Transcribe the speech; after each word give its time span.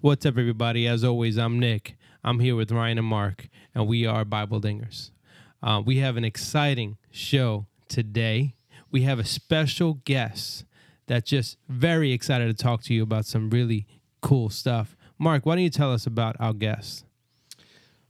What's 0.00 0.24
up, 0.24 0.38
everybody? 0.38 0.86
As 0.86 1.02
always, 1.02 1.36
I'm 1.36 1.58
Nick. 1.58 1.96
I'm 2.22 2.38
here 2.38 2.54
with 2.54 2.70
Ryan 2.70 2.98
and 2.98 3.06
Mark, 3.08 3.48
and 3.74 3.88
we 3.88 4.06
are 4.06 4.24
Bible 4.24 4.60
Dingers. 4.60 5.10
Uh, 5.60 5.82
we 5.84 5.96
have 5.96 6.16
an 6.16 6.24
exciting 6.24 6.98
show 7.10 7.66
today. 7.88 8.54
We 8.92 9.02
have 9.02 9.18
a 9.18 9.24
special 9.24 9.94
guest 10.04 10.64
that's 11.08 11.28
just 11.28 11.56
very 11.68 12.12
excited 12.12 12.46
to 12.46 12.54
talk 12.54 12.84
to 12.84 12.94
you 12.94 13.02
about 13.02 13.26
some 13.26 13.50
really 13.50 13.88
cool 14.20 14.50
stuff. 14.50 14.96
Mark, 15.18 15.44
why 15.44 15.56
don't 15.56 15.64
you 15.64 15.68
tell 15.68 15.92
us 15.92 16.06
about 16.06 16.36
our 16.38 16.52
guest? 16.52 17.04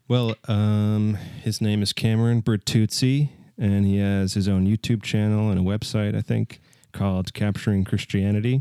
Well, 0.09 0.35
um, 0.47 1.15
his 1.43 1.63
name 1.63 1.81
is 1.81 1.95
Cameron 1.95 2.43
Bertuzzi, 2.43 3.31
and 3.57 3.87
he 3.87 3.97
has 3.97 4.35
his 4.35 4.47
own 4.47 4.67
YouTube 4.67 5.03
channel 5.03 5.51
and 5.51 5.59
a 5.59 5.63
website, 5.63 6.15
I 6.15 6.21
think, 6.21 6.61
called 6.93 7.33
Capturing 7.33 7.85
Christianity. 7.85 8.61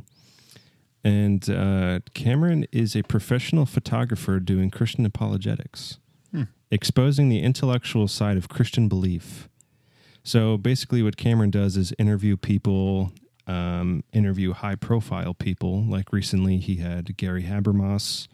And 1.08 1.50
uh, 1.50 2.00
Cameron 2.14 2.66
is 2.74 2.94
a 2.94 3.02
professional 3.02 3.66
photographer 3.66 4.42
doing 4.42 4.70
Christian 4.70 5.06
apologetics, 5.06 6.00
exposing 6.70 7.30
the 7.30 7.40
intellectual 7.40 8.10
side 8.10 8.36
of 8.36 8.50
Christian 8.50 8.90
belief. 8.90 9.48
So 10.24 10.58
basically, 10.58 11.02
what 11.02 11.16
Cameron 11.16 11.50
does 11.50 11.78
is 11.78 11.94
interview 11.98 12.36
people, 12.36 13.14
um, 13.48 14.04
interview 14.12 14.52
high 14.52 14.76
profile 14.76 15.34
people. 15.34 15.82
Like 15.86 16.12
recently, 16.12 16.58
he 16.58 16.76
had 16.76 17.16
Gary 17.16 17.44
Habermas 17.44 18.28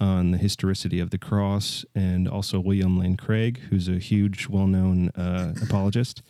on 0.00 0.32
the 0.32 0.38
historicity 0.38 0.98
of 0.98 1.10
the 1.10 1.18
cross, 1.18 1.84
and 1.94 2.26
also 2.26 2.58
William 2.58 2.98
Lane 2.98 3.16
Craig, 3.16 3.60
who's 3.70 3.88
a 3.88 4.00
huge, 4.00 4.48
well 4.48 4.66
known 4.66 5.10
uh, 5.10 5.54
apologist. 5.62 6.24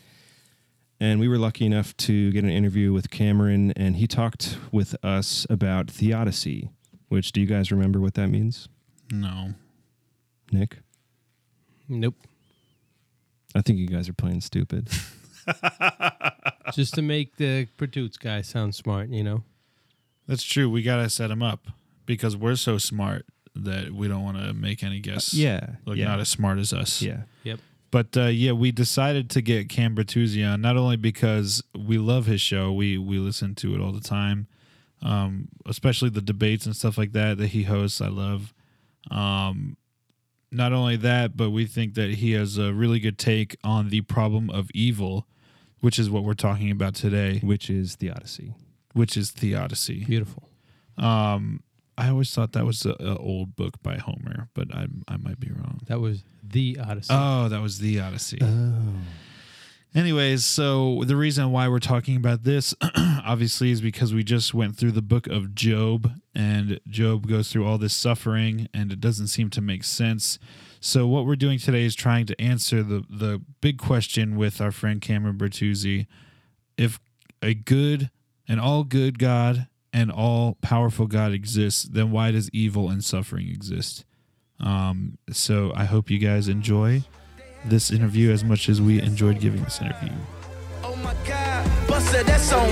And 1.01 1.19
we 1.19 1.29
were 1.29 1.39
lucky 1.39 1.65
enough 1.65 1.97
to 1.99 2.31
get 2.31 2.45
an 2.45 2.51
interview 2.51 2.93
with 2.93 3.11
Cameron, 3.11 3.73
and 3.75 3.97
he 3.97 4.07
talked 4.07 4.59
with 4.71 4.95
us 5.03 5.47
about 5.49 5.91
theodicy, 5.91 6.69
which 7.09 7.33
do 7.33 7.41
you 7.41 7.47
guys 7.47 7.73
remember 7.73 8.01
what 8.01 8.15
that 8.15 8.29
means? 8.29 8.69
No. 9.11 9.55
Nick? 10.53 10.79
Nope. 11.89 12.17
I 13.55 13.63
think 13.63 13.79
you 13.79 13.87
guys 13.87 14.11
are 14.11 14.13
playing 14.13 14.43
stupid. 14.43 14.91
just 16.75 16.95
to 16.95 17.03
make 17.03 17.37
the 17.37 17.67
Pursuits 17.79 18.19
guy 18.19 18.43
sound 18.43 18.75
smart, 18.75 19.09
you 19.09 19.25
know? 19.25 19.43
That's 20.29 20.43
true. 20.43 20.69
We 20.69 20.83
got 20.83 20.97
to 21.03 21.09
set 21.09 21.31
him 21.31 21.43
up 21.43 21.67
because 22.05 22.37
we're 22.37 22.57
so 22.57 22.77
smart 22.77 23.25
that 23.57 23.93
we 23.93 24.07
don't 24.07 24.23
want 24.23 24.37
to 24.37 24.53
make 24.53 24.85
any 24.85 25.01
guests 25.01 25.35
uh, 25.35 25.39
yeah. 25.39 25.67
look 25.87 25.97
yeah. 25.97 26.05
not 26.05 26.21
as 26.21 26.29
smart 26.29 26.59
as 26.59 26.73
us. 26.73 27.03
yeah. 27.03 27.23
Yep. 27.43 27.61
But 27.91 28.17
uh, 28.17 28.27
yeah, 28.27 28.53
we 28.53 28.71
decided 28.71 29.31
to 29.31 29.43
get 29.43 29.69
Cam 29.69 29.97
Bertuzzi 29.97 30.49
on 30.49 30.61
not 30.61 30.77
only 30.77 30.97
because 30.97 31.63
we 31.77 31.99
love 31.99 32.27
his 32.27 32.41
show, 32.41 32.73
we 32.73 32.97
we 32.99 33.19
listen 33.19 33.55
to 33.57 33.75
it 33.75 33.81
all 33.81 33.93
the 33.93 34.01
time, 34.01 34.47
um, 35.03 35.49
especially 35.67 36.09
the 36.11 36.21
debates 36.21 36.67
and 36.67 36.77
stuff 36.77 36.97
like 36.97 37.13
that 37.13 37.39
that 37.39 37.49
he 37.49 37.65
hosts. 37.65 38.01
I 38.01 38.09
love. 38.09 38.55
Um, 39.11 39.77
not 40.53 40.73
only 40.73 40.97
that, 40.97 41.37
but 41.37 41.51
we 41.51 41.65
think 41.67 41.95
that 41.95 42.11
he 42.15 42.33
has 42.33 42.59
a 42.59 42.73
really 42.73 42.99
good 43.01 43.19
take 43.19 43.57
on 43.63 43.89
the 43.89 44.01
problem 44.03 44.51
of 44.51 44.69
evil, 44.75 45.27
which 45.81 45.97
is 45.99 46.11
what 46.11 46.25
we're 46.25 46.35
talking 46.35 46.71
about 46.73 46.95
today, 46.97 47.39
Which 47.43 47.71
is 47.71 47.95
theodicy. 47.97 48.55
which 48.93 49.17
is 49.17 49.31
theodicy. 49.31 50.05
Beautiful. 50.05 50.49
Um, 50.99 51.63
I 52.01 52.09
always 52.09 52.35
thought 52.35 52.53
that 52.53 52.65
was 52.65 52.87
an 52.87 53.17
old 53.19 53.57
book 53.57 53.83
by 53.83 53.99
Homer, 53.99 54.49
but 54.55 54.75
I 54.75 54.87
I 55.07 55.19
might 55.19 55.39
be 55.39 55.51
wrong. 55.51 55.81
That 55.87 56.01
was 56.01 56.25
the 56.43 56.79
Odyssey. 56.83 57.09
Oh, 57.11 57.49
that 57.51 57.61
was 57.61 57.79
the 57.79 58.01
Odyssey. 58.01 58.39
Oh. 58.41 58.83
Anyways, 59.95 60.45
so 60.45 61.03
the 61.05 61.17
reason 61.17 61.51
why 61.51 61.69
we're 61.69 61.79
talking 61.79 62.17
about 62.17 62.45
this, 62.45 62.75
obviously, 62.97 63.71
is 63.71 63.81
because 63.83 64.15
we 64.15 64.23
just 64.23 64.55
went 64.55 64.77
through 64.77 64.93
the 64.93 65.03
book 65.03 65.27
of 65.27 65.55
Job, 65.55 66.13
and 66.35 66.81
Job 66.89 67.27
goes 67.29 67.53
through 67.53 67.67
all 67.67 67.77
this 67.77 67.95
suffering, 67.95 68.69
and 68.73 68.93
it 68.93 69.01
doesn't 69.01 69.27
seem 69.27 69.51
to 69.51 69.61
make 69.61 69.85
sense. 69.85 70.39
So, 70.81 71.07
what 71.07 71.27
we're 71.27 71.37
doing 71.37 71.59
today 71.59 71.85
is 71.85 71.95
trying 71.95 72.25
to 72.27 72.41
answer 72.41 72.83
the 72.83 73.05
the 73.11 73.43
big 73.61 73.79
question 73.79 74.37
with 74.37 74.61
our 74.61 74.73
friend 74.73 75.03
Cameron 75.03 75.37
Bertuzzi: 75.37 76.07
If 76.79 76.99
a 77.43 77.53
good 77.53 78.11
and 78.49 78.59
all 78.59 78.85
good 78.85 79.19
God 79.19 79.67
and 79.93 80.11
all 80.11 80.57
powerful 80.61 81.07
God 81.07 81.33
exists, 81.33 81.85
then 81.85 82.11
why 82.11 82.31
does 82.31 82.51
evil 82.51 82.89
and 82.89 83.05
suffering 83.05 83.49
exist? 83.49 84.05
Um, 84.59 85.19
so, 85.31 85.73
I 85.75 85.85
hope 85.85 86.11
you 86.11 86.19
guys 86.19 86.49
enjoy 86.49 87.03
this 87.65 87.91
interview 87.91 88.31
as 88.31 88.45
much 88.45 88.69
as 88.69 88.81
we 88.81 89.01
enjoyed 89.01 89.41
giving 89.41 89.63
this 89.65 89.81
interview. 89.81 90.13
Oh 90.83 90.97
my 90.97 91.15
God, 91.27 91.89
Buster, 91.89 92.23
that's 92.23 92.53
on. 92.53 92.69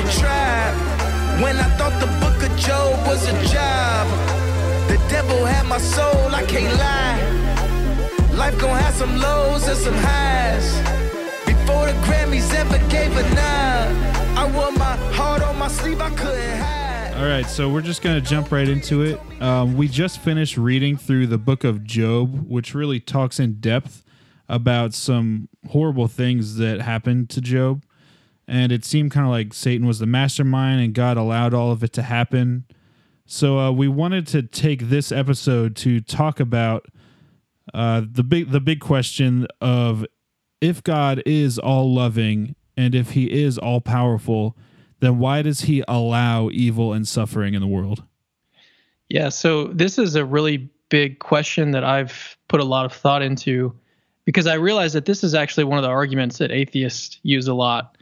When 1.42 1.56
I 1.56 1.68
thought 1.76 1.94
the 2.00 2.08
book 2.18 2.50
of 2.50 2.58
Job 2.58 3.06
was 3.06 3.22
a 3.28 3.32
job, 3.46 4.08
the 4.88 4.96
devil 5.08 5.44
had 5.44 5.66
my 5.66 5.78
soul, 5.78 6.34
I 6.34 6.44
can't 6.46 6.76
lie. 6.76 8.36
Life 8.36 8.58
gon' 8.58 8.76
have 8.76 8.94
some 8.94 9.18
lows 9.18 9.68
and 9.68 9.78
some 9.78 9.94
highs. 9.94 10.68
Before 11.46 11.86
the 11.86 11.92
Grammys 12.06 12.52
ever 12.54 12.78
gave 12.88 13.16
a 13.16 13.22
nod, 13.34 13.88
I 14.36 14.50
wore 14.52 14.72
my 14.72 14.96
heart 15.14 15.42
on 15.42 15.58
my 15.58 15.68
sleeve, 15.68 16.00
I 16.00 16.10
couldn't 16.10 16.58
hide. 16.58 16.77
All 17.18 17.24
right, 17.24 17.46
so 17.46 17.68
we're 17.68 17.82
just 17.82 18.00
going 18.00 18.14
to 18.14 18.26
jump 18.26 18.52
right 18.52 18.68
into 18.68 19.02
it. 19.02 19.20
Um, 19.42 19.76
we 19.76 19.88
just 19.88 20.20
finished 20.20 20.56
reading 20.56 20.96
through 20.96 21.26
the 21.26 21.36
book 21.36 21.64
of 21.64 21.82
Job, 21.82 22.46
which 22.48 22.76
really 22.76 23.00
talks 23.00 23.40
in 23.40 23.58
depth 23.58 24.04
about 24.48 24.94
some 24.94 25.48
horrible 25.68 26.06
things 26.06 26.58
that 26.58 26.80
happened 26.80 27.28
to 27.30 27.40
Job. 27.40 27.84
And 28.46 28.70
it 28.70 28.84
seemed 28.84 29.10
kind 29.10 29.26
of 29.26 29.32
like 29.32 29.52
Satan 29.52 29.84
was 29.84 29.98
the 29.98 30.06
mastermind 30.06 30.80
and 30.80 30.94
God 30.94 31.16
allowed 31.16 31.54
all 31.54 31.72
of 31.72 31.82
it 31.82 31.92
to 31.94 32.02
happen. 32.02 32.66
So 33.26 33.58
uh, 33.58 33.72
we 33.72 33.88
wanted 33.88 34.28
to 34.28 34.42
take 34.42 34.82
this 34.82 35.10
episode 35.10 35.74
to 35.78 36.00
talk 36.00 36.38
about 36.38 36.86
uh, 37.74 38.02
the 38.08 38.22
big 38.22 38.52
the 38.52 38.60
big 38.60 38.78
question 38.78 39.48
of 39.60 40.06
if 40.60 40.84
God 40.84 41.20
is 41.26 41.58
all 41.58 41.92
loving 41.92 42.54
and 42.76 42.94
if 42.94 43.10
he 43.10 43.42
is 43.42 43.58
all 43.58 43.80
powerful, 43.80 44.56
then 45.00 45.18
why 45.18 45.42
does 45.42 45.62
he 45.62 45.82
allow 45.86 46.50
evil 46.50 46.92
and 46.92 47.06
suffering 47.06 47.54
in 47.54 47.60
the 47.60 47.66
world? 47.66 48.02
Yeah, 49.08 49.28
so 49.28 49.68
this 49.68 49.98
is 49.98 50.14
a 50.14 50.24
really 50.24 50.68
big 50.88 51.18
question 51.18 51.70
that 51.72 51.84
I've 51.84 52.36
put 52.48 52.60
a 52.60 52.64
lot 52.64 52.84
of 52.84 52.92
thought 52.92 53.22
into 53.22 53.74
because 54.24 54.46
I 54.46 54.54
realize 54.54 54.92
that 54.92 55.06
this 55.06 55.24
is 55.24 55.34
actually 55.34 55.64
one 55.64 55.78
of 55.78 55.82
the 55.82 55.88
arguments 55.88 56.38
that 56.38 56.50
atheists 56.50 57.18
use 57.22 57.48
a 57.48 57.54
lot 57.54 57.96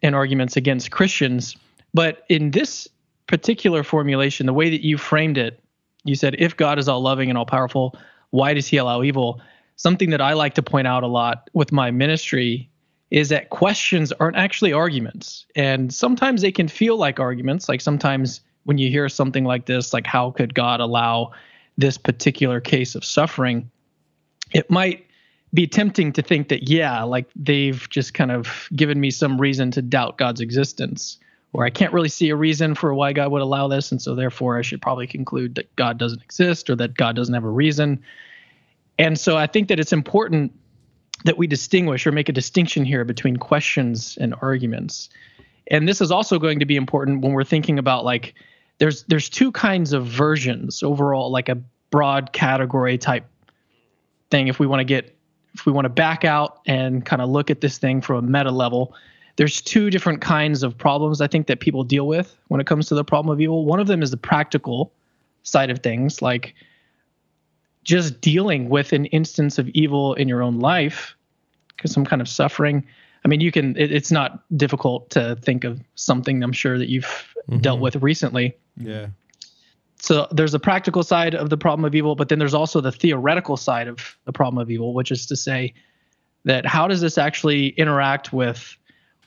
in 0.00 0.14
arguments 0.14 0.56
against 0.56 0.90
Christians. 0.90 1.56
But 1.92 2.24
in 2.28 2.52
this 2.52 2.88
particular 3.26 3.84
formulation, 3.84 4.46
the 4.46 4.54
way 4.54 4.70
that 4.70 4.84
you 4.84 4.96
framed 4.96 5.36
it, 5.36 5.62
you 6.04 6.14
said, 6.14 6.36
if 6.38 6.56
God 6.56 6.78
is 6.78 6.88
all 6.88 7.02
loving 7.02 7.28
and 7.28 7.36
all 7.36 7.46
powerful, 7.46 7.96
why 8.30 8.54
does 8.54 8.66
he 8.66 8.78
allow 8.78 9.02
evil? 9.02 9.40
Something 9.76 10.10
that 10.10 10.20
I 10.20 10.32
like 10.32 10.54
to 10.54 10.62
point 10.62 10.86
out 10.86 11.02
a 11.02 11.06
lot 11.06 11.50
with 11.52 11.70
my 11.70 11.90
ministry 11.90 12.70
is 13.12 13.28
that 13.28 13.50
questions 13.50 14.10
aren't 14.12 14.38
actually 14.38 14.72
arguments. 14.72 15.44
And 15.54 15.92
sometimes 15.92 16.40
they 16.40 16.50
can 16.50 16.66
feel 16.66 16.96
like 16.96 17.20
arguments. 17.20 17.68
Like 17.68 17.82
sometimes 17.82 18.40
when 18.64 18.78
you 18.78 18.88
hear 18.88 19.06
something 19.10 19.44
like 19.44 19.66
this, 19.66 19.92
like 19.92 20.06
how 20.06 20.30
could 20.30 20.54
God 20.54 20.80
allow 20.80 21.32
this 21.76 21.98
particular 21.98 22.58
case 22.58 22.94
of 22.94 23.04
suffering? 23.04 23.70
It 24.52 24.70
might 24.70 25.06
be 25.52 25.66
tempting 25.66 26.14
to 26.14 26.22
think 26.22 26.48
that, 26.48 26.70
yeah, 26.70 27.02
like 27.02 27.26
they've 27.36 27.86
just 27.90 28.14
kind 28.14 28.30
of 28.30 28.66
given 28.74 28.98
me 28.98 29.10
some 29.10 29.38
reason 29.38 29.70
to 29.72 29.82
doubt 29.82 30.16
God's 30.16 30.40
existence, 30.40 31.18
or 31.52 31.66
I 31.66 31.70
can't 31.70 31.92
really 31.92 32.08
see 32.08 32.30
a 32.30 32.36
reason 32.36 32.74
for 32.74 32.94
why 32.94 33.12
God 33.12 33.30
would 33.30 33.42
allow 33.42 33.68
this. 33.68 33.92
And 33.92 34.00
so 34.00 34.14
therefore, 34.14 34.56
I 34.56 34.62
should 34.62 34.80
probably 34.80 35.06
conclude 35.06 35.56
that 35.56 35.76
God 35.76 35.98
doesn't 35.98 36.22
exist 36.22 36.70
or 36.70 36.76
that 36.76 36.94
God 36.94 37.14
doesn't 37.14 37.34
have 37.34 37.44
a 37.44 37.50
reason. 37.50 38.02
And 38.98 39.20
so 39.20 39.36
I 39.36 39.46
think 39.46 39.68
that 39.68 39.78
it's 39.78 39.92
important 39.92 40.52
that 41.24 41.38
we 41.38 41.46
distinguish 41.46 42.06
or 42.06 42.12
make 42.12 42.28
a 42.28 42.32
distinction 42.32 42.84
here 42.84 43.04
between 43.04 43.36
questions 43.36 44.18
and 44.20 44.34
arguments. 44.42 45.08
And 45.70 45.88
this 45.88 46.00
is 46.00 46.10
also 46.10 46.38
going 46.38 46.58
to 46.58 46.66
be 46.66 46.76
important 46.76 47.22
when 47.22 47.32
we're 47.32 47.44
thinking 47.44 47.78
about 47.78 48.04
like 48.04 48.34
there's 48.78 49.04
there's 49.04 49.28
two 49.28 49.52
kinds 49.52 49.92
of 49.92 50.06
versions 50.06 50.82
overall, 50.82 51.30
like 51.30 51.48
a 51.48 51.56
broad 51.90 52.32
category 52.32 52.98
type 52.98 53.24
thing. 54.30 54.48
If 54.48 54.58
we 54.58 54.66
want 54.66 54.80
to 54.80 54.84
get 54.84 55.16
if 55.54 55.66
we 55.66 55.72
want 55.72 55.84
to 55.84 55.90
back 55.90 56.24
out 56.24 56.60
and 56.66 57.04
kind 57.04 57.22
of 57.22 57.28
look 57.28 57.50
at 57.50 57.60
this 57.60 57.78
thing 57.78 58.00
from 58.00 58.16
a 58.16 58.22
meta 58.22 58.50
level, 58.50 58.94
there's 59.36 59.60
two 59.60 59.90
different 59.90 60.20
kinds 60.20 60.62
of 60.62 60.76
problems 60.76 61.20
I 61.20 61.26
think 61.26 61.46
that 61.46 61.60
people 61.60 61.84
deal 61.84 62.06
with 62.06 62.36
when 62.48 62.60
it 62.60 62.66
comes 62.66 62.86
to 62.88 62.94
the 62.94 63.04
problem 63.04 63.32
of 63.32 63.40
evil. 63.40 63.64
One 63.64 63.80
of 63.80 63.86
them 63.86 64.02
is 64.02 64.10
the 64.10 64.16
practical 64.16 64.92
side 65.42 65.70
of 65.70 65.80
things, 65.80 66.22
like 66.22 66.54
just 67.84 68.20
dealing 68.20 68.68
with 68.68 68.92
an 68.92 69.06
instance 69.06 69.58
of 69.58 69.68
evil 69.70 70.14
in 70.14 70.28
your 70.28 70.42
own 70.42 70.58
life, 70.60 71.16
because 71.76 71.92
some 71.92 72.04
kind 72.04 72.22
of 72.22 72.28
suffering. 72.28 72.84
I 73.24 73.28
mean, 73.28 73.40
you 73.40 73.52
can. 73.52 73.76
It, 73.76 73.92
it's 73.92 74.10
not 74.10 74.42
difficult 74.56 75.10
to 75.10 75.36
think 75.36 75.64
of 75.64 75.80
something. 75.94 76.42
I'm 76.42 76.52
sure 76.52 76.78
that 76.78 76.88
you've 76.88 77.04
mm-hmm. 77.50 77.58
dealt 77.58 77.80
with 77.80 77.96
recently. 77.96 78.56
Yeah. 78.76 79.08
So 79.96 80.26
there's 80.32 80.54
a 80.54 80.58
practical 80.58 81.04
side 81.04 81.36
of 81.36 81.48
the 81.48 81.56
problem 81.56 81.84
of 81.84 81.94
evil, 81.94 82.16
but 82.16 82.28
then 82.28 82.40
there's 82.40 82.54
also 82.54 82.80
the 82.80 82.90
theoretical 82.90 83.56
side 83.56 83.86
of 83.86 84.18
the 84.24 84.32
problem 84.32 84.60
of 84.60 84.68
evil, 84.68 84.94
which 84.94 85.12
is 85.12 85.26
to 85.26 85.36
say 85.36 85.74
that 86.44 86.66
how 86.66 86.88
does 86.88 87.00
this 87.00 87.18
actually 87.18 87.68
interact 87.68 88.32
with 88.32 88.76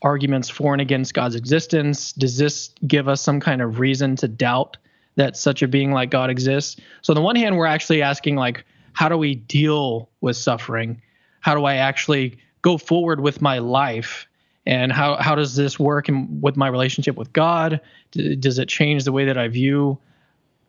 arguments 0.02 0.50
for 0.50 0.74
and 0.74 0.82
against 0.82 1.14
God's 1.14 1.36
existence? 1.36 2.12
Does 2.12 2.38
this 2.38 2.72
give 2.86 3.08
us 3.08 3.22
some 3.22 3.40
kind 3.40 3.62
of 3.62 3.80
reason 3.80 4.18
to 4.18 4.28
doubt 4.28 4.76
that 5.16 5.38
such 5.38 5.62
a 5.62 5.68
being 5.68 5.92
like 5.92 6.10
God 6.10 6.30
exists. 6.30 6.80
So 7.02 7.12
on 7.12 7.16
the 7.16 7.22
one 7.22 7.36
hand, 7.36 7.58
we're 7.58 7.66
actually 7.66 8.02
asking 8.02 8.36
like, 8.36 8.66
how 8.94 9.10
do 9.10 9.18
we 9.18 9.36
deal 9.36 10.10
with 10.22 10.38
suffering? 10.38 11.02
How 11.42 11.56
do 11.56 11.66
I 11.66 11.76
actually 11.76 12.38
go 12.62 12.78
forward 12.78 13.20
with 13.20 13.42
my 13.42 13.60
life? 13.60 14.28
And 14.66 14.92
how, 14.92 15.16
how 15.18 15.36
does 15.36 15.56
this 15.56 15.78
work 15.78 16.10
in, 16.10 16.42
with 16.42 16.58
my 16.58 16.68
relationship 16.68 17.16
with 17.16 17.32
God? 17.34 17.80
D- 18.12 18.36
does 18.36 18.58
it 18.58 18.68
change 18.68 19.04
the 19.04 19.12
way 19.12 19.26
that 19.26 19.38
I 19.38 19.48
view 19.48 19.98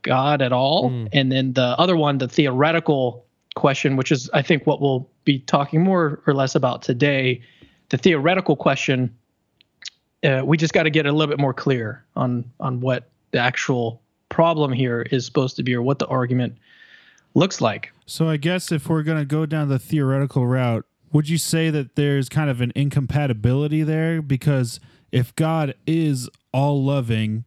God 0.03 0.43
at 0.43 0.53
all? 0.53 0.91
Mm. 0.91 1.09
And 1.13 1.33
then 1.33 1.53
the 1.55 1.75
other 1.79 1.97
one, 1.97 2.19
the 2.19 2.29
theoretical 2.29 3.25
question, 3.55 3.97
which 3.97 4.13
is 4.13 4.31
I 4.33 4.43
think 4.43 4.67
what 4.67 4.81
we'll 4.81 5.09
be 5.25 5.41
talking 5.41 5.83
more 5.83 6.23
or 6.27 6.35
less 6.35 6.55
about 6.55 6.83
today, 6.83 7.41
the 7.89 7.99
theoretical 7.99 8.55
question. 8.55 9.17
Uh, 10.23 10.43
we 10.45 10.57
just 10.57 10.73
got 10.73 10.85
to 10.85 10.91
get 10.91 11.07
a 11.07 11.13
little 11.13 11.31
bit 11.31 11.41
more 11.41 11.55
clear 11.55 12.05
on 12.17 12.45
on 12.61 12.81
what 12.81 13.11
the 13.33 13.39
actual 13.39 14.03
problem 14.37 14.71
here 14.71 15.01
is 15.01 15.25
supposed 15.25 15.57
to 15.57 15.63
be 15.63 15.75
or 15.75 15.81
what 15.81 15.99
the 15.99 16.07
argument 16.09 16.59
looks 17.33 17.63
like. 17.63 17.91
So 18.05 18.29
I 18.29 18.37
guess 18.37 18.71
if 18.71 18.87
we're 18.87 19.03
going 19.03 19.17
to 19.17 19.25
go 19.25 19.47
down 19.47 19.71
the 19.71 19.79
theoretical 19.79 20.47
route, 20.47 20.85
would 21.11 21.27
you 21.27 21.39
say 21.39 21.71
that 21.71 21.97
there's 21.97 22.29
kind 22.29 22.51
of 22.51 22.61
an 22.61 22.71
incompatibility 22.75 23.83
there 23.83 24.21
because 24.21 24.79
if 25.11 25.35
God 25.37 25.75
is 25.87 26.29
all 26.53 26.85
loving 26.85 27.47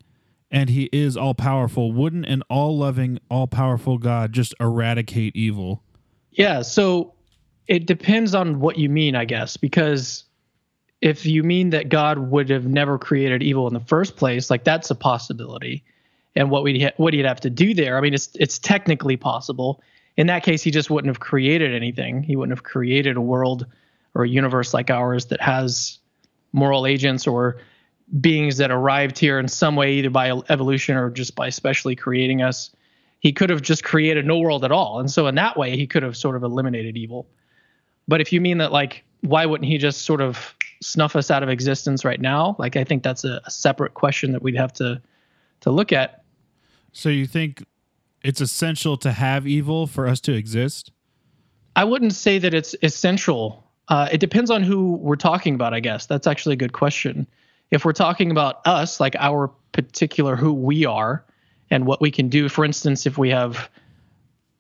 and 0.50 0.72
he 0.72 0.90
is 0.92 1.16
all 1.16 1.36
powerful, 1.36 1.92
wouldn't 1.92 2.26
an 2.26 2.42
all 2.50 2.76
loving, 2.76 3.20
all 3.30 3.46
powerful 3.46 4.00
God 4.00 4.34
just 4.34 4.56
eradicate 4.60 5.36
evil? 5.36 5.84
Yeah, 6.32 6.64
so 6.64 7.14
it 7.68 7.86
depends 7.86 8.34
on 8.34 8.60
what 8.60 8.80
you 8.80 8.90
mean, 8.90 9.14
I 9.16 9.26
guess, 9.26 9.58
because 9.58 10.24
if 11.02 11.28
you 11.28 11.44
mean 11.44 11.70
that 11.70 11.90
God 11.90 12.18
would 12.18 12.50
have 12.50 12.66
never 12.66 12.98
created 12.98 13.44
evil 13.44 13.68
in 13.68 13.76
the 13.76 13.80
first 13.80 14.16
place, 14.16 14.50
like 14.50 14.64
that's 14.64 14.90
a 14.90 14.96
possibility. 14.96 15.84
And 16.36 16.50
what 16.50 16.64
we 16.64 16.84
ha- 16.84 16.94
what 16.98 17.14
he'd 17.14 17.26
have 17.26 17.42
to 17.42 17.50
do 17.50 17.74
there, 17.74 17.98
I 17.98 18.02
mean, 18.02 18.14
it's 18.14 18.30
it's 18.36 18.60
technically 18.60 19.18
possible. 19.18 19.82
In 20.18 20.28
that 20.28 20.44
case, 20.44 20.62
he 20.62 20.72
just 20.72 20.90
wouldn't 20.90 21.10
have 21.10 21.20
created 21.20 21.74
anything. 21.74 22.24
He 22.24 22.36
wouldn't 22.36 22.58
have 22.58 22.64
created 22.64 23.18
a 23.18 23.22
world 23.22 23.66
or 24.14 24.24
a 24.24 24.30
universe 24.30 24.74
like 24.74 24.90
ours 24.90 25.28
that 25.28 25.42
has 25.42 26.00
moral 26.52 26.86
agents 26.86 27.28
or 27.28 27.58
beings 28.20 28.58
that 28.58 28.72
arrived 28.72 29.18
here 29.18 29.40
in 29.40 29.48
some 29.48 29.76
way, 29.76 29.94
either 29.94 30.10
by 30.10 30.32
evolution 30.50 30.98
or 30.98 31.10
just 31.10 31.36
by 31.36 31.50
specially 31.50 31.96
creating 31.96 32.42
us. 32.42 32.72
He 33.20 33.32
could 33.32 33.50
have 33.50 33.62
just 33.62 33.84
created 33.84 34.26
no 34.26 34.40
world 34.40 34.64
at 34.64 34.72
all. 34.72 35.00
And 35.00 35.12
so, 35.12 35.28
in 35.28 35.36
that 35.36 35.58
way, 35.58 35.76
he 35.76 35.86
could 35.86 36.04
have 36.04 36.16
sort 36.16 36.36
of 36.36 36.44
eliminated 36.44 36.98
evil. 36.98 37.28
But 38.08 38.22
if 38.22 38.34
you 38.34 38.42
mean 38.42 38.58
that, 38.60 38.72
like, 38.72 39.04
why 39.22 39.46
wouldn't 39.46 39.70
he 39.70 39.78
just 39.78 40.04
sort 40.04 40.22
of 40.22 40.56
snuff 40.82 41.16
us 41.16 41.30
out 41.30 41.44
of 41.44 41.50
existence 41.50 42.06
right 42.06 42.20
now? 42.20 42.56
Like, 42.58 42.78
I 42.78 42.84
think 42.84 43.04
that's 43.04 43.26
a, 43.26 43.42
a 43.46 43.52
separate 43.52 43.94
question 43.94 44.32
that 44.32 44.42
we'd 44.42 44.56
have 44.56 44.74
to 44.74 45.02
to 45.62 45.72
look 45.72 45.92
at. 45.92 46.24
So 46.92 47.10
you 47.10 47.26
think 47.26 47.64
it's 48.24 48.42
essential 48.42 48.98
to 48.98 49.12
have 49.12 49.48
evil 49.48 49.88
for 49.88 50.08
us 50.08 50.20
to 50.22 50.34
exist? 50.34 50.92
I 51.76 51.84
wouldn't 51.84 52.14
say 52.14 52.40
that 52.40 52.54
it's 52.54 52.76
essential. 52.82 53.66
Uh, 53.88 54.10
it 54.12 54.20
depends 54.20 54.52
on 54.52 54.64
who 54.64 54.96
we're 54.96 55.16
talking 55.16 55.56
about, 55.56 55.74
I 55.74 55.80
guess. 55.80 56.06
That's 56.06 56.28
actually 56.28 56.54
a 56.54 56.58
good 56.58 56.74
question. 56.74 57.28
If 57.72 57.86
we're 57.86 57.94
talking 57.94 58.32
about 58.32 58.66
us, 58.66 59.00
like 59.00 59.16
our 59.18 59.50
particular 59.72 60.36
who 60.36 60.54
we 60.54 60.86
are 60.86 61.24
and 61.70 61.86
what 61.86 62.02
we 62.02 62.12
can 62.12 62.28
do, 62.28 62.50
for 62.50 62.66
instance, 62.66 63.06
if 63.06 63.18
we 63.18 63.30
have 63.30 63.70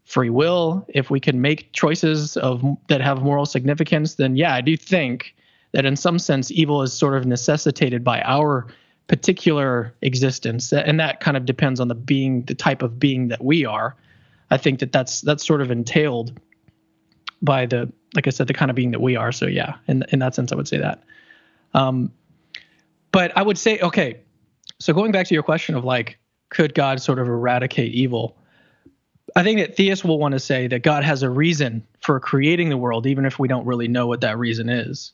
free 0.06 0.30
will, 0.30 0.86
if 0.90 1.10
we 1.10 1.20
can 1.20 1.42
make 1.42 1.72
choices 1.74 2.38
of 2.38 2.64
that 2.88 3.02
have 3.02 3.22
moral 3.22 3.46
significance, 3.46 4.16
then 4.16 4.36
yeah, 4.36 4.54
I 4.56 4.62
do 4.62 4.78
think 4.78 5.36
that 5.72 5.86
in 5.86 5.96
some 5.96 6.18
sense 6.18 6.52
evil 6.52 6.82
is 6.82 6.94
sort 6.94 7.16
of 7.16 7.26
necessitated 7.26 8.04
by 8.04 8.22
our 8.22 8.68
particular 9.10 9.96
existence, 10.04 10.72
and 10.72 11.00
that 11.00 11.20
kind 11.20 11.36
of 11.36 11.46
depends 11.46 11.80
on 11.80 11.88
the 11.88 11.96
being, 11.96 12.44
the 12.44 12.54
type 12.54 12.84
of 12.84 13.00
being 13.00 13.28
that 13.30 13.44
we 13.44 13.66
are. 13.66 13.96
I 14.52 14.58
think 14.58 14.80
that 14.80 14.92
that's 14.92 15.22
that's 15.22 15.46
sort 15.46 15.62
of 15.62 15.72
entailed 15.72 16.40
by 17.42 17.66
the, 17.66 17.92
like 18.14 18.28
I 18.28 18.30
said, 18.30 18.48
the 18.48 18.54
kind 18.54 18.70
of 18.70 18.76
being 18.76 18.92
that 18.92 19.02
we 19.02 19.16
are. 19.16 19.32
So 19.32 19.48
yeah, 19.48 19.76
in 19.88 20.06
in 20.10 20.20
that 20.20 20.36
sense, 20.36 20.52
I 20.52 20.56
would 20.56 20.68
say 20.68 20.78
that. 20.78 21.04
Um, 21.74 22.14
but 23.12 23.36
I 23.36 23.42
would 23.42 23.58
say, 23.58 23.80
okay, 23.80 24.20
so 24.80 24.94
going 24.94 25.12
back 25.12 25.26
to 25.28 25.34
your 25.34 25.44
question 25.44 25.76
of 25.76 25.84
like, 25.84 26.20
could 26.50 26.76
God 26.76 27.02
sort 27.02 27.18
of 27.18 27.28
eradicate 27.28 27.92
evil? 27.94 28.38
I 29.36 29.42
think 29.42 29.60
that 29.60 29.76
theists 29.76 30.06
will 30.06 30.20
want 30.20 30.34
to 30.34 30.40
say 30.40 30.68
that 30.68 30.84
God 30.84 31.04
has 31.04 31.24
a 31.24 31.30
reason 31.30 31.86
for 32.00 32.20
creating 32.20 32.70
the 32.70 32.78
world, 32.78 33.08
even 33.08 33.26
if 33.26 33.40
we 33.40 33.48
don't 33.48 33.66
really 33.66 33.88
know 33.88 34.06
what 34.06 34.22
that 34.22 34.38
reason 34.38 34.70
is. 34.70 35.14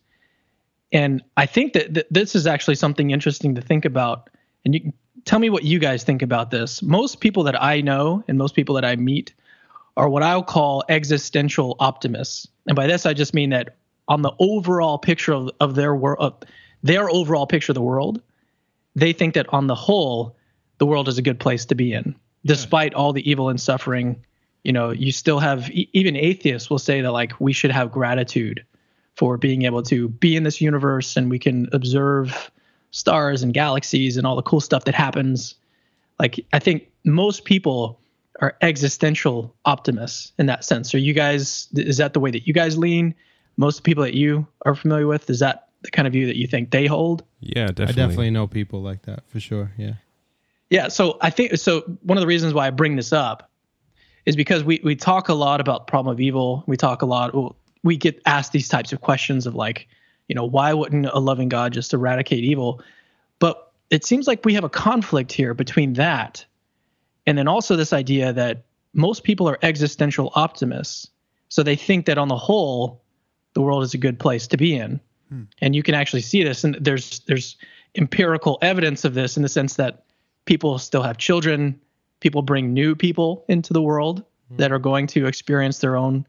And 0.96 1.22
I 1.36 1.46
think 1.46 1.74
that 1.74 1.94
th- 1.94 2.08
this 2.10 2.36
is 2.36 2.48
actually 2.48 2.76
something 2.76 3.12
interesting 3.12 3.54
to 3.56 3.62
think 3.62 3.84
about. 3.84 4.30
And 4.64 4.74
you 4.74 4.80
can 4.80 4.94
tell 5.26 5.40
me 5.40 5.50
what 5.50 5.66
you 5.66 5.78
guys 5.78 6.06
think 6.06 6.22
about 6.22 6.52
this. 6.52 6.82
Most 6.82 7.20
people 7.20 7.44
that 7.44 7.62
I 7.62 7.82
know 7.82 8.24
and 8.30 8.38
most 8.38 8.56
people 8.56 8.76
that 8.76 8.86
I 8.86 8.96
meet 8.96 9.34
are 9.98 10.08
what 10.08 10.24
I'll 10.24 10.42
call 10.42 10.86
existential 10.88 11.76
optimists. 11.82 12.48
And 12.66 12.78
by 12.78 12.88
this, 12.88 13.06
I 13.06 13.14
just 13.14 13.34
mean 13.34 13.50
that 13.50 13.76
on 14.08 14.22
the 14.22 14.32
overall 14.40 14.98
picture 14.98 15.34
of, 15.34 15.52
of 15.60 15.76
their 15.76 15.94
world, 15.94 16.46
their 16.82 17.10
overall 17.10 17.46
picture 17.46 17.74
of 17.74 17.76
the 17.76 17.82
world, 17.82 18.22
they 18.96 19.12
think 19.12 19.34
that 19.34 19.52
on 19.54 19.68
the 19.68 19.76
whole, 19.76 20.38
the 20.78 20.86
world 20.86 21.10
is 21.10 21.18
a 21.18 21.22
good 21.22 21.42
place 21.42 21.66
to 21.66 21.76
be 21.76 21.92
in, 21.92 22.16
despite 22.46 22.94
all 22.94 23.12
the 23.12 23.30
evil 23.30 23.50
and 23.50 23.60
suffering. 23.60 24.24
You 24.64 24.72
know, 24.72 24.92
you 24.92 25.12
still 25.12 25.40
have 25.40 25.70
e- 25.72 25.90
even 25.92 26.16
atheists 26.16 26.70
will 26.70 26.80
say 26.80 27.02
that 27.02 27.12
like 27.12 27.34
we 27.42 27.52
should 27.52 27.72
have 27.72 27.92
gratitude 27.92 28.64
for 29.16 29.38
being 29.38 29.64
able 29.64 29.82
to 29.84 30.10
be 30.10 30.36
in 30.36 30.44
this 30.44 30.62
universe 30.62 31.16
and 31.16 31.30
we 31.30 31.40
can 31.40 31.68
observe 31.72 32.52
stars 32.92 33.44
and 33.44 33.54
galaxies 33.54 34.18
and 34.18 34.26
all 34.26 34.36
the 34.36 34.42
cool 34.42 34.62
stuff 34.62 34.86
that 34.86 34.96
happens. 34.96 35.56
Like 36.20 36.46
I 36.54 36.60
think 36.60 36.90
most 37.04 37.46
people 37.46 38.00
are 38.42 38.56
existential 38.62 39.56
optimists 39.66 40.34
in 40.38 40.46
that 40.48 40.66
sense. 40.66 40.94
Are 40.94 41.00
you 41.00 41.14
guys 41.14 41.68
is 41.74 41.98
that 41.98 42.14
the 42.14 42.20
way 42.20 42.32
that 42.32 42.48
you 42.48 42.54
guys 42.54 42.78
lean? 42.78 43.16
Most 43.58 43.84
people 43.84 44.04
that 44.04 44.16
you 44.16 44.46
are 44.66 44.76
familiar 44.76 45.08
with, 45.08 45.30
is 45.30 45.40
that 45.40 45.70
the 45.82 45.92
kind 45.92 46.08
of 46.08 46.14
view 46.14 46.26
that 46.26 46.36
you 46.36 46.48
think 46.48 46.72
they 46.72 46.88
hold? 46.88 47.24
Yeah, 47.40 47.68
definitely. 47.68 47.70
I 47.70 47.76
definitely. 47.76 47.96
definitely 47.96 48.32
know 48.32 48.48
people 48.48 48.82
like 48.82 49.04
that 49.04 49.24
for 49.30 49.40
sure. 49.40 49.72
Yeah. 49.78 49.94
Yeah, 50.70 50.88
so 50.88 51.18
I 51.22 51.30
think 51.30 51.56
so. 51.58 51.82
One 52.02 52.18
of 52.18 52.22
the 52.22 52.28
reasons 52.28 52.54
why 52.54 52.68
I 52.68 52.72
bring 52.72 52.96
this 52.96 53.14
up 53.14 53.50
is 54.26 54.36
because 54.36 54.64
we 54.64 54.82
we 54.84 54.96
talk 54.96 55.30
a 55.30 55.34
lot 55.34 55.62
about 55.62 55.88
problem 55.88 56.12
of 56.14 56.20
evil. 56.20 56.64
We 56.68 56.76
talk 56.76 57.02
a 57.02 57.06
lot. 57.06 57.36
Well, 57.36 57.56
we 57.86 57.96
get 57.96 58.20
asked 58.26 58.52
these 58.52 58.68
types 58.68 58.92
of 58.92 59.02
questions 59.02 59.46
of 59.46 59.54
like, 59.56 59.88
you 60.28 60.36
know, 60.36 60.44
why 60.44 60.74
wouldn't 60.74 61.06
a 61.06 61.20
loving 61.20 61.50
God 61.50 61.72
just 61.72 61.94
eradicate 61.94 62.44
evil? 62.44 62.82
But 63.38 63.72
it 63.92 64.04
seems 64.04 64.26
like 64.26 64.44
we 64.44 64.56
have 64.56 64.64
a 64.64 64.70
conflict 64.70 65.32
here 65.32 65.54
between 65.54 65.94
that 65.94 66.44
and 67.28 67.38
then 67.38 67.48
also 67.48 67.76
this 67.76 67.94
idea 67.94 68.34
that 68.34 68.66
most 68.94 69.24
people 69.24 69.48
are 69.48 69.60
existential 69.62 70.32
optimists. 70.34 71.10
So 71.50 71.62
they 71.62 71.76
think 71.76 72.08
that 72.08 72.18
on 72.18 72.28
the 72.28 72.36
whole, 72.36 73.04
the 73.54 73.62
world 73.62 73.84
is 73.84 73.94
a 73.94 74.00
good 74.00 74.20
place 74.20 74.48
to 74.48 74.58
be 74.58 74.76
in. 74.76 75.00
Hmm. 75.30 75.44
And 75.62 75.76
you 75.76 75.84
can 75.84 75.94
actually 75.94 76.22
see 76.22 76.44
this 76.44 76.64
and 76.64 76.76
there's 76.82 77.20
there's 77.22 77.56
empirical 77.96 78.58
evidence 78.62 79.06
of 79.06 79.14
this 79.14 79.38
in 79.38 79.44
the 79.44 79.50
sense 79.50 79.76
that 79.76 80.06
people 80.46 80.80
still 80.80 81.04
have 81.04 81.18
children, 81.18 81.80
people 82.20 82.42
bring 82.42 82.74
new 82.74 82.96
people 82.96 83.46
into 83.48 83.74
the 83.74 83.82
world 83.82 84.24
hmm. 84.50 84.58
that 84.58 84.72
are 84.72 84.80
going 84.80 85.06
to 85.08 85.28
experience 85.28 85.80
their 85.80 85.96
own, 85.96 86.26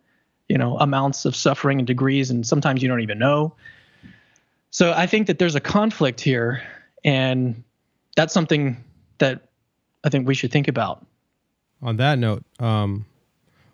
you 0.48 0.58
know, 0.58 0.78
amounts 0.78 1.24
of 1.24 1.34
suffering 1.34 1.78
and 1.78 1.86
degrees 1.86 2.30
and 2.30 2.46
sometimes 2.46 2.82
you 2.82 2.88
don't 2.88 3.00
even 3.00 3.18
know. 3.18 3.54
So 4.70 4.92
I 4.92 5.06
think 5.06 5.26
that 5.26 5.38
there's 5.38 5.54
a 5.54 5.60
conflict 5.60 6.20
here 6.20 6.62
and 7.04 7.62
that's 8.16 8.32
something 8.32 8.82
that 9.18 9.48
I 10.04 10.08
think 10.08 10.26
we 10.26 10.34
should 10.34 10.52
think 10.52 10.68
about. 10.68 11.06
On 11.82 11.96
that 11.96 12.18
note, 12.18 12.44
um, 12.58 13.06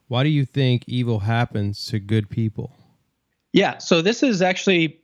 why 0.08 0.22
do 0.22 0.28
you 0.28 0.44
think 0.44 0.84
evil 0.86 1.20
happens 1.20 1.86
to 1.86 1.98
good 1.98 2.28
people? 2.28 2.72
Yeah, 3.52 3.78
so 3.78 4.02
this 4.02 4.22
is 4.22 4.42
actually 4.42 4.98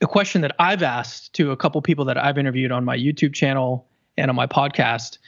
a 0.00 0.06
question 0.06 0.40
that 0.42 0.54
I've 0.58 0.82
asked 0.82 1.32
to 1.34 1.50
a 1.50 1.56
couple 1.56 1.80
people 1.82 2.04
that 2.06 2.16
I've 2.16 2.38
interviewed 2.38 2.72
on 2.72 2.84
my 2.84 2.96
YouTube 2.96 3.34
channel 3.34 3.86
and 4.16 4.30
on 4.30 4.36
my 4.36 4.46
podcast. 4.46 5.18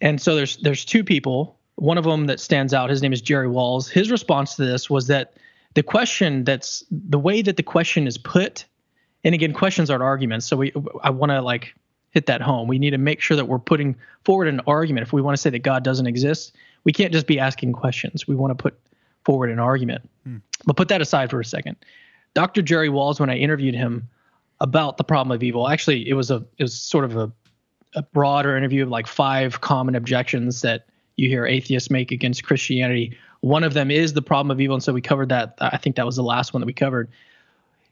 And 0.00 0.20
so 0.20 0.34
there's 0.34 0.56
there's 0.58 0.84
two 0.84 1.04
people. 1.04 1.57
One 1.78 1.96
of 1.96 2.04
them 2.04 2.26
that 2.26 2.40
stands 2.40 2.74
out. 2.74 2.90
His 2.90 3.02
name 3.02 3.12
is 3.12 3.20
Jerry 3.20 3.48
Walls. 3.48 3.88
His 3.88 4.10
response 4.10 4.56
to 4.56 4.64
this 4.64 4.90
was 4.90 5.06
that 5.06 5.34
the 5.74 5.82
question 5.82 6.42
that's 6.42 6.82
the 6.90 7.18
way 7.18 7.40
that 7.42 7.56
the 7.56 7.62
question 7.62 8.08
is 8.08 8.18
put, 8.18 8.64
and 9.22 9.34
again, 9.34 9.52
questions 9.52 9.88
aren't 9.88 10.02
arguments. 10.02 10.46
So 10.46 10.56
we 10.56 10.72
I 11.02 11.10
want 11.10 11.30
to 11.30 11.40
like 11.40 11.74
hit 12.10 12.26
that 12.26 12.40
home. 12.40 12.66
We 12.66 12.80
need 12.80 12.90
to 12.90 12.98
make 12.98 13.20
sure 13.20 13.36
that 13.36 13.44
we're 13.44 13.60
putting 13.60 13.94
forward 14.24 14.48
an 14.48 14.60
argument. 14.66 15.06
If 15.06 15.12
we 15.12 15.22
want 15.22 15.36
to 15.36 15.40
say 15.40 15.50
that 15.50 15.60
God 15.60 15.84
doesn't 15.84 16.06
exist, 16.06 16.56
we 16.82 16.92
can't 16.92 17.12
just 17.12 17.28
be 17.28 17.38
asking 17.38 17.74
questions. 17.74 18.26
We 18.26 18.34
want 18.34 18.50
to 18.50 18.60
put 18.60 18.76
forward 19.24 19.50
an 19.50 19.60
argument. 19.60 20.08
Hmm. 20.24 20.38
But 20.66 20.76
put 20.76 20.88
that 20.88 21.00
aside 21.00 21.30
for 21.30 21.38
a 21.38 21.44
second. 21.44 21.76
Dr. 22.34 22.60
Jerry 22.60 22.88
Walls, 22.88 23.20
when 23.20 23.30
I 23.30 23.36
interviewed 23.36 23.74
him 23.74 24.08
about 24.60 24.96
the 24.96 25.04
problem 25.04 25.32
of 25.32 25.44
evil, 25.44 25.68
actually 25.68 26.08
it 26.08 26.14
was 26.14 26.32
a 26.32 26.44
it 26.56 26.64
was 26.64 26.74
sort 26.74 27.04
of 27.04 27.16
a, 27.16 27.30
a 27.94 28.02
broader 28.02 28.56
interview 28.56 28.82
of 28.82 28.88
like 28.88 29.06
five 29.06 29.60
common 29.60 29.94
objections 29.94 30.62
that 30.62 30.87
you 31.18 31.28
hear 31.28 31.44
atheists 31.44 31.90
make 31.90 32.12
against 32.12 32.44
Christianity. 32.44 33.18
One 33.40 33.64
of 33.64 33.74
them 33.74 33.90
is 33.90 34.12
the 34.12 34.22
problem 34.22 34.52
of 34.52 34.60
evil, 34.60 34.74
and 34.74 34.82
so 34.82 34.92
we 34.92 35.02
covered 35.02 35.28
that. 35.30 35.56
I 35.60 35.76
think 35.76 35.96
that 35.96 36.06
was 36.06 36.16
the 36.16 36.22
last 36.22 36.54
one 36.54 36.60
that 36.60 36.66
we 36.66 36.72
covered. 36.72 37.10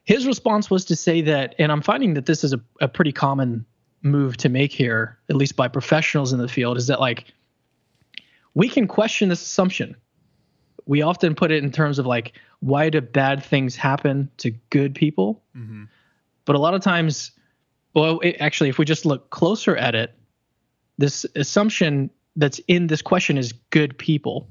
His 0.05 0.27
response 0.27 0.71
was 0.71 0.85
to 0.87 0.97
say 0.97 1.21
that, 1.23 1.57
and 1.59 1.73
I'm 1.73 1.83
finding 1.83 2.15
that 2.15 2.27
this 2.27 2.45
is 2.45 2.53
a, 2.53 2.61
a 2.81 2.87
pretty 2.87 3.11
common 3.13 3.67
move 4.03 4.37
to 4.39 4.49
make 4.49 4.73
here, 4.73 5.19
at 5.29 5.35
least 5.35 5.57
by 5.57 5.67
professionals 5.67 6.33
in 6.33 6.39
the 6.39 6.47
field, 6.47 6.77
is 6.77 6.87
that 6.87 7.01
like 7.01 7.25
we 8.55 8.69
can 8.69 8.87
question 8.87 9.29
this 9.29 9.43
assumption. 9.43 9.97
We 10.87 11.03
often 11.03 11.35
put 11.35 11.51
it 11.51 11.65
in 11.65 11.73
terms 11.73 11.99
of 11.99 12.07
like, 12.07 12.35
why 12.61 12.91
do 12.91 13.01
bad 13.01 13.43
things 13.43 13.75
happen 13.75 14.31
to 14.39 14.53
good 14.71 14.95
people? 14.95 15.43
Mm-hmm. 15.57 15.85
But 16.45 16.55
a 16.55 16.61
lot 16.61 16.75
of 16.75 16.81
times, 16.81 17.33
well, 17.93 18.21
it, 18.21 18.37
actually, 18.39 18.69
if 18.69 18.79
we 18.79 18.85
just 18.85 19.05
look 19.05 19.31
closer 19.31 19.77
at 19.77 19.97
it, 19.97 20.15
this 20.97 21.27
assumption 21.35 22.09
that's 22.37 22.61
in 22.69 22.87
this 22.87 23.03
question 23.03 23.39
is 23.39 23.53
good 23.71 23.97
people. 23.99 24.49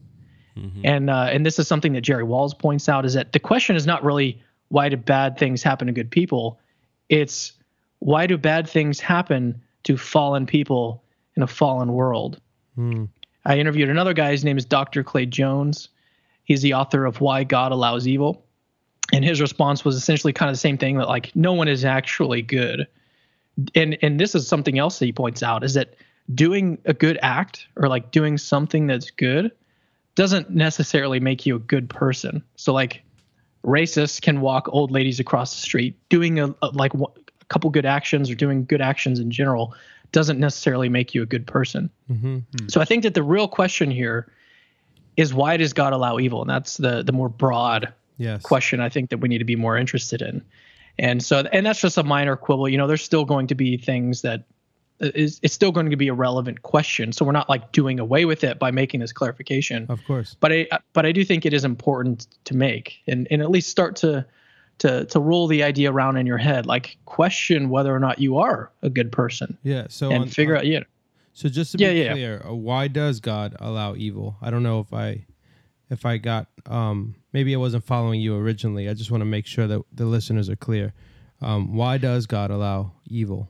And 0.86 1.10
uh, 1.10 1.28
and 1.32 1.46
this 1.46 1.60
is 1.60 1.68
something 1.68 1.94
that 1.94 2.02
Jerry 2.02 2.24
Walls 2.24 2.54
points 2.54 2.88
out 2.88 3.06
is 3.06 3.14
that 3.14 3.34
the 3.34 3.40
question 3.40 3.76
is 3.76 3.86
not 3.86 4.04
really 4.04 4.42
why 4.70 4.90
do 4.90 4.98
bad 4.98 5.38
things 5.38 5.62
happen 5.62 5.88
to 5.88 5.94
good 5.94 6.10
people, 6.10 6.60
it's 7.10 7.54
why 8.00 8.26
do 8.28 8.38
bad 8.38 8.68
things 8.68 9.00
happen 9.00 9.62
to 9.84 9.98
fallen 9.98 10.46
people 10.46 11.04
in 11.36 11.44
a 11.44 11.48
fallen 11.48 11.94
world. 11.94 12.40
I 13.46 13.58
interviewed 13.58 13.90
another 13.90 14.14
guy. 14.14 14.32
His 14.32 14.44
name 14.44 14.58
is 14.58 14.66
Dr. 14.66 15.04
Clay 15.04 15.26
Jones. 15.26 15.90
He's 16.46 16.62
the 16.62 16.74
author 16.74 17.06
of 17.06 17.22
Why 17.22 17.44
God 17.44 17.72
Allows 17.72 18.08
Evil, 18.08 18.46
and 19.12 19.24
his 19.26 19.42
response 19.42 19.84
was 19.84 19.96
essentially 19.96 20.34
kind 20.34 20.50
of 20.50 20.54
the 20.54 20.60
same 20.60 20.78
thing 20.78 20.98
that 20.98 21.08
like 21.08 21.36
no 21.36 21.54
one 21.54 21.68
is 21.68 21.84
actually 21.86 22.42
good. 22.42 22.88
And 23.76 23.98
and 24.02 24.20
this 24.20 24.36
is 24.36 24.48
something 24.48 24.80
else 24.80 25.00
that 25.00 25.06
he 25.06 25.12
points 25.12 25.44
out 25.44 25.64
is 25.64 25.74
that 25.76 25.96
doing 26.34 26.78
a 26.86 26.94
good 26.94 27.20
act 27.22 27.68
or 27.76 27.88
like 27.88 28.12
doing 28.12 28.38
something 28.38 28.88
that's 28.88 29.12
good 29.12 29.52
doesn't 30.16 30.50
necessarily 30.50 31.20
make 31.20 31.46
you 31.46 31.56
a 31.56 31.60
good 31.60 31.90
person. 31.90 32.44
So 32.56 32.74
like 32.74 33.04
racists 33.64 34.22
can 34.22 34.42
walk 34.42 34.68
old 34.72 34.92
ladies 34.92 35.20
across 35.20 35.56
the 35.56 35.62
street 35.62 35.98
doing 36.10 36.40
a, 36.40 36.56
a 36.62 36.68
like 36.68 36.94
a 36.94 37.06
couple 37.50 37.70
good 37.70 37.86
actions 37.86 38.30
or 38.30 38.36
doing 38.36 38.66
good 38.66 38.82
actions 38.82 39.20
in 39.20 39.30
general 39.32 39.76
doesn't 40.12 40.40
necessarily 40.40 40.88
make 40.88 41.14
you 41.14 41.22
a 41.22 41.26
good 41.26 41.46
person. 41.46 41.90
Mm-hmm. 42.10 42.38
Hmm. 42.38 42.68
So 42.70 42.80
I 42.80 42.86
think 42.86 43.04
that 43.04 43.14
the 43.14 43.24
real 43.24 43.48
question 43.48 43.92
here 43.92 44.32
is 45.18 45.34
why 45.34 45.58
does 45.58 45.74
God 45.74 45.94
allow 45.94 46.20
evil? 46.20 46.42
And 46.42 46.50
that's 46.50 46.78
the 46.78 47.04
the 47.04 47.12
more 47.12 47.30
broad 47.30 47.94
Yes. 48.18 48.44
question 48.44 48.80
I 48.80 48.88
think 48.88 49.10
that 49.10 49.18
we 49.18 49.28
need 49.28 49.40
to 49.40 49.46
be 49.46 49.58
more 49.58 49.78
interested 49.78 50.22
in. 50.22 50.42
And 50.98 51.22
so 51.22 51.40
and 51.52 51.66
that's 51.66 51.82
just 51.82 51.98
a 51.98 52.04
minor 52.04 52.38
quibble. 52.38 52.70
You 52.70 52.78
know, 52.78 52.88
there's 52.88 53.04
still 53.04 53.26
going 53.26 53.48
to 53.48 53.56
be 53.56 53.78
things 53.78 54.22
that 54.22 54.46
is 55.00 55.40
it's 55.44 55.54
still 55.54 55.72
going 55.72 55.90
to 55.90 55.98
be 55.98 56.08
a 56.08 56.14
relevant 56.14 56.62
question. 56.62 57.12
So 57.12 57.26
we're 57.26 57.34
not 57.34 57.50
like 57.50 57.72
doing 57.72 58.00
away 58.00 58.26
with 58.26 58.44
it 58.44 58.60
by 58.60 58.72
making 58.72 59.02
this 59.02 59.12
clarification. 59.12 59.86
Of 59.90 60.04
course. 60.06 60.36
But 60.40 60.52
I 60.52 60.68
but 60.94 61.06
I 61.06 61.12
do 61.12 61.26
think 61.26 61.46
it 61.46 61.54
is 61.54 61.66
important 61.66 62.28
to 62.46 62.56
make 62.56 63.02
and, 63.08 63.28
and 63.30 63.42
at 63.42 63.50
least 63.50 63.70
start 63.70 63.96
to 63.98 64.26
to 64.80 65.06
to 65.06 65.20
roll 65.20 65.48
the 65.48 65.64
idea 65.64 65.92
around 65.92 66.18
in 66.18 66.26
your 66.26 66.38
head. 66.38 66.66
Like 66.66 66.98
question 67.06 67.70
whether 67.70 67.94
or 67.94 68.00
not 68.00 68.20
you 68.20 68.38
are 68.38 68.72
a 68.82 68.90
good 68.90 69.12
person. 69.12 69.58
Yeah. 69.64 69.88
So 69.90 70.12
and 70.12 70.24
on- 70.24 70.28
figure 70.28 70.56
on- 70.56 70.60
out 70.60 70.68
yeah. 70.68 70.84
So 71.34 71.50
just 71.50 71.74
to 71.74 71.78
be 71.78 71.84
yeah. 71.84 72.14
clear, 72.14 72.42
uh, 72.48 72.54
why 72.54 72.88
does 72.88 73.20
God 73.20 73.58
allow 73.60 73.96
evil? 73.96 74.38
I 74.42 74.50
don't 74.52 74.64
know 74.64 74.80
if 74.80 74.94
I 74.94 75.26
if 75.90 76.06
I 76.06 76.18
got 76.18 76.48
um 76.68 77.16
maybe 77.34 77.54
I 77.54 77.58
wasn't 77.58 77.84
following 77.84 78.22
you 78.22 78.38
originally. 78.38 78.88
I 78.88 78.94
just 78.94 79.12
want 79.12 79.22
to 79.22 79.26
make 79.26 79.46
sure 79.46 79.68
that 79.68 79.82
the 79.94 80.06
listeners 80.06 80.50
are 80.50 80.56
clear. 80.56 80.94
Um 81.42 81.76
why 81.76 81.98
does 81.98 82.26
God 82.26 82.52
allow 82.52 82.94
evil? 83.08 83.50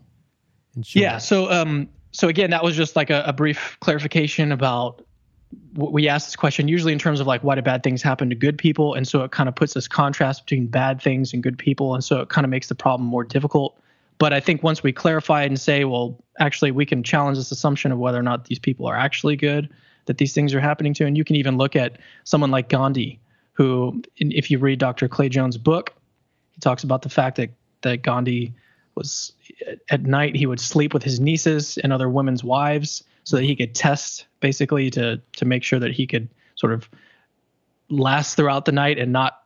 Short? 0.84 1.02
Yeah. 1.02 1.18
So, 1.18 1.52
um, 1.52 1.90
so 2.12 2.28
again, 2.28 2.50
that 2.52 2.64
was 2.64 2.76
just 2.76 2.96
like 2.96 3.10
a, 3.10 3.24
a 3.28 3.34
brief 3.34 3.78
clarification 3.80 4.52
about 4.52 5.04
we 5.76 6.08
asked 6.08 6.28
this 6.28 6.36
question 6.36 6.68
usually 6.68 6.94
in 6.94 7.00
terms 7.00 7.20
of 7.20 7.28
like 7.28 7.44
why 7.44 7.56
do 7.56 7.62
bad 7.62 7.84
things 7.84 8.02
happen 8.02 8.30
to 8.30 8.36
good 8.36 8.58
people, 8.58 8.94
and 8.94 9.08
so 9.08 9.24
it 9.24 9.32
kind 9.32 9.50
of 9.50 9.56
puts 9.56 9.74
this 9.74 9.88
contrast 9.88 10.46
between 10.46 10.68
bad 10.68 11.02
things 11.02 11.34
and 11.34 11.44
good 11.44 11.58
people, 11.58 11.94
and 11.94 12.04
so 12.04 12.22
it 12.22 12.30
kind 12.30 12.46
of 12.46 12.52
makes 12.52 12.68
the 12.68 12.76
problem 12.76 13.08
more 13.08 13.24
difficult. 13.24 13.80
But 14.18 14.32
I 14.32 14.40
think 14.40 14.64
once 14.64 14.82
we 14.82 14.94
clarify 14.94 15.44
it 15.44 15.48
and 15.48 15.60
say, 15.60 15.84
well, 15.84 16.18
actually, 16.40 16.72
we 16.72 16.86
can 16.86 17.04
challenge 17.04 17.38
this 17.38 17.52
assumption 17.52 17.92
of 17.92 18.00
whether 18.00 18.18
or 18.18 18.24
not 18.24 18.46
these 18.46 18.60
people 18.60 18.86
are 18.86 18.96
actually 18.96 19.36
good, 19.36 19.70
that 20.06 20.18
these 20.18 20.34
things 20.34 20.54
are 20.54 20.62
happening 20.62 20.94
to, 20.96 21.06
and 21.06 21.18
you 21.18 21.26
can 21.26 21.36
even 21.36 21.58
look 21.58 21.76
at 21.76 21.98
someone 22.24 22.52
like 22.52 22.70
Gandhi, 22.70 23.20
who, 23.54 24.02
if 24.18 24.50
you 24.50 24.58
read 24.58 24.80
Dr. 24.80 25.10
Clay 25.10 25.28
Jones' 25.28 25.58
book, 25.58 25.94
he 26.54 26.62
talks 26.62 26.84
about 26.84 27.02
the 27.02 27.10
fact 27.10 27.36
that 27.38 27.50
that 27.82 28.02
Gandhi 28.02 28.54
was 28.96 29.34
at 29.90 30.04
night 30.04 30.36
he 30.36 30.46
would 30.46 30.60
sleep 30.60 30.94
with 30.94 31.04
his 31.04 31.20
nieces 31.20 31.78
and 31.80 31.92
other 31.92 32.10
women's 32.10 32.44
wives 32.44 33.04
so 33.24 33.36
that 33.38 33.44
he 33.44 33.56
could 33.56 33.76
test 33.76 34.28
basically 34.40 34.90
to 34.92 35.22
to 35.36 35.46
make 35.46 35.64
sure 35.64 35.80
that 35.80 35.92
he 35.92 36.08
could 36.08 36.30
sort 36.56 36.74
of 36.74 36.90
last 37.90 38.36
throughout 38.36 38.66
the 38.66 38.72
night 38.72 38.98
and 38.98 39.12
not 39.12 39.44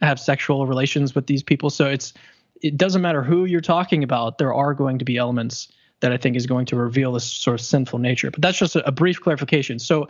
have 0.00 0.20
sexual 0.20 0.66
relations 0.66 1.14
with 1.14 1.26
these 1.26 1.42
people. 1.42 1.70
So 1.70 1.86
it's 1.86 2.12
it 2.60 2.76
doesn't 2.76 3.02
matter 3.02 3.22
who 3.22 3.44
you're 3.44 3.60
talking 3.60 4.02
about 4.02 4.38
there 4.38 4.52
are 4.52 4.74
going 4.74 4.98
to 4.98 5.04
be 5.04 5.16
elements 5.16 5.68
that 6.00 6.12
i 6.12 6.16
think 6.16 6.36
is 6.36 6.46
going 6.46 6.66
to 6.66 6.76
reveal 6.76 7.12
this 7.12 7.24
sort 7.24 7.58
of 7.58 7.64
sinful 7.64 7.98
nature. 7.98 8.30
But 8.30 8.42
that's 8.42 8.58
just 8.58 8.76
a, 8.76 8.86
a 8.86 8.92
brief 8.92 9.20
clarification. 9.20 9.78
So 9.78 10.08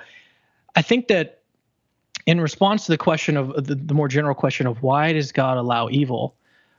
i 0.76 0.82
think 0.82 1.08
that 1.08 1.42
in 2.26 2.40
response 2.40 2.84
to 2.86 2.92
the 2.92 2.98
question 2.98 3.36
of 3.36 3.66
the, 3.66 3.74
the 3.74 3.94
more 3.94 4.08
general 4.08 4.34
question 4.34 4.66
of 4.66 4.82
why 4.82 5.12
does 5.12 5.32
god 5.32 5.56
allow 5.56 5.88
evil 5.88 6.34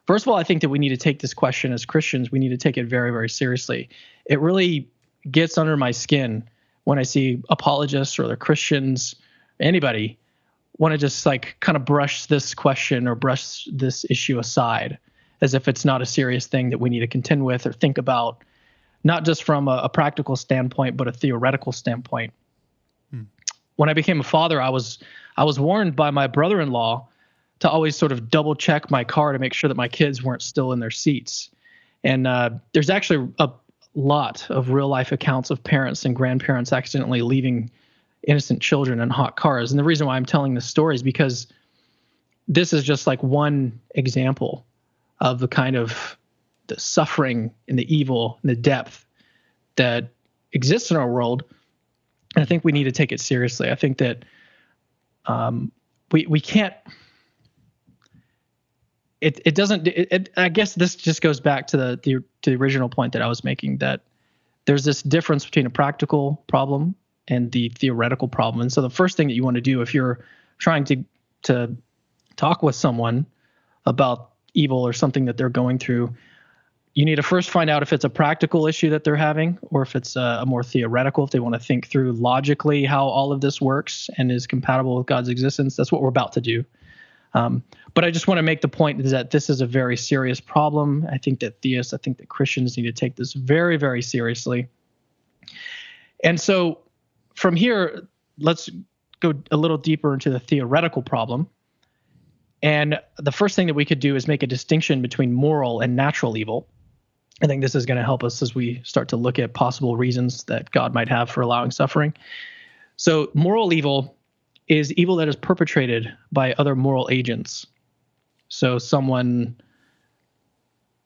First 0.09 0.25
of 0.25 0.29
all, 0.29 0.37
I 0.37 0.43
think 0.43 0.61
that 0.61 0.69
we 0.69 0.79
need 0.79 0.89
to 0.89 0.97
take 0.97 1.19
this 1.19 1.35
question 1.35 1.71
as 1.71 1.85
Christians, 1.85 2.31
we 2.31 2.39
need 2.39 2.49
to 2.49 2.57
take 2.57 2.79
it 2.79 2.87
very, 2.87 3.11
very 3.11 3.29
seriously. 3.29 3.89
It 4.25 4.39
really 4.39 4.89
gets 5.29 5.55
under 5.55 5.77
my 5.77 5.91
skin 5.91 6.49
when 6.85 6.97
I 6.97 7.03
see 7.03 7.43
apologists 7.51 8.17
or 8.17 8.23
other 8.23 8.35
Christians, 8.35 9.13
anybody, 9.59 10.17
want 10.79 10.93
to 10.93 10.97
just 10.97 11.27
like 11.27 11.57
kind 11.59 11.75
of 11.75 11.85
brush 11.85 12.25
this 12.25 12.55
question 12.55 13.07
or 13.07 13.13
brush 13.13 13.67
this 13.71 14.03
issue 14.09 14.39
aside 14.39 14.97
as 15.41 15.53
if 15.53 15.67
it's 15.67 15.85
not 15.85 16.01
a 16.01 16.07
serious 16.07 16.47
thing 16.47 16.71
that 16.71 16.79
we 16.79 16.89
need 16.89 17.01
to 17.01 17.07
contend 17.07 17.45
with 17.45 17.67
or 17.67 17.71
think 17.71 17.99
about, 17.99 18.43
not 19.03 19.25
just 19.25 19.43
from 19.43 19.67
a, 19.67 19.81
a 19.83 19.89
practical 19.89 20.35
standpoint, 20.35 20.97
but 20.97 21.07
a 21.07 21.11
theoretical 21.11 21.71
standpoint. 21.71 22.33
Hmm. 23.11 23.25
When 23.75 23.89
I 23.89 23.93
became 23.93 24.21
a 24.21 24.23
father, 24.23 24.59
I 24.59 24.69
was 24.69 24.97
I 25.37 25.43
was 25.43 25.59
warned 25.59 25.95
by 25.95 26.09
my 26.09 26.25
brother-in-law 26.25 27.07
to 27.59 27.69
always 27.69 27.95
sort 27.95 28.11
of 28.11 28.29
double 28.29 28.55
check 28.55 28.89
my 28.89 29.03
car 29.03 29.33
to 29.33 29.39
make 29.39 29.53
sure 29.53 29.67
that 29.67 29.77
my 29.77 29.87
kids 29.87 30.23
weren't 30.23 30.41
still 30.41 30.71
in 30.71 30.79
their 30.79 30.91
seats. 30.91 31.49
And 32.03 32.25
uh, 32.25 32.51
there's 32.73 32.89
actually 32.89 33.31
a 33.39 33.49
lot 33.95 34.49
of 34.49 34.69
real 34.69 34.87
life 34.87 35.11
accounts 35.11 35.49
of 35.49 35.63
parents 35.63 36.05
and 36.05 36.15
grandparents 36.15 36.71
accidentally 36.71 37.21
leaving 37.21 37.69
innocent 38.27 38.61
children 38.61 38.99
in 38.99 39.09
hot 39.09 39.35
cars. 39.35 39.71
And 39.71 39.79
the 39.79 39.83
reason 39.83 40.07
why 40.07 40.15
I'm 40.15 40.25
telling 40.25 40.53
this 40.53 40.65
story 40.65 40.95
is 40.95 41.03
because 41.03 41.47
this 42.47 42.73
is 42.73 42.83
just 42.83 43.07
like 43.07 43.21
one 43.21 43.79
example 43.95 44.65
of 45.19 45.39
the 45.39 45.47
kind 45.47 45.75
of 45.75 46.17
the 46.67 46.79
suffering 46.79 47.51
and 47.67 47.77
the 47.77 47.93
evil 47.93 48.39
and 48.41 48.49
the 48.49 48.55
depth 48.55 49.05
that 49.75 50.09
exists 50.53 50.91
in 50.91 50.97
our 50.97 51.09
world. 51.09 51.43
And 52.35 52.43
I 52.43 52.45
think 52.45 52.63
we 52.63 52.71
need 52.71 52.85
to 52.85 52.91
take 52.91 53.11
it 53.11 53.19
seriously. 53.19 53.69
I 53.69 53.75
think 53.75 53.97
that 53.97 54.23
um, 55.25 55.71
we 56.11 56.25
we 56.27 56.39
can't 56.39 56.73
it 59.21 59.41
it 59.45 59.55
doesn't 59.55 59.87
it, 59.87 60.07
it, 60.11 60.29
i 60.37 60.49
guess 60.49 60.75
this 60.75 60.95
just 60.95 61.21
goes 61.21 61.39
back 61.39 61.67
to 61.67 61.77
the, 61.77 61.99
the 62.03 62.23
to 62.41 62.49
the 62.51 62.55
original 62.55 62.89
point 62.89 63.13
that 63.13 63.21
i 63.21 63.27
was 63.27 63.43
making 63.43 63.77
that 63.77 64.01
there's 64.65 64.83
this 64.83 65.01
difference 65.01 65.45
between 65.45 65.65
a 65.65 65.69
practical 65.71 66.43
problem 66.47 66.93
and 67.29 67.51
the 67.51 67.69
theoretical 67.69 68.27
problem. 68.27 68.61
And 68.61 68.71
so 68.71 68.81
the 68.81 68.89
first 68.89 69.17
thing 69.17 69.27
that 69.27 69.33
you 69.33 69.43
want 69.43 69.55
to 69.55 69.61
do 69.61 69.81
if 69.81 69.93
you're 69.93 70.19
trying 70.57 70.83
to 70.85 71.03
to 71.43 71.75
talk 72.35 72.61
with 72.61 72.75
someone 72.75 73.25
about 73.85 74.31
evil 74.53 74.85
or 74.85 74.93
something 74.93 75.25
that 75.25 75.37
they're 75.37 75.49
going 75.49 75.79
through 75.79 76.13
you 76.95 77.05
need 77.05 77.15
to 77.15 77.23
first 77.23 77.49
find 77.49 77.69
out 77.69 77.81
if 77.81 77.93
it's 77.93 78.03
a 78.03 78.09
practical 78.09 78.67
issue 78.67 78.89
that 78.89 79.03
they're 79.05 79.15
having 79.15 79.57
or 79.69 79.81
if 79.81 79.95
it's 79.95 80.15
a, 80.15 80.39
a 80.41 80.45
more 80.45 80.63
theoretical 80.63 81.23
if 81.23 81.29
they 81.29 81.39
want 81.39 81.53
to 81.53 81.59
think 81.59 81.87
through 81.87 82.11
logically 82.13 82.83
how 82.83 83.05
all 83.05 83.31
of 83.31 83.39
this 83.41 83.61
works 83.61 84.09
and 84.17 84.31
is 84.31 84.45
compatible 84.45 84.97
with 84.97 85.07
god's 85.07 85.29
existence. 85.29 85.75
That's 85.77 85.91
what 85.91 86.01
we're 86.01 86.09
about 86.09 86.33
to 86.33 86.41
do 86.41 86.65
um, 87.33 87.63
but 87.93 88.03
I 88.03 88.11
just 88.11 88.27
want 88.27 88.37
to 88.37 88.43
make 88.43 88.61
the 88.61 88.67
point 88.67 89.01
is 89.01 89.11
that 89.11 89.31
this 89.31 89.49
is 89.49 89.61
a 89.61 89.65
very 89.65 89.95
serious 89.95 90.39
problem. 90.39 91.07
I 91.11 91.17
think 91.17 91.39
that 91.41 91.61
theists, 91.61 91.93
I 91.93 91.97
think 91.97 92.17
that 92.17 92.29
Christians 92.29 92.75
need 92.77 92.83
to 92.83 92.91
take 92.91 93.15
this 93.15 93.33
very, 93.33 93.77
very 93.77 94.01
seriously. 94.01 94.67
And 96.23 96.39
so 96.39 96.79
from 97.35 97.55
here, 97.55 98.07
let's 98.39 98.69
go 99.19 99.33
a 99.51 99.57
little 99.57 99.77
deeper 99.77 100.13
into 100.13 100.29
the 100.29 100.39
theoretical 100.39 101.01
problem. 101.01 101.47
And 102.61 102.99
the 103.17 103.31
first 103.31 103.55
thing 103.55 103.67
that 103.67 103.73
we 103.73 103.85
could 103.85 103.99
do 103.99 104.15
is 104.15 104.27
make 104.27 104.43
a 104.43 104.47
distinction 104.47 105.01
between 105.01 105.31
moral 105.31 105.79
and 105.79 105.95
natural 105.95 106.35
evil. 106.35 106.67
I 107.41 107.47
think 107.47 107.61
this 107.61 107.75
is 107.75 107.85
going 107.85 107.97
to 107.97 108.03
help 108.03 108.23
us 108.23 108.41
as 108.41 108.53
we 108.53 108.81
start 108.83 109.07
to 109.09 109.17
look 109.17 109.39
at 109.39 109.53
possible 109.53 109.95
reasons 109.95 110.43
that 110.45 110.71
God 110.71 110.93
might 110.93 111.07
have 111.07 111.29
for 111.29 111.41
allowing 111.41 111.71
suffering. 111.71 112.13
So, 112.97 113.31
moral 113.33 113.71
evil 113.71 114.17
is 114.69 114.93
evil 114.93 115.15
that 115.17 115.27
is 115.27 115.35
perpetrated 115.35 116.15
by 116.31 116.53
other 116.53 116.75
moral 116.75 117.09
agents. 117.11 117.65
So, 118.47 118.77
someone, 118.77 119.59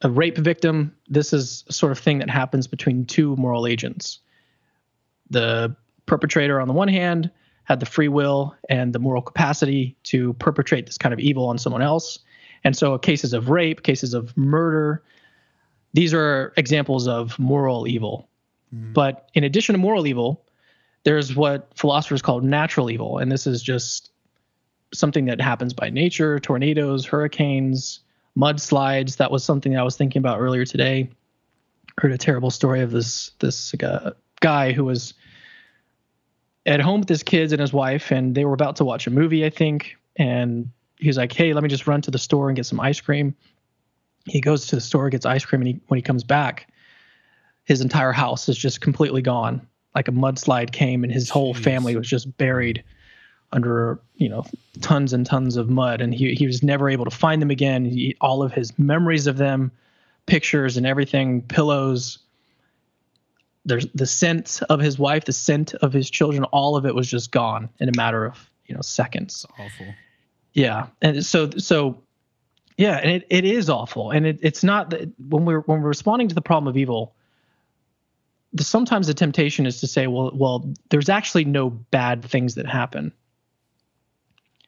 a 0.02 0.10
rape 0.10 0.36
victim, 0.36 0.94
this 1.08 1.32
is 1.32 1.64
a 1.68 1.72
sort 1.72 1.92
of 1.92 1.98
thing 1.98 2.18
that 2.18 2.30
happens 2.30 2.66
between 2.66 3.06
two 3.06 3.34
moral 3.36 3.66
agents. 3.66 4.20
The 5.30 5.74
perpetrator, 6.06 6.60
on 6.60 6.68
the 6.68 6.74
one 6.74 6.88
hand, 6.88 7.30
had 7.64 7.80
the 7.80 7.86
free 7.86 8.08
will 8.08 8.54
and 8.68 8.92
the 8.92 8.98
moral 8.98 9.22
capacity 9.22 9.96
to 10.04 10.34
perpetrate 10.34 10.86
this 10.86 10.98
kind 10.98 11.12
of 11.12 11.18
evil 11.18 11.46
on 11.46 11.56
someone 11.56 11.82
else. 11.82 12.18
And 12.62 12.76
so, 12.76 12.96
cases 12.98 13.32
of 13.32 13.48
rape, 13.48 13.82
cases 13.82 14.14
of 14.14 14.36
murder, 14.36 15.02
these 15.94 16.12
are 16.12 16.52
examples 16.56 17.08
of 17.08 17.38
moral 17.38 17.88
evil. 17.88 18.28
Mm-hmm. 18.74 18.92
But 18.92 19.30
in 19.34 19.44
addition 19.44 19.74
to 19.74 19.78
moral 19.78 20.06
evil, 20.06 20.44
there's 21.04 21.36
what 21.36 21.70
philosophers 21.76 22.22
call 22.22 22.40
natural 22.40 22.90
evil, 22.90 23.18
and 23.18 23.30
this 23.30 23.46
is 23.46 23.62
just 23.62 24.10
something 24.92 25.26
that 25.26 25.40
happens 25.40 25.72
by 25.72 25.90
nature 25.90 26.38
tornadoes, 26.40 27.04
hurricanes, 27.04 28.00
mudslides. 28.36 29.18
That 29.18 29.30
was 29.30 29.44
something 29.44 29.76
I 29.76 29.82
was 29.82 29.96
thinking 29.96 30.20
about 30.20 30.40
earlier 30.40 30.64
today. 30.64 31.10
Heard 31.98 32.12
a 32.12 32.18
terrible 32.18 32.50
story 32.50 32.80
of 32.80 32.90
this 32.90 33.32
this 33.38 33.74
uh, 33.74 34.12
guy 34.40 34.72
who 34.72 34.84
was 34.84 35.14
at 36.66 36.80
home 36.80 37.00
with 37.00 37.08
his 37.08 37.22
kids 37.22 37.52
and 37.52 37.60
his 37.60 37.72
wife, 37.72 38.10
and 38.10 38.34
they 38.34 38.44
were 38.44 38.54
about 38.54 38.76
to 38.76 38.84
watch 38.84 39.06
a 39.06 39.10
movie, 39.10 39.44
I 39.44 39.50
think. 39.50 39.96
And 40.16 40.70
he's 40.98 41.18
like, 41.18 41.32
"Hey, 41.32 41.52
let 41.52 41.62
me 41.62 41.68
just 41.68 41.86
run 41.86 42.00
to 42.02 42.10
the 42.10 42.18
store 42.18 42.48
and 42.48 42.56
get 42.56 42.66
some 42.66 42.80
ice 42.80 43.00
cream." 43.00 43.36
He 44.26 44.40
goes 44.40 44.68
to 44.68 44.76
the 44.76 44.80
store, 44.80 45.10
gets 45.10 45.26
ice 45.26 45.44
cream, 45.44 45.60
and 45.60 45.68
he, 45.68 45.80
when 45.88 45.98
he 45.98 46.02
comes 46.02 46.24
back, 46.24 46.72
his 47.64 47.82
entire 47.82 48.12
house 48.12 48.48
is 48.48 48.56
just 48.56 48.80
completely 48.80 49.20
gone. 49.20 49.66
Like 49.94 50.08
a 50.08 50.12
mudslide 50.12 50.72
came, 50.72 51.04
and 51.04 51.12
his 51.12 51.30
whole 51.30 51.54
Jeez. 51.54 51.62
family 51.62 51.96
was 51.96 52.08
just 52.08 52.36
buried 52.36 52.82
under 53.52 54.00
you 54.16 54.28
know 54.28 54.44
tons 54.80 55.12
and 55.12 55.24
tons 55.24 55.56
of 55.56 55.70
mud, 55.70 56.00
and 56.00 56.14
he 56.14 56.34
he 56.34 56.46
was 56.46 56.62
never 56.62 56.90
able 56.90 57.04
to 57.04 57.10
find 57.10 57.40
them 57.40 57.50
again. 57.50 57.84
He, 57.84 58.16
all 58.20 58.42
of 58.42 58.52
his 58.52 58.76
memories 58.78 59.26
of 59.26 59.36
them, 59.36 59.70
pictures 60.26 60.76
and 60.76 60.86
everything, 60.86 61.42
pillows. 61.42 62.18
There's 63.64 63.86
the 63.94 64.06
scent 64.06 64.60
of 64.68 64.80
his 64.80 64.98
wife, 64.98 65.24
the 65.24 65.32
scent 65.32 65.72
of 65.74 65.92
his 65.92 66.10
children, 66.10 66.44
all 66.44 66.76
of 66.76 66.84
it 66.84 66.94
was 66.94 67.08
just 67.08 67.30
gone 67.30 67.70
in 67.78 67.88
a 67.88 67.96
matter 67.96 68.26
of 68.26 68.50
you 68.66 68.74
know 68.74 68.82
seconds. 68.82 69.46
Awful. 69.58 69.94
Yeah, 70.52 70.88
and 71.00 71.24
so 71.24 71.50
so 71.50 72.02
yeah, 72.76 72.96
and 72.96 73.10
it, 73.10 73.26
it 73.30 73.44
is 73.44 73.70
awful, 73.70 74.10
and 74.10 74.26
it, 74.26 74.38
it's 74.42 74.64
not 74.64 74.90
that 74.90 75.08
when 75.28 75.44
we're 75.44 75.60
when 75.60 75.80
we're 75.80 75.88
responding 75.88 76.28
to 76.28 76.34
the 76.34 76.42
problem 76.42 76.68
of 76.68 76.76
evil. 76.76 77.14
Sometimes 78.58 79.06
the 79.06 79.14
temptation 79.14 79.66
is 79.66 79.80
to 79.80 79.86
say, 79.86 80.06
well, 80.06 80.30
well, 80.34 80.72
there's 80.90 81.08
actually 81.08 81.44
no 81.44 81.70
bad 81.70 82.24
things 82.24 82.54
that 82.54 82.66
happen, 82.66 83.12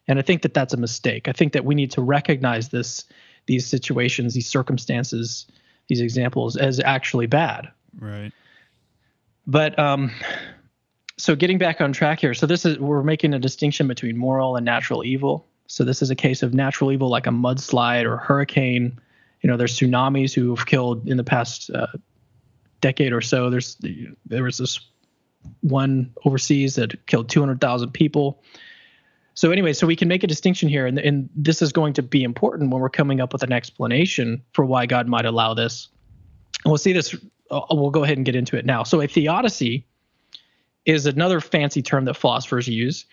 and 0.09 0.19
I 0.19 0.23
think 0.23 0.43
that 0.43 0.55
that's 0.55 0.75
a 0.75 0.77
mistake. 0.77 1.29
I 1.29 1.33
think 1.33 1.53
that 1.53 1.65
we 1.65 1.75
need 1.75 1.91
to 1.93 2.03
recognize 2.03 2.69
this, 2.69 3.05
these 3.47 3.67
situations, 3.67 4.35
these 4.35 4.49
circumstances, 4.49 5.47
these 5.89 6.01
examples 6.01 6.57
as 6.57 6.81
actually 6.81 7.27
bad. 7.27 7.71
Right. 7.99 8.33
But 9.47 9.79
um, 9.79 10.11
so 11.17 11.37
getting 11.37 11.59
back 11.59 11.81
on 11.81 11.93
track 11.93 12.21
here, 12.21 12.35
so 12.35 12.47
this 12.47 12.65
is 12.65 12.79
we're 12.79 13.03
making 13.03 13.35
a 13.35 13.39
distinction 13.39 13.89
between 13.89 14.17
moral 14.17 14.57
and 14.57 14.65
natural 14.65 15.05
evil. 15.05 15.47
So 15.69 15.85
this 15.85 16.03
is 16.03 16.11
a 16.11 16.15
case 16.15 16.43
of 16.43 16.55
natural 16.55 16.93
evil 16.93 17.09
like 17.09 17.27
a 17.27 17.31
mudslide 17.31 18.05
or 18.05 18.17
hurricane. 18.17 18.99
You 19.43 19.51
know, 19.51 19.57
there's 19.57 19.79
tsunamis 19.79 20.35
who 20.35 20.55
have 20.55 20.67
killed 20.67 21.09
in 21.09 21.17
the 21.17 21.25
past 21.25 21.71
uh, 21.71 21.87
decade 22.81 23.13
or 23.13 23.21
so. 23.21 23.51
There's 23.51 23.77
there 24.27 24.43
was 24.43 24.59
this 24.59 24.81
one 25.61 26.13
overseas 26.25 26.75
that 26.75 27.07
killed 27.07 27.29
200,000 27.29 27.91
people. 27.93 28.43
So 29.35 29.51
anyway, 29.51 29.75
so 29.75 29.87
we 29.87 29.97
can 29.97 30.09
make 30.09 30.25
a 30.25 30.27
distinction 30.27 30.69
here, 30.69 30.87
and, 30.87 30.99
and 30.99 31.29
this 31.37 31.61
is 31.61 31.73
going 31.73 31.93
to 31.95 32.03
be 32.03 32.25
important 32.25 32.71
when 32.71 32.81
we're 32.81 32.89
coming 32.89 33.21
up 33.21 33.33
with 33.33 33.43
an 33.43 33.53
explanation 33.53 34.43
for 34.55 34.65
why 34.65 34.87
God 34.87 35.07
might 35.09 35.27
allow 35.27 35.55
this. 35.55 35.89
And 36.65 36.71
we'll 36.71 36.79
see 36.79 36.93
this. 36.93 37.15
Uh, 37.51 37.61
we'll 37.71 37.91
go 37.91 38.03
ahead 38.03 38.17
and 38.17 38.25
get 38.25 38.35
into 38.35 38.57
it 38.57 38.65
now. 38.65 38.83
So 38.83 39.01
a 39.03 39.07
theodicy 39.07 39.87
is 40.87 41.05
another 41.07 41.41
fancy 41.41 41.83
term 41.83 42.07
that 42.07 42.15
philosophers 42.15 42.67
use 42.67 43.05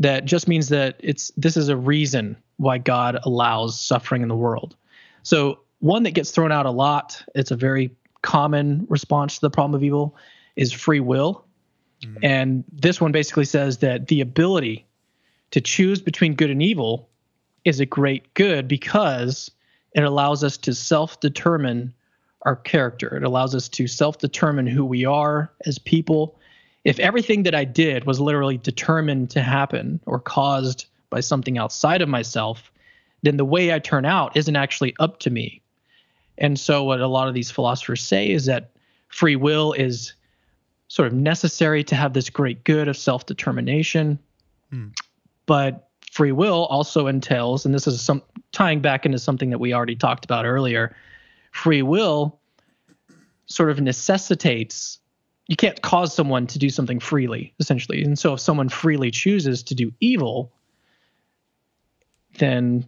that 0.00 0.24
just 0.24 0.48
means 0.48 0.68
that 0.68 0.96
it's 0.98 1.30
this 1.36 1.56
is 1.56 1.68
a 1.68 1.76
reason 1.76 2.36
why 2.56 2.78
God 2.78 3.18
allows 3.22 3.80
suffering 3.80 4.22
in 4.22 4.28
the 4.28 4.36
world. 4.36 4.76
So 5.22 5.60
one 5.80 6.02
that 6.04 6.12
gets 6.12 6.30
thrown 6.30 6.50
out 6.50 6.66
a 6.66 6.70
lot, 6.70 7.22
it's 7.34 7.50
a 7.50 7.56
very 7.56 7.94
common 8.22 8.86
response 8.88 9.36
to 9.36 9.40
the 9.40 9.50
problem 9.50 9.74
of 9.74 9.84
evil 9.84 10.16
is 10.56 10.72
free 10.72 11.00
will. 11.00 11.44
Mm-hmm. 12.02 12.18
And 12.22 12.64
this 12.72 13.00
one 13.00 13.12
basically 13.12 13.44
says 13.44 13.78
that 13.78 14.08
the 14.08 14.20
ability 14.20 14.86
to 15.50 15.60
choose 15.60 16.00
between 16.00 16.34
good 16.34 16.50
and 16.50 16.62
evil 16.62 17.08
is 17.64 17.80
a 17.80 17.86
great 17.86 18.32
good 18.34 18.68
because 18.68 19.50
it 19.92 20.04
allows 20.04 20.44
us 20.44 20.56
to 20.58 20.74
self-determine 20.74 21.92
our 22.42 22.56
character. 22.56 23.16
It 23.16 23.24
allows 23.24 23.54
us 23.54 23.68
to 23.70 23.86
self-determine 23.86 24.66
who 24.66 24.84
we 24.84 25.04
are 25.04 25.50
as 25.66 25.78
people 25.78 26.38
if 26.88 26.98
everything 26.98 27.42
that 27.42 27.54
I 27.54 27.64
did 27.64 28.06
was 28.06 28.18
literally 28.18 28.56
determined 28.56 29.28
to 29.30 29.42
happen 29.42 30.00
or 30.06 30.18
caused 30.18 30.86
by 31.10 31.20
something 31.20 31.58
outside 31.58 32.00
of 32.00 32.08
myself, 32.08 32.72
then 33.22 33.36
the 33.36 33.44
way 33.44 33.74
I 33.74 33.78
turn 33.78 34.04
out 34.06 34.36
isn't 34.36 34.56
actually 34.56 34.94
up 34.98 35.18
to 35.20 35.30
me. 35.30 35.60
And 36.38 36.58
so, 36.58 36.84
what 36.84 37.00
a 37.00 37.06
lot 37.06 37.28
of 37.28 37.34
these 37.34 37.50
philosophers 37.50 38.02
say 38.02 38.30
is 38.30 38.46
that 38.46 38.70
free 39.08 39.36
will 39.36 39.72
is 39.72 40.14
sort 40.88 41.08
of 41.08 41.14
necessary 41.14 41.84
to 41.84 41.94
have 41.94 42.14
this 42.14 42.30
great 42.30 42.64
good 42.64 42.88
of 42.88 42.96
self 42.96 43.26
determination. 43.26 44.18
Hmm. 44.70 44.88
But 45.46 45.88
free 46.10 46.32
will 46.32 46.66
also 46.66 47.06
entails, 47.06 47.64
and 47.64 47.74
this 47.74 47.86
is 47.86 48.00
some 48.00 48.22
tying 48.52 48.80
back 48.80 49.04
into 49.04 49.18
something 49.18 49.50
that 49.50 49.58
we 49.58 49.74
already 49.74 49.96
talked 49.96 50.24
about 50.24 50.44
earlier, 50.44 50.94
free 51.52 51.82
will 51.82 52.38
sort 53.46 53.70
of 53.70 53.80
necessitates 53.80 54.98
you 55.48 55.56
can't 55.56 55.80
cause 55.80 56.14
someone 56.14 56.46
to 56.46 56.58
do 56.58 56.68
something 56.68 57.00
freely 57.00 57.54
essentially 57.58 58.04
and 58.04 58.18
so 58.18 58.34
if 58.34 58.40
someone 58.40 58.68
freely 58.68 59.10
chooses 59.10 59.62
to 59.62 59.74
do 59.74 59.90
evil 60.00 60.52
then 62.38 62.86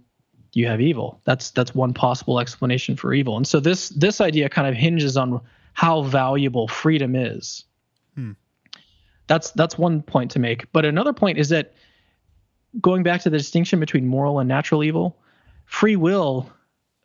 you 0.53 0.67
have 0.67 0.81
evil. 0.81 1.21
That's 1.25 1.51
that's 1.51 1.75
one 1.75 1.95
possible 1.95 2.41
explanation 2.41 2.97
for 2.97 3.15
evil. 3.15 3.37
And 3.37 3.47
so 3.47 3.61
this 3.61 3.91
this 3.91 4.21
idea 4.21 4.49
kind 4.49 4.69
of 4.69 4.75
hinges 4.75 5.17
on 5.17 5.41
how 5.73 6.03
valuable 6.03 6.69
freedom 6.69 7.15
is. 7.15 7.65
Hmm. 8.15 8.33
That's 9.27 9.51
that's 9.53 9.79
one 9.79 10.03
point 10.03 10.33
to 10.33 10.39
make. 10.39 10.71
But 10.73 10.85
another 10.85 11.13
point 11.13 11.39
is 11.39 11.49
that 11.51 11.75
going 12.81 13.03
back 13.03 13.23
to 13.23 13.31
the 13.31 13.39
distinction 13.39 13.81
between 13.81 14.07
moral 14.07 14.39
and 14.39 14.49
natural 14.49 14.85
evil 14.85 15.17
free 15.67 15.97
will 15.97 16.51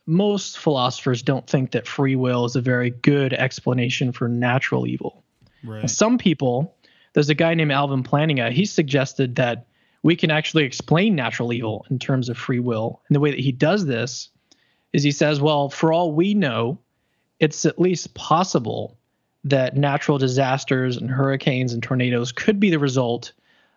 most 0.06 0.58
philosophers 0.60 1.22
don't 1.22 1.48
think 1.48 1.72
that 1.72 1.88
free 1.88 2.16
will 2.16 2.46
is 2.46 2.56
a 2.56 2.62
very 2.62 2.92
good 2.92 3.34
explanation 3.34 4.12
for 4.12 4.28
natural 4.28 4.86
evil. 4.86 5.24
Right. 5.64 5.90
some 5.90 6.20
people, 6.20 6.76
there's 7.14 7.30
a 7.30 7.34
guy 7.34 7.56
named 7.56 7.72
Alvin 7.72 8.04
Plantinga. 8.04 8.52
He 8.52 8.66
suggested 8.66 9.36
that 9.38 9.66
we 10.06 10.16
can 10.16 10.30
actually 10.30 10.64
explain 10.64 11.16
natural 11.16 11.52
evil 11.52 11.84
in 11.90 11.98
terms 11.98 12.30
of 12.30 12.38
free 12.38 12.60
will. 12.60 13.02
And 13.10 13.16
the 13.16 13.20
way 13.20 13.32
that 13.32 13.40
he 13.40 13.52
does 13.52 13.88
this 13.88 14.30
is 14.94 15.02
he 15.02 15.10
says, 15.10 15.42
well, 15.42 15.68
for 15.68 15.92
all 15.92 16.12
we 16.12 16.36
know, 16.36 16.78
it's 17.40 17.66
at 17.66 17.82
least 17.82 18.14
possible 18.14 19.00
that 19.46 19.76
natural 19.76 20.20
disasters 20.20 20.96
and 20.96 21.10
hurricanes 21.10 21.74
and 21.74 21.82
tornadoes 21.82 22.32
could 22.32 22.60
be 22.60 22.70
the 22.70 22.78
result 22.78 23.34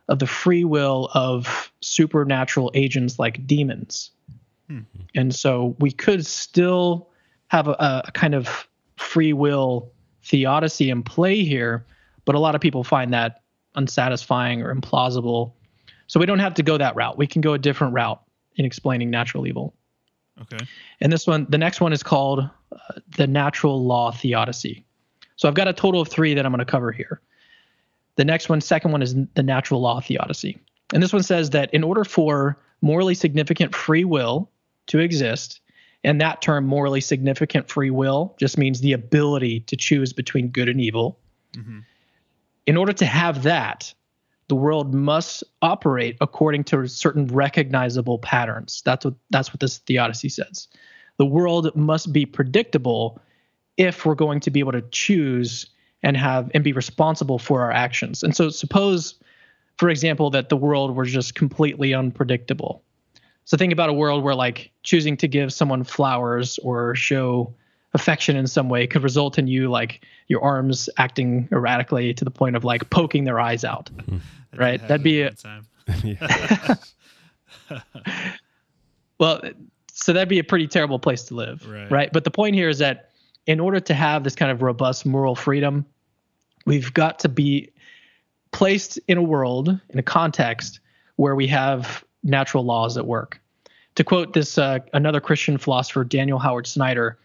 of 0.09 0.19
the 0.19 0.27
free 0.27 0.65
will 0.65 1.09
of 1.15 1.73
supernatural 1.81 2.71
agents 2.75 3.19
like 3.19 3.47
demons. 3.47 4.11
Hmm. 4.69 4.81
And 5.15 5.35
so 5.35 5.77
we 5.81 5.91
could 5.91 6.27
still 6.27 7.09
have 7.47 7.69
a, 7.69 8.03
a 8.07 8.13
kind 8.13 8.35
of 8.35 8.69
free 8.97 9.33
will 9.33 9.91
theodicy 10.25 10.91
in 10.91 11.03
play 11.05 11.43
here, 11.43 11.87
but 12.27 12.35
a 12.35 12.39
lot 12.39 12.55
of 12.55 12.61
people 12.61 12.85
find 12.85 13.15
that 13.15 13.41
unsatisfying 13.77 14.61
or 14.61 14.75
implausible. 14.75 15.53
So 16.09 16.19
we 16.19 16.27
don't 16.27 16.41
have 16.41 16.55
to 16.55 16.63
go 16.63 16.77
that 16.77 16.97
route. 16.97 17.17
We 17.17 17.27
can 17.27 17.41
go 17.41 17.53
a 17.53 17.59
different 17.59 17.95
route 17.95 18.21
in 18.57 18.65
explaining 18.65 19.11
natural 19.11 19.47
evil. 19.47 19.75
Okay. 20.41 20.65
And 21.01 21.13
this 21.13 21.27
one, 21.27 21.47
the 21.49 21.59
next 21.59 21.81
one 21.81 21.93
is 21.93 22.03
called 22.03 22.41
uh, 22.41 22.79
the 23.17 23.27
natural 23.27 23.85
law 23.85 24.11
theodicy. 24.11 24.85
So 25.37 25.49
I've 25.49 25.55
got 25.55 25.69
a 25.69 25.73
total 25.73 26.01
of 26.01 26.09
three 26.09 26.35
that 26.35 26.45
I'm 26.45 26.53
going 26.53 26.59
to 26.59 26.65
cover 26.65 26.91
here. 26.91 27.21
The 28.17 28.25
next 28.25 28.49
one, 28.49 28.61
second 28.61 28.91
one, 28.91 29.03
is 29.03 29.15
the 29.35 29.43
natural 29.43 29.81
law 29.81 30.01
theodicy. 30.01 30.59
And 30.93 31.03
this 31.03 31.13
one 31.13 31.23
says 31.23 31.51
that 31.51 31.73
in 31.73 31.85
order 31.85 32.05
for 32.05 32.59
morally 32.81 33.15
significant 33.15 33.75
free 33.75 34.05
will 34.05 34.51
to 34.89 34.99
exist, 34.99 35.61
and 36.05 36.21
that 36.21 36.41
term, 36.43 36.67
morally 36.67 37.01
significant 37.01 37.69
free 37.69 37.91
will, 37.91 38.35
just 38.39 38.57
means 38.57 38.81
the 38.81 38.93
ability 38.93 39.61
to 39.61 39.77
choose 39.77 40.13
between 40.13 40.49
good 40.49 40.69
and 40.69 40.81
evil. 40.81 41.19
In 42.67 42.77
order 42.77 42.93
to 42.95 43.07
have 43.07 43.43
that, 43.45 43.95
the 44.49 44.57
world 44.57 44.95
must 44.95 45.45
operate 45.63 46.17
according 46.21 46.65
to 46.65 46.87
certain 46.87 47.27
recognizable 47.27 48.19
patterns. 48.19 48.83
That's 48.85 49.05
what 49.05 49.15
that's 49.31 49.51
what 49.51 49.61
this 49.61 49.79
theodicy 49.79 50.31
says. 50.31 50.69
The 51.19 51.27
world 51.27 51.75
must 51.77 52.13
be 52.13 52.25
predictable 52.27 53.21
if 53.77 54.05
we're 54.07 54.15
going 54.15 54.41
to 54.41 54.51
be 54.51 54.61
able 54.61 54.73
to 54.73 54.83
choose 54.91 55.67
and 56.03 56.17
have 56.17 56.51
and 56.55 56.65
be 56.65 56.73
responsible 56.73 57.39
for 57.39 57.63
our 57.63 57.71
actions. 57.71 58.23
And 58.23 58.35
so 58.35 58.49
suppose 58.49 59.15
for 59.77 59.89
example 59.89 60.31
that 60.31 60.49
the 60.49 60.57
world 60.57 60.97
were 60.97 61.05
just 61.05 61.35
completely 61.35 61.95
unpredictable. 61.95 62.83
So 63.45 63.57
think 63.57 63.73
about 63.73 63.89
a 63.89 63.95
world 63.95 64.25
where 64.25 64.35
like 64.35 64.71
choosing 64.83 65.17
to 65.19 65.29
give 65.29 65.53
someone 65.53 65.85
flowers 65.85 66.59
or 66.59 66.95
show 66.95 67.55
affection 67.95 68.37
in 68.37 68.47
some 68.47 68.69
way 68.69 68.87
could 68.87 69.03
result 69.03 69.39
in 69.39 69.47
you 69.47 69.71
like 69.71 70.05
your 70.29 70.43
arms 70.43 70.89
acting 70.99 71.49
erratically 71.53 72.13
to 72.15 72.25
the 72.25 72.31
point 72.31 72.55
of 72.57 72.65
like 72.65 72.89
poking 72.91 73.25
their 73.25 73.41
eyes 73.41 73.65
out. 73.65 73.91
right? 74.57 74.81
That'd 74.87 75.03
be 75.03 75.23
a, 75.23 75.31
Time. 75.31 75.67
well, 79.19 79.43
so 79.93 80.13
that'd 80.13 80.29
be 80.29 80.39
a 80.39 80.45
pretty 80.45 80.69
terrible 80.69 80.99
place 80.99 81.25
to 81.25 81.35
live, 81.35 81.67
Right. 81.91 82.13
But 82.13 82.25
the 82.25 82.31
point 82.31 82.55
here 82.55 82.69
is 82.69 82.79
that 82.79 83.11
in 83.47 83.61
order 83.61 83.81
to 83.81 83.95
have 83.95 84.25
this 84.25 84.35
kind 84.35 84.53
of 84.53 84.63
robust 84.63 85.07
moral 85.07 85.35
freedom, 85.35 85.87
we've 86.67 86.93
got 86.93 87.19
to 87.21 87.29
be 87.29 87.71
placed 88.53 88.99
in 89.09 89.19
a 89.19 89.23
world 89.23 89.69
in 89.89 89.99
a 89.99 90.03
context 90.03 90.81
where 91.17 91.35
we 91.35 91.47
have 91.47 92.05
natural 92.23 92.65
laws 92.65 92.97
at 92.97 93.07
work. 93.07 93.41
To 93.95 94.05
quote 94.05 94.35
this 94.35 94.59
uh, 94.59 94.79
another 94.93 95.21
Christian 95.21 95.59
philosopher, 95.59 96.05
Daniel 96.05 96.39
Howard 96.39 96.67
Snyder, 96.67 97.19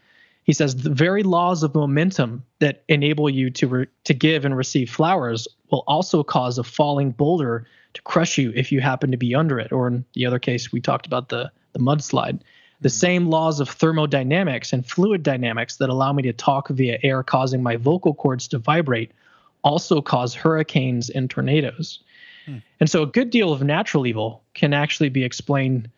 he 0.44 0.54
says 0.54 0.76
the 0.76 0.90
very 0.90 1.24
laws 1.24 1.64
of 1.64 1.74
momentum 1.74 2.44
that 2.60 2.84
enable 2.88 3.30
you 3.30 3.50
to 3.52 3.68
re- 3.68 3.88
to 4.04 4.14
give 4.14 4.46
and 4.46 4.56
receive 4.56 4.90
flowers 4.90 5.48
will 5.72 5.84
also 5.88 6.24
cause 6.24 6.58
a 6.58 6.64
falling 6.64 7.12
boulder 7.12 7.66
to 7.94 8.02
crush 8.02 8.38
you 8.38 8.52
if 8.56 8.72
you 8.72 8.82
happen 8.82 9.12
to 9.12 9.18
be 9.18 9.34
under 9.34 9.60
it. 9.60 9.72
Or 9.72 9.88
in 9.88 10.06
the 10.14 10.26
other 10.26 10.40
case, 10.40 10.72
we 10.72 10.82
talked 10.82 11.06
about 11.06 11.30
the 11.30 11.52
the 11.72 11.80
mudslide. 11.80 12.42
The 12.82 12.90
hmm. 12.90 12.94
same 12.94 13.30
laws 13.30 13.60
of 13.60 13.70
thermodynamics 13.70 14.74
and 14.74 14.86
fluid 14.86 15.24
dynamics 15.24 15.78
that 15.78 15.90
allow 15.90 16.12
me 16.14 16.24
to 16.24 16.34
talk 16.34 16.68
via 16.70 17.00
air, 17.04 17.24
causing 17.24 17.64
my 17.64 17.78
vocal 17.78 18.14
cords 18.14 18.48
to 18.50 18.58
vibrate, 18.58 19.12
also 19.64 20.02
cause 20.02 20.36
hurricanes 20.36 21.10
and 21.10 21.30
tornadoes. 21.30 22.00
Hmm. 22.46 22.58
And 22.82 22.90
so, 22.90 23.04
a 23.04 23.08
good 23.08 23.30
deal 23.30 23.54
of 23.54 23.64
natural 23.64 24.06
evil 24.06 24.44
can 24.54 24.74
actually 24.74 25.10
be 25.10 25.24
explained 25.24 25.90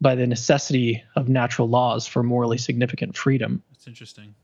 by 0.00 0.14
the 0.14 0.28
necessity 0.28 1.02
of 1.16 1.28
natural 1.28 1.68
laws 1.68 2.06
for 2.06 2.22
morally 2.22 2.58
significant 2.58 3.16
freedom. 3.16 3.62
Interesting. 3.88 4.34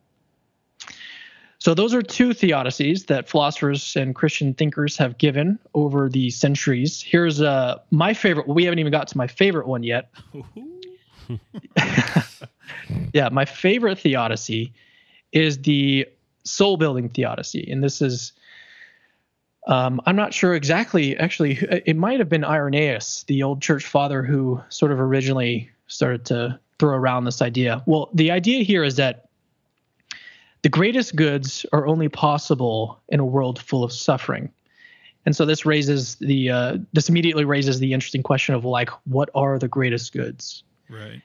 So 1.59 1.75
those 1.75 1.93
are 1.95 2.01
two 2.03 2.31
theodicies 2.31 3.07
that 3.07 3.29
philosophers 3.29 3.95
and 3.95 4.15
Christian 4.15 4.55
thinkers 4.55 4.97
have 4.97 5.19
given 5.19 5.59
over 5.75 6.09
the 6.09 6.31
centuries. 6.31 7.03
Here's 7.03 7.43
uh, 7.43 7.79
my 7.91 8.15
favorite. 8.15 8.49
We 8.49 8.65
haven't 8.65 8.79
even 8.79 8.91
got 8.91 9.09
to 9.09 9.19
my 9.19 9.27
favorite 9.27 9.67
one 9.67 9.83
yet. 9.83 10.11
yeah, 13.13 13.29
my 13.31 13.45
favorite 13.45 13.99
theodicy 13.99 14.73
is 15.33 15.59
the 15.59 16.09
soul 16.45 16.79
building 16.79 17.11
theodicy, 17.11 17.71
and 17.71 17.85
this 17.85 18.01
is. 18.01 18.33
Um, 19.67 20.03
I'm 20.05 20.17
not 20.17 20.35
sure 20.35 20.55
exactly. 20.55 21.17
Actually, 21.17 21.59
it 21.87 21.97
might 21.97 22.19
have 22.19 22.29
been 22.29 22.45
Irenaeus, 22.45 23.25
the 23.29 23.43
old 23.43 23.63
church 23.63 23.87
father, 23.87 24.23
who 24.23 24.61
sort 24.69 24.93
of 24.93 25.01
originally 25.01 25.71
started 25.87 26.27
to 26.27 26.59
throw 26.79 26.95
around 26.95 27.25
this 27.25 27.41
idea. 27.41 27.83
Well, 27.87 28.11
the 28.13 28.31
idea 28.31 28.63
here 28.63 28.85
is 28.85 28.97
that 28.97 29.29
the 30.65 30.71
greatest 30.71 31.15
goods 31.15 31.67
are 31.75 31.87
only 31.87 32.09
possible 32.09 32.99
in 33.11 33.21
a 33.21 33.25
world 33.25 33.61
full 33.61 33.85
of 33.85 33.93
suffering. 33.93 34.51
And 35.27 35.37
so 35.37 35.45
this 35.45 35.67
raises 35.67 36.15
the 36.17 36.51
uh, 36.51 36.79
this 36.95 37.11
immediately 37.11 37.45
raises 37.45 37.81
the 37.81 37.93
interesting 37.93 38.23
question 38.23 38.55
of 38.55 38.65
like 38.65 38.89
what 39.05 39.29
are 39.35 39.59
the 39.59 39.69
greatest 39.69 40.15
goods? 40.15 40.65
Right. 40.89 41.21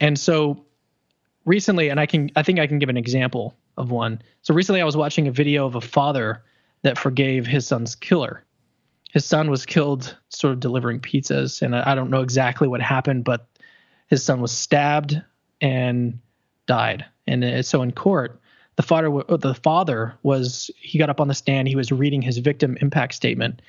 And 0.00 0.18
so 0.18 0.64
recently, 1.44 1.90
and 1.90 2.00
I 2.00 2.06
can 2.06 2.30
I 2.36 2.42
think 2.42 2.58
I 2.58 2.66
can 2.66 2.78
give 2.78 2.88
an 2.88 2.96
example 2.96 3.54
of 3.76 3.90
one. 3.90 4.22
So 4.40 4.54
recently 4.54 4.80
I 4.80 4.84
was 4.84 4.96
watching 4.96 5.28
a 5.28 5.32
video 5.32 5.66
of 5.66 5.74
a 5.74 5.82
father 5.82 6.42
that 6.82 6.96
forgave 6.96 7.46
his 7.46 7.66
son's 7.66 7.94
killer. 7.94 8.44
His 9.12 9.26
son 9.26 9.50
was 9.50 9.66
killed 9.66 10.16
sort 10.30 10.54
of 10.54 10.60
delivering 10.60 11.00
pizzas, 11.00 11.60
and 11.60 11.76
I 11.76 11.92
I 11.92 11.94
don't 11.94 12.08
know 12.08 12.22
exactly 12.22 12.66
what 12.66 12.80
happened, 12.80 13.24
but 13.24 13.46
his 14.06 14.22
son 14.22 14.40
was 14.40 14.52
stabbed 14.52 15.20
and 15.60 16.18
died. 16.66 17.04
And 17.26 17.64
so 17.64 17.82
in 17.82 17.92
court, 17.92 18.40
the 18.76 18.82
father 18.82 19.10
the 19.36 19.54
father 19.54 20.14
was 20.22 20.70
he 20.78 20.98
got 20.98 21.10
up 21.10 21.20
on 21.20 21.28
the 21.28 21.34
stand, 21.34 21.68
he 21.68 21.76
was 21.76 21.92
reading 21.92 22.22
his 22.22 22.38
victim 22.38 22.76
impact 22.80 23.14
statement, 23.14 23.62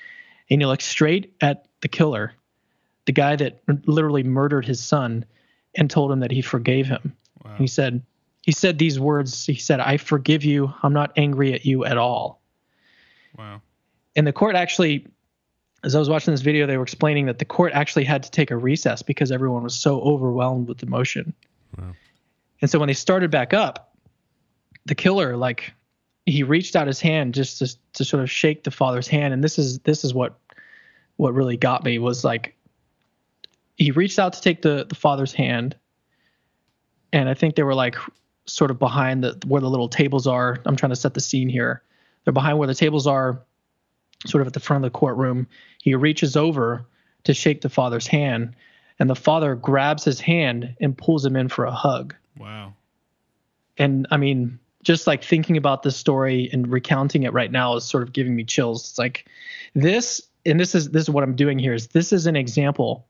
and 0.50 0.60
he 0.60 0.66
looked 0.66 0.82
straight 0.82 1.34
at 1.40 1.66
the 1.80 1.88
killer, 1.88 2.32
the 3.04 3.12
guy 3.12 3.36
that 3.36 3.60
literally 3.86 4.22
murdered 4.22 4.64
his 4.66 4.82
son, 4.82 5.24
and 5.74 5.90
told 5.90 6.10
him 6.10 6.20
that 6.20 6.30
he 6.30 6.42
forgave 6.42 6.86
him. 6.86 7.14
Wow. 7.44 7.54
He 7.58 7.66
said 7.66 8.02
he 8.42 8.52
said 8.52 8.78
these 8.78 8.98
words. 8.98 9.46
He 9.46 9.56
said, 9.56 9.80
"I 9.80 9.96
forgive 9.96 10.44
you. 10.44 10.72
I'm 10.82 10.92
not 10.92 11.12
angry 11.16 11.52
at 11.52 11.64
you 11.64 11.84
at 11.84 11.98
all." 11.98 12.40
Wow. 13.38 13.60
And 14.16 14.26
the 14.26 14.32
court 14.32 14.56
actually, 14.56 15.06
as 15.84 15.94
I 15.94 15.98
was 15.98 16.08
watching 16.08 16.32
this 16.32 16.40
video, 16.40 16.66
they 16.66 16.78
were 16.78 16.82
explaining 16.82 17.26
that 17.26 17.38
the 17.38 17.44
court 17.44 17.72
actually 17.74 18.04
had 18.04 18.22
to 18.22 18.30
take 18.30 18.50
a 18.50 18.56
recess 18.56 19.02
because 19.02 19.30
everyone 19.30 19.62
was 19.62 19.74
so 19.74 20.00
overwhelmed 20.00 20.68
with 20.68 20.82
emotion. 20.82 21.34
Wow. 21.76 21.92
And 22.62 22.70
so 22.70 22.78
when 22.78 22.86
they 22.86 22.94
started 22.94 23.30
back 23.30 23.52
up, 23.52 23.85
the 24.86 24.94
killer 24.94 25.36
like 25.36 25.74
he 26.24 26.42
reached 26.42 26.74
out 26.74 26.86
his 26.86 27.00
hand 27.00 27.34
just 27.34 27.58
to 27.58 27.76
to 27.94 28.04
sort 28.04 28.22
of 28.22 28.30
shake 28.30 28.64
the 28.64 28.70
father's 28.70 29.08
hand, 29.08 29.34
and 29.34 29.44
this 29.44 29.58
is 29.58 29.80
this 29.80 30.04
is 30.04 30.14
what 30.14 30.38
what 31.16 31.34
really 31.34 31.56
got 31.56 31.84
me 31.84 31.98
was 31.98 32.24
like 32.24 32.56
he 33.76 33.90
reached 33.90 34.18
out 34.18 34.32
to 34.32 34.40
take 34.40 34.62
the 34.62 34.86
the 34.88 34.94
father's 34.94 35.32
hand, 35.32 35.76
and 37.12 37.28
I 37.28 37.34
think 37.34 37.54
they 37.54 37.62
were 37.62 37.74
like 37.74 37.96
sort 38.46 38.70
of 38.70 38.78
behind 38.78 39.24
the 39.24 39.38
where 39.46 39.60
the 39.60 39.70
little 39.70 39.88
tables 39.88 40.26
are. 40.26 40.58
I'm 40.64 40.76
trying 40.76 40.90
to 40.90 40.96
set 40.96 41.14
the 41.14 41.20
scene 41.20 41.48
here. 41.48 41.82
They're 42.24 42.32
behind 42.32 42.58
where 42.58 42.68
the 42.68 42.74
tables 42.74 43.06
are, 43.06 43.40
sort 44.26 44.42
of 44.42 44.48
at 44.48 44.52
the 44.52 44.60
front 44.60 44.84
of 44.84 44.92
the 44.92 44.98
courtroom. 44.98 45.46
He 45.82 45.94
reaches 45.94 46.36
over 46.36 46.86
to 47.24 47.34
shake 47.34 47.60
the 47.60 47.68
father's 47.68 48.06
hand, 48.06 48.54
and 48.98 49.10
the 49.10 49.16
father 49.16 49.54
grabs 49.54 50.04
his 50.04 50.20
hand 50.20 50.74
and 50.80 50.96
pulls 50.96 51.24
him 51.24 51.36
in 51.36 51.48
for 51.48 51.64
a 51.64 51.72
hug. 51.72 52.14
Wow. 52.36 52.74
And 53.78 54.06
I 54.10 54.16
mean, 54.16 54.58
just 54.86 55.08
like 55.08 55.24
thinking 55.24 55.56
about 55.56 55.82
this 55.82 55.96
story 55.96 56.48
and 56.52 56.70
recounting 56.70 57.24
it 57.24 57.32
right 57.32 57.50
now 57.50 57.74
is 57.74 57.84
sort 57.84 58.04
of 58.04 58.12
giving 58.12 58.36
me 58.36 58.44
chills. 58.44 58.90
It's 58.90 58.98
like 58.98 59.26
this, 59.74 60.22
and 60.46 60.60
this 60.60 60.76
is 60.76 60.90
this 60.90 61.02
is 61.02 61.10
what 61.10 61.24
I'm 61.24 61.34
doing 61.34 61.58
here. 61.58 61.74
Is 61.74 61.88
this 61.88 62.12
is 62.12 62.26
an 62.26 62.36
example 62.36 63.04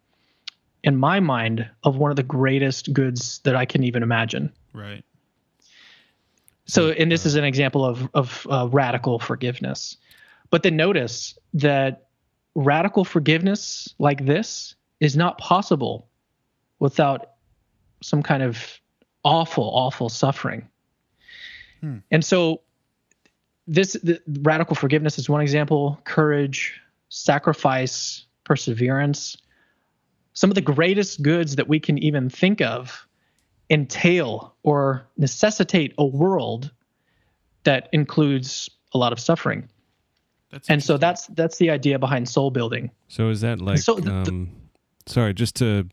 in 0.83 0.97
my 0.97 1.21
mind 1.21 1.69
of 1.85 1.99
one 1.99 2.11
of 2.11 2.17
the 2.17 2.23
greatest 2.23 2.95
goods 2.95 3.41
that 3.41 3.55
I 3.55 3.67
can 3.67 3.85
even 3.85 4.03
imagine. 4.03 4.51
Right. 4.73 5.05
So, 6.65 6.93
and 6.93 7.13
this 7.13 7.27
is 7.27 7.35
an 7.35 7.45
example 7.45 7.85
of 7.85 8.09
of 8.15 8.47
uh, 8.49 8.69
radical 8.73 9.19
forgiveness. 9.19 9.99
But 10.49 10.63
then 10.63 10.77
notice 10.77 11.39
that 11.53 12.07
radical 12.55 13.05
forgiveness 13.05 13.95
like 13.99 14.25
this 14.25 14.75
is 15.01 15.15
not 15.15 15.37
possible 15.37 16.09
without 16.79 17.33
some 18.03 18.23
kind 18.23 18.43
of 18.43 18.81
awful, 19.25 19.65
awful 19.65 20.09
suffering. 20.09 20.67
Hmm. 21.81 21.99
And 22.11 22.25
so, 22.25 22.63
this 23.67 23.95
the, 24.03 24.21
radical 24.43 24.77
forgiveness 24.77 25.19
is 25.19 25.29
one 25.29 25.41
example. 25.41 26.01
Courage, 26.05 26.81
sacrifice, 27.09 28.25
perseverance. 28.45 29.37
Some 30.35 30.51
of 30.51 30.55
the 30.55 30.61
greatest 30.61 31.23
goods 31.23 31.57
that 31.57 31.67
we 31.69 31.81
can 31.81 31.99
even 31.99 32.29
think 32.29 32.61
of 32.61 33.07
entail 33.71 34.55
or 34.63 35.07
necessitate 35.17 35.95
a 35.99 36.05
world 36.05 36.71
that 37.65 37.89
includes 37.93 38.71
a 38.95 38.99
lot 38.99 39.13
of 39.13 39.19
suffering. 39.19 39.69
That's 40.51 40.69
and 40.71 40.83
so 40.83 40.97
that's 40.97 41.27
that's 41.29 41.59
the 41.59 41.71
idea 41.71 41.99
behind 41.99 42.29
soul 42.29 42.51
building 42.51 42.91
So 43.09 43.31
is 43.31 43.41
that 43.41 43.61
like 43.61 43.79
So 43.79 43.97
the- 43.97 44.03
the- 44.03 44.11
um 44.11 44.51
sorry, 45.07 45.35
just 45.35 45.57
to 45.57 45.89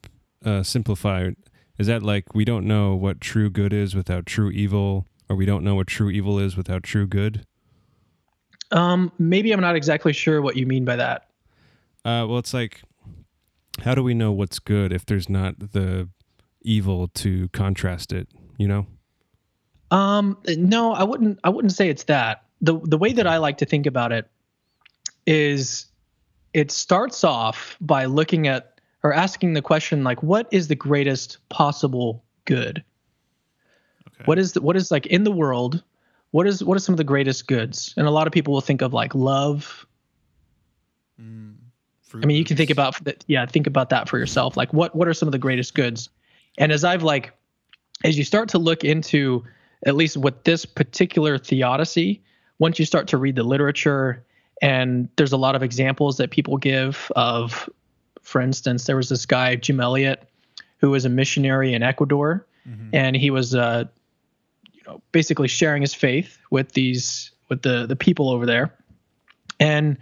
uh 0.46 0.62
simplify 0.62 1.32
is 1.80 1.88
that 1.88 2.04
like 2.04 2.36
we 2.36 2.46
don't 2.46 2.68
know 2.68 2.96
what 2.96 3.20
true 3.20 3.50
good 3.50 3.74
is 3.74 3.96
without 3.96 4.26
true 4.28 4.52
evil 4.52 5.08
or 5.30 5.36
we 5.36 5.46
don't 5.46 5.64
know 5.64 5.76
what 5.76 5.88
true 5.88 6.10
evil 6.10 6.40
is 6.40 6.56
without 6.58 6.84
true 6.84 7.08
good? 7.08 7.46
um 8.72 9.12
maybe 9.20 9.52
i'm 9.52 9.62
not 9.62 9.76
exactly 9.76 10.12
sure 10.14 10.42
what 10.42 10.56
you 10.58 10.66
mean 10.66 10.84
by 10.84 10.96
that 10.96 11.30
Uh 12.06 12.26
well 12.28 12.40
it's 12.40 12.54
like 12.54 12.82
how 13.82 13.94
do 13.94 14.02
we 14.04 14.14
know 14.14 14.32
what's 14.32 14.60
good 14.60 14.92
if 14.92 15.06
there's 15.06 15.30
not 15.30 15.60
the 15.60 16.10
evil 16.62 17.08
to 17.10 17.50
contrast 17.50 18.14
it, 18.14 18.28
you 18.58 18.68
know? 18.68 18.88
um 19.92 20.38
no 20.58 20.94
i 20.94 21.04
wouldn't 21.04 21.40
i 21.44 21.50
wouldn't 21.50 21.74
say 21.74 21.88
it's 21.90 22.04
that 22.06 22.46
the 22.62 22.80
the 22.86 22.98
way 22.98 23.14
that 23.14 23.28
i 23.28 23.38
like 23.38 23.58
to 23.58 23.66
think 23.66 23.86
about 23.86 24.12
it 24.12 24.28
is 25.28 25.86
it 26.54 26.72
starts 26.72 27.24
off 27.24 27.78
by 27.80 28.06
looking 28.06 28.48
at 28.48 28.80
or 29.04 29.14
asking 29.14 29.54
the 29.54 29.62
question 29.62 30.04
like 30.04 30.24
what 30.24 30.48
is 30.52 30.68
the 30.68 30.76
greatest 30.76 31.38
possible 31.50 32.24
good 32.46 32.84
okay. 34.16 34.24
what 34.26 34.40
is 34.40 34.54
the, 34.54 34.62
what 34.62 34.76
is 34.76 34.92
like 34.92 35.06
in 35.08 35.24
the 35.24 35.32
world 35.32 35.84
what 36.32 36.48
is 36.48 36.64
what 36.64 36.76
are 36.76 36.80
some 36.80 36.94
of 36.94 36.98
the 36.98 37.04
greatest 37.04 37.48
goods 37.48 37.94
and 37.98 38.08
a 38.08 38.12
lot 38.12 38.28
of 38.28 38.34
people 38.34 38.54
will 38.54 38.62
think 38.62 38.82
of 38.82 38.94
like 38.94 39.14
love 39.16 39.86
Mm, 41.22 41.56
I 42.16 42.26
mean, 42.26 42.38
you 42.38 42.44
can 42.44 42.58
think 42.58 42.70
about 42.70 43.04
that. 43.06 43.24
Yeah, 43.28 43.46
think 43.46 43.68
about 43.68 43.90
that 43.90 44.10
for 44.10 44.18
yourself. 44.18 44.58
Like, 44.58 44.74
what 44.74 44.96
what 44.96 45.08
are 45.08 45.14
some 45.14 45.28
of 45.28 45.32
the 45.32 45.38
greatest 45.38 45.76
goods? 45.76 46.10
And 46.58 46.72
as 46.72 46.84
I've 46.84 47.04
like, 47.04 47.34
as 48.04 48.18
you 48.18 48.24
start 48.24 48.50
to 48.50 48.58
look 48.58 48.84
into 48.84 49.44
at 49.86 49.96
least 49.96 50.18
with 50.18 50.44
this 50.44 50.66
particular 50.66 51.38
theodicy, 51.38 52.22
once 52.60 52.80
you 52.80 52.86
start 52.86 53.08
to 53.10 53.18
read 53.18 53.36
the 53.36 53.44
literature, 53.44 54.24
and 54.62 55.10
there's 55.18 55.34
a 55.34 55.38
lot 55.38 55.56
of 55.56 55.64
examples 55.64 56.18
that 56.18 56.32
people 56.32 56.58
give 56.58 57.12
of, 57.16 57.70
for 58.22 58.42
instance, 58.42 58.86
there 58.86 58.96
was 58.96 59.10
this 59.10 59.26
guy 59.26 59.56
Jim 59.56 59.80
Elliot, 59.80 60.28
who 60.78 60.92
was 60.92 61.06
a 61.06 61.10
missionary 61.10 61.74
in 61.74 61.84
Ecuador, 61.84 62.46
Mhm. 62.68 62.90
and 62.94 63.16
he 63.16 63.30
was, 63.30 63.54
uh, 63.54 63.86
you 64.84 64.92
know, 64.92 65.02
basically 65.12 65.48
sharing 65.48 65.82
his 65.82 65.94
faith 65.94 66.38
with 66.50 66.74
these 66.74 67.32
with 67.50 67.62
the 67.62 67.86
the 67.86 67.96
people 67.96 68.30
over 68.30 68.46
there, 68.46 68.74
and 69.60 69.98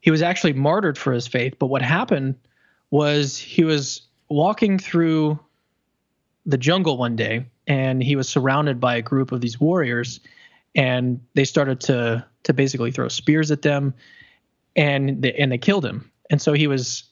he 0.00 0.10
was 0.10 0.22
actually 0.22 0.52
martyred 0.52 0.96
for 0.96 1.12
his 1.12 1.26
faith. 1.26 1.54
But 1.58 1.66
what 1.66 1.82
happened 1.82 2.36
was 2.90 3.36
he 3.36 3.64
was 3.64 4.02
walking 4.28 4.78
through 4.78 5.38
the 6.46 6.58
jungle 6.58 6.96
one 6.96 7.16
day 7.16 7.46
and 7.66 8.02
he 8.02 8.16
was 8.16 8.28
surrounded 8.28 8.80
by 8.80 8.96
a 8.96 9.02
group 9.02 9.32
of 9.32 9.40
these 9.40 9.60
warriors 9.60 10.20
and 10.74 11.20
they 11.34 11.44
started 11.44 11.80
to 11.80 12.24
to 12.44 12.54
basically 12.54 12.90
throw 12.90 13.08
spears 13.08 13.50
at 13.50 13.62
them 13.62 13.92
and 14.76 15.22
they, 15.22 15.34
and 15.34 15.52
they 15.52 15.58
killed 15.58 15.84
him. 15.84 16.10
And 16.30 16.40
so 16.40 16.52
he 16.52 16.66
was 16.66 17.04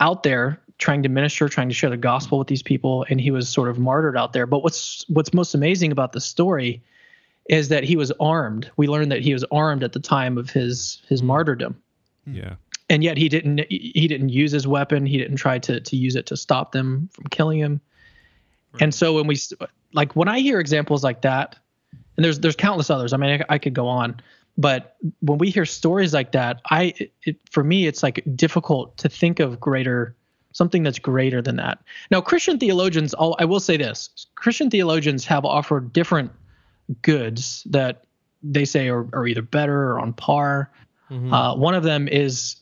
out 0.00 0.22
there 0.22 0.60
trying 0.78 1.02
to 1.02 1.08
minister, 1.08 1.48
trying 1.48 1.68
to 1.68 1.74
share 1.74 1.90
the 1.90 1.96
gospel 1.96 2.38
with 2.38 2.48
these 2.48 2.62
people, 2.62 3.04
and 3.10 3.20
he 3.20 3.30
was 3.30 3.48
sort 3.48 3.68
of 3.68 3.78
martyred 3.78 4.16
out 4.16 4.32
there. 4.32 4.46
But 4.46 4.62
what's 4.62 5.04
what's 5.08 5.34
most 5.34 5.54
amazing 5.54 5.92
about 5.92 6.12
the 6.12 6.20
story 6.20 6.82
is 7.48 7.68
that 7.68 7.84
he 7.84 7.96
was 7.96 8.12
armed. 8.20 8.70
We 8.76 8.86
learned 8.86 9.10
that 9.10 9.20
he 9.20 9.32
was 9.32 9.44
armed 9.50 9.82
at 9.82 9.92
the 9.92 10.00
time 10.00 10.38
of 10.38 10.50
his 10.50 11.02
his 11.08 11.20
hmm. 11.20 11.26
martyrdom, 11.26 11.76
hmm. 12.24 12.34
Yeah. 12.34 12.54
and 12.88 13.02
yet 13.02 13.16
he 13.16 13.28
didn't 13.28 13.66
he 13.68 14.06
didn't 14.08 14.30
use 14.30 14.52
his 14.52 14.66
weapon. 14.66 15.04
He 15.04 15.18
didn't 15.18 15.36
try 15.36 15.58
to 15.58 15.80
to 15.80 15.96
use 15.96 16.14
it 16.14 16.26
to 16.26 16.36
stop 16.36 16.72
them 16.72 17.08
from 17.12 17.24
killing 17.26 17.58
him. 17.58 17.80
And 18.80 18.94
so 18.94 19.14
when 19.14 19.26
we 19.26 19.36
like 19.92 20.14
when 20.14 20.28
I 20.28 20.38
hear 20.40 20.60
examples 20.60 21.02
like 21.02 21.22
that, 21.22 21.56
and 22.16 22.24
there's 22.24 22.38
there's 22.38 22.56
countless 22.56 22.90
others. 22.90 23.12
I 23.12 23.16
mean, 23.16 23.40
I, 23.40 23.54
I 23.54 23.58
could 23.58 23.74
go 23.74 23.88
on, 23.88 24.20
but 24.56 24.96
when 25.20 25.38
we 25.38 25.50
hear 25.50 25.64
stories 25.64 26.14
like 26.14 26.32
that, 26.32 26.60
I 26.70 26.94
it, 26.98 27.12
it, 27.24 27.36
for 27.50 27.64
me 27.64 27.86
it's 27.86 28.02
like 28.02 28.22
difficult 28.36 28.96
to 28.98 29.08
think 29.08 29.40
of 29.40 29.58
greater 29.58 30.14
something 30.58 30.82
that's 30.82 30.98
greater 30.98 31.40
than 31.40 31.56
that. 31.56 31.78
Now, 32.10 32.20
Christian 32.20 32.58
theologians, 32.58 33.14
all 33.14 33.36
I 33.38 33.44
will 33.46 33.60
say 33.60 33.76
this: 33.78 34.10
Christian 34.34 34.68
theologians 34.70 35.24
have 35.24 35.44
offered 35.46 35.92
different 35.92 36.30
goods 37.02 37.62
that 37.70 38.04
they 38.42 38.64
say 38.64 38.88
are, 38.88 39.06
are 39.14 39.26
either 39.26 39.42
better 39.42 39.90
or 39.92 40.00
on 40.00 40.12
par. 40.12 40.70
Mhm. 41.10 41.32
Uh, 41.32 41.56
one 41.56 41.74
of 41.74 41.82
them 41.84 42.08
is 42.08 42.56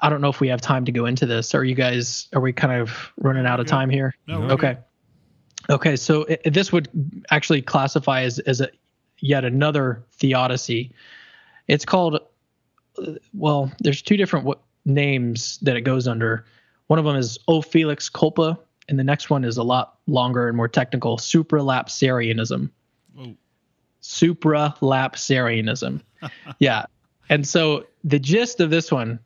I 0.00 0.08
don't 0.10 0.20
know 0.20 0.28
if 0.28 0.40
we 0.40 0.48
have 0.48 0.60
time 0.60 0.84
to 0.84 0.92
go 0.92 1.06
into 1.06 1.26
this. 1.26 1.54
Are 1.54 1.64
you 1.64 1.74
guys? 1.74 2.28
Are 2.34 2.40
we 2.40 2.52
kind 2.52 2.80
of 2.80 3.12
running 3.18 3.46
out 3.46 3.60
of 3.60 3.66
good. 3.66 3.70
time 3.72 3.90
here? 3.90 4.14
No, 4.26 4.40
we're 4.40 4.52
Okay. 4.52 4.78
Okay. 5.70 5.96
So 5.96 6.24
i 6.46 6.48
this 6.48 6.72
would 6.72 6.88
actually 7.30 7.62
classify 7.62 8.22
as 8.22 8.38
as 8.40 8.60
a 8.60 8.68
yet 9.20 9.44
another 9.44 10.04
theodicy. 10.18 10.92
It's 11.66 11.84
called. 11.84 12.14
uh, 12.16 13.12
Well, 13.34 13.70
there's 13.80 14.00
two 14.02 14.16
different 14.16 14.46
w- 14.46 14.60
names 14.88 15.58
that 15.62 15.76
it 15.76 15.82
goes 15.82 16.08
under. 16.08 16.44
One 16.88 16.98
of 16.98 17.04
them 17.04 17.16
is 17.16 17.38
O 17.46 17.60
Felix 17.62 18.08
Culpa, 18.08 18.58
and 18.88 18.98
the 18.98 19.04
next 19.04 19.30
one 19.30 19.44
is 19.44 19.56
a 19.58 19.62
lot 19.62 19.98
longer 20.06 20.48
and 20.48 20.56
more 20.56 20.68
technical. 20.68 21.18
Supralapsarianism. 21.18 22.70
Whoa. 23.14 23.36
Supralapsarianism. 24.02 26.00
yeah. 26.58 26.86
And 27.28 27.46
so 27.46 27.86
the 28.04 28.18
gist 28.18 28.60
of 28.60 28.70
this 28.70 28.90
one 28.90 29.18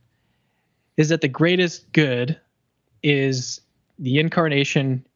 is 0.97 1.09
that 1.11 1.21
the 1.21 1.29
greatest 1.29 1.91
good 1.93 2.39
is 3.03 3.61
the 3.99 4.19
incarnation 4.19 5.07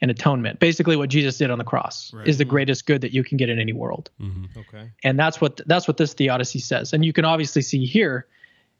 and 0.00 0.10
atonement. 0.10 0.60
Basically, 0.60 0.96
what 0.96 1.08
Jesus 1.08 1.38
did 1.38 1.50
on 1.50 1.58
the 1.58 1.64
cross 1.64 2.12
Right. 2.12 2.28
is 2.28 2.36
the 2.36 2.44
greatest 2.44 2.86
good 2.86 3.00
that 3.00 3.12
you 3.14 3.24
can 3.24 3.38
get 3.38 3.48
in 3.48 3.58
any 3.58 3.72
world, 3.72 4.10
mm-hmm. 4.20 4.44
Okay. 4.58 4.90
and 5.02 5.18
that's 5.18 5.40
what 5.40 5.60
that's 5.66 5.88
what 5.88 5.96
this 5.96 6.12
theodicy 6.12 6.58
says. 6.58 6.92
And 6.92 7.04
you 7.04 7.12
can 7.14 7.24
obviously 7.24 7.62
see 7.62 7.86
here. 7.86 8.26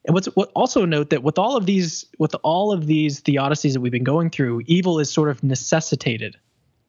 And 0.07 0.15
what's 0.15 0.27
what 0.37 0.51
also 0.55 0.85
note 0.85 1.11
that 1.11 1.23
with 1.23 1.39
all 1.39 1.57
of 1.57 1.67
these 1.67 2.05
with 2.19 2.35
all 2.43 2.73
of 2.73 2.87
these 2.87 3.23
theodicies 3.23 3.73
that 3.73 3.81
we've 3.81 3.93
been 3.93 4.05
going 4.05 4.31
through, 4.31 4.63
evil 4.67 4.99
is 5.01 5.11
sort 5.11 5.31
of 5.31 5.43
necessitated 5.43 6.37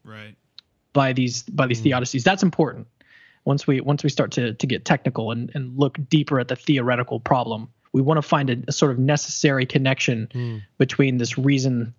Right. 0.04 0.36
by 0.94 1.14
these 1.14 1.44
by 1.44 1.66
these 1.68 1.82
theodicies. 1.82 2.24
That's 2.24 2.44
important. 2.44 2.88
Once 3.46 3.66
we 3.68 3.80
once 3.80 4.04
we 4.04 4.10
start 4.10 4.32
to 4.34 4.54
to 4.54 4.68
get 4.68 4.84
technical 4.86 5.32
and, 5.32 5.50
and 5.56 5.78
look 5.78 5.98
deeper 6.10 6.40
at 6.40 6.50
the 6.50 6.56
theoretical 6.56 7.20
problem, 7.20 7.70
we 7.94 8.02
want 8.02 8.18
to 8.18 8.22
find 8.22 8.50
a, 8.50 8.58
a 8.68 8.72
sort 8.74 8.92
of 8.92 9.00
necessary 9.00 9.66
connection 9.66 10.28
Mm. 10.34 10.62
between 10.78 11.18
this 11.18 11.38
reason 11.38 11.94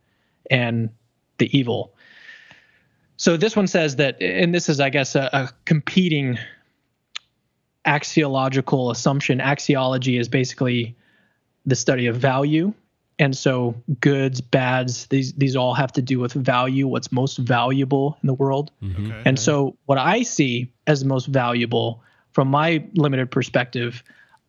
and 0.50 0.90
the 1.38 1.57
evil. 1.57 1.94
So 3.16 3.38
this 3.38 3.57
one 3.57 3.66
says 3.66 3.96
that, 3.96 4.20
and 4.20 4.55
this 4.55 4.68
is, 4.68 4.79
I 4.79 4.90
guess, 4.90 5.14
a, 5.14 5.31
a 5.33 5.50
competing 5.64 6.38
axiological 7.87 8.90
assumption. 8.90 9.38
Axiology 9.38 10.20
is 10.20 10.29
basically 10.29 10.94
the 11.66 11.76
study 11.76 12.07
of 12.07 12.16
value, 12.16 12.72
and 13.18 13.37
so 13.37 13.74
goods, 14.00 14.40
bads, 14.40 15.07
these 15.07 15.33
these 15.35 15.57
all 15.57 15.74
have 15.74 15.92
to 15.92 16.02
do 16.02 16.18
with 16.18 16.33
value. 16.33 16.87
What's 16.87 17.11
most 17.11 17.38
valuable 17.38 18.18
in 18.22 18.26
the 18.26 18.35
world? 18.35 18.70
Mm-hmm. 18.83 19.07
Okay. 19.07 19.22
And 19.24 19.38
so, 19.38 19.76
what 19.87 19.98
I 19.98 20.22
see 20.22 20.70
as 20.87 21.05
most 21.05 21.26
valuable 21.26 22.02
from 22.33 22.48
my 22.48 22.85
limited 22.94 23.31
perspective, 23.31 24.02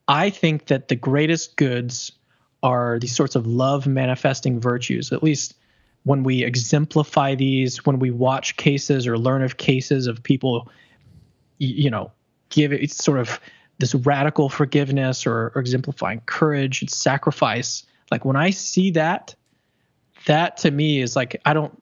I 0.08 0.30
think 0.30 0.68
that 0.68 0.90
the 0.90 0.96
greatest 0.96 1.56
goods 1.56 2.12
are 2.64 3.00
these 3.00 3.16
sorts 3.16 3.36
of 3.36 3.48
love 3.48 3.88
manifesting 3.88 4.60
virtues, 4.60 5.12
at 5.12 5.24
least 5.24 5.56
when 6.04 6.24
we 6.24 6.44
exemplify 6.44 7.36
these, 7.36 7.86
when 7.86 8.00
we 8.00 8.12
watch 8.12 8.58
cases 8.58 9.08
or 9.08 9.18
learn 9.18 9.42
of 9.42 9.58
cases 9.58 10.08
of 10.08 10.24
people, 10.24 10.70
you 11.58 11.90
know, 11.90 12.12
give 12.50 12.72
it 12.72 12.92
sort 12.92 13.20
of 13.20 13.40
this 13.80 13.94
radical 13.94 14.50
forgiveness 14.50 15.26
or, 15.26 15.52
or 15.54 15.60
exemplifying 15.60 16.22
courage 16.26 16.82
and 16.82 16.90
sacrifice. 16.90 17.84
Like 18.12 18.26
when 18.26 18.36
I 18.36 18.50
see 18.50 18.92
that, 18.92 19.36
that 20.26 20.58
to 20.58 20.72
me 20.72 21.02
is 21.02 21.16
like, 21.16 21.40
I 21.46 21.54
don't, 21.54 21.82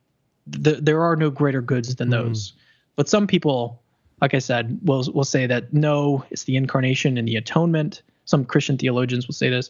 th- 0.51 0.79
there 0.81 1.01
are 1.03 1.15
no 1.15 1.29
greater 1.29 1.62
goods 1.62 1.95
than 1.95 2.10
mm. 2.10 2.12
those. 2.12 2.53
But 2.95 3.10
some 3.10 3.27
people, 3.27 3.81
like 4.21 4.34
I 4.34 4.39
said, 4.39 4.79
will 4.84 5.03
will 5.13 5.25
say 5.25 5.47
that 5.47 5.73
no, 5.73 6.23
it's 6.31 6.43
the 6.43 6.55
incarnation 6.55 7.17
and 7.17 7.27
the 7.27 7.36
atonement. 7.36 8.01
Some 8.25 8.45
Christian 8.45 8.77
theologians 8.77 9.27
will 9.27 9.34
say 9.34 9.49
this, 9.49 9.69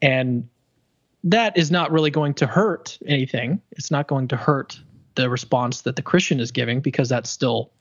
and 0.00 0.48
that 1.24 1.56
is 1.58 1.70
not 1.70 1.90
really 1.90 2.10
going 2.10 2.34
to 2.34 2.46
hurt 2.46 2.98
anything. 3.06 3.60
It's 3.72 3.90
not 3.90 4.06
going 4.06 4.28
to 4.28 4.36
hurt 4.36 4.78
the 5.16 5.28
response 5.28 5.82
that 5.82 5.96
the 5.96 6.02
Christian 6.02 6.40
is 6.40 6.52
giving 6.52 6.80
because 6.80 7.08
that's 7.08 7.28
still 7.28 7.72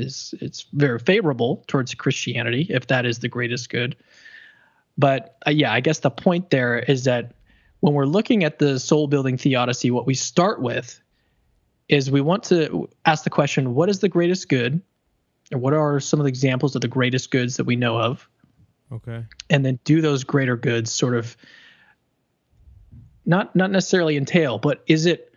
is 0.00 0.34
it's 0.40 0.66
very 0.72 0.98
favorable 0.98 1.64
towards 1.68 1.94
Christianity 1.94 2.66
if 2.70 2.86
that 2.88 3.06
is 3.06 3.18
the 3.20 3.28
greatest 3.28 3.70
good. 3.70 3.96
But 4.98 5.36
uh, 5.46 5.50
yeah, 5.50 5.72
I 5.72 5.80
guess 5.80 6.00
the 6.00 6.10
point 6.10 6.50
there 6.50 6.78
is 6.78 7.04
that 7.04 7.32
when 7.80 7.94
we're 7.94 8.06
looking 8.06 8.44
at 8.44 8.58
the 8.58 8.78
soul 8.78 9.06
building 9.06 9.38
theodicy, 9.38 9.90
what 9.90 10.06
we 10.06 10.14
start 10.14 10.60
with 10.60 11.00
is 11.88 12.10
we 12.10 12.20
want 12.20 12.42
to 12.44 12.88
ask 13.04 13.24
the 13.24 13.30
question 13.30 13.74
what 13.74 13.88
is 13.88 14.00
the 14.00 14.08
greatest 14.08 14.48
good 14.48 14.80
And 15.50 15.60
what 15.60 15.74
are 15.74 16.00
some 16.00 16.20
of 16.20 16.24
the 16.24 16.28
examples 16.28 16.74
of 16.74 16.82
the 16.82 16.88
greatest 16.88 17.30
goods 17.30 17.56
that 17.56 17.64
we 17.64 17.76
know 17.76 17.98
of 17.98 18.28
Okay. 18.92 19.24
and 19.48 19.64
then 19.64 19.78
do 19.84 20.00
those 20.00 20.24
greater 20.24 20.56
goods 20.56 20.92
sort 20.92 21.14
of 21.16 21.36
not 23.24 23.54
not 23.54 23.70
necessarily 23.70 24.16
entail 24.16 24.58
but 24.58 24.82
is 24.86 25.06
it 25.06 25.29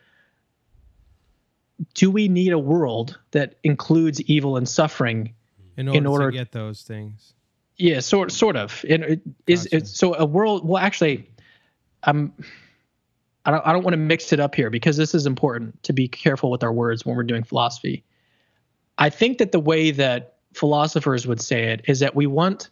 do 1.94 2.12
we 2.12 2.28
need 2.28 2.54
a 2.54 2.60
world 2.60 3.20
that 3.32 3.56
includes 3.64 4.22
evil 4.22 4.58
and 4.58 4.68
suffering 4.68 5.34
In 5.78 5.88
order, 5.90 6.10
order- 6.10 6.32
to 6.32 6.38
get 6.38 6.52
those 6.52 6.82
things. 6.84 7.34
yeah 7.78 8.00
sort 8.00 8.32
sort 8.32 8.56
of 8.56 8.84
and 8.90 9.04
it 9.04 9.22
is 9.48 9.64
Gotcha. 9.64 9.76
it, 9.78 9.88
so 9.88 10.14
a 10.16 10.26
world 10.26 10.68
well 10.68 10.82
actually 10.84 11.30
i'm 12.04 12.34
I 13.46 13.52
don't, 13.52 13.68
I 13.68 13.74
don't 13.74 13.84
want 13.84 13.94
to 13.94 13.98
mix 13.98 14.32
it 14.32 14.40
up 14.40 14.56
here 14.56 14.70
because 14.70 14.96
this 14.96 15.14
is 15.14 15.26
important 15.26 15.84
to 15.84 15.92
be 15.92 16.08
careful 16.08 16.50
with 16.50 16.64
our 16.64 16.72
words 16.72 17.06
when 17.06 17.18
we're 17.18 17.24
doing 17.24 17.44
philosophy. 17.44 18.06
I 18.98 19.10
think 19.10 19.38
that 19.40 19.52
the 19.52 19.60
way 19.60 19.92
that 19.92 20.36
philosophers 20.54 21.28
would 21.28 21.42
say 21.42 21.64
it 21.74 21.82
is 21.86 22.00
that 22.00 22.16
we 22.16 22.26
want, 22.26 22.70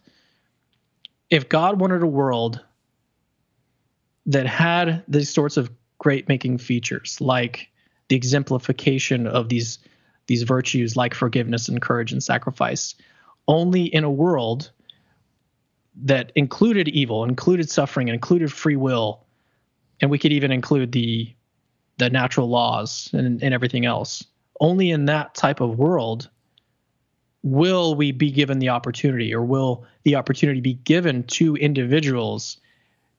if 1.28 1.46
God 1.50 1.78
wanted 1.78 2.02
a 2.02 2.06
world 2.06 2.58
that 4.24 4.46
had 4.46 5.02
these 5.08 5.28
sorts 5.28 5.58
of 5.58 5.70
great 5.98 6.26
making 6.26 6.56
features, 6.56 7.20
like 7.20 7.68
the 8.12 8.16
exemplification 8.16 9.26
of 9.26 9.48
these 9.48 9.78
these 10.26 10.42
virtues 10.42 10.96
like 10.96 11.14
forgiveness 11.14 11.70
and 11.70 11.80
courage 11.80 12.12
and 12.12 12.22
sacrifice, 12.22 12.94
only 13.48 13.84
in 13.84 14.04
a 14.04 14.10
world 14.10 14.70
that 15.96 16.30
included 16.36 16.88
evil, 16.88 17.24
included 17.24 17.70
suffering, 17.70 18.08
included 18.08 18.52
free 18.52 18.76
will, 18.76 19.24
and 20.02 20.10
we 20.10 20.18
could 20.18 20.30
even 20.30 20.52
include 20.52 20.92
the 20.92 21.32
the 21.96 22.10
natural 22.10 22.50
laws 22.50 23.08
and, 23.14 23.42
and 23.42 23.54
everything 23.54 23.86
else. 23.86 24.22
Only 24.60 24.90
in 24.90 25.06
that 25.06 25.34
type 25.34 25.60
of 25.60 25.78
world 25.78 26.28
will 27.42 27.94
we 27.94 28.12
be 28.12 28.30
given 28.30 28.58
the 28.58 28.68
opportunity, 28.68 29.34
or 29.34 29.42
will 29.42 29.86
the 30.02 30.16
opportunity 30.16 30.60
be 30.60 30.74
given 30.74 31.22
to 31.38 31.56
individuals 31.56 32.58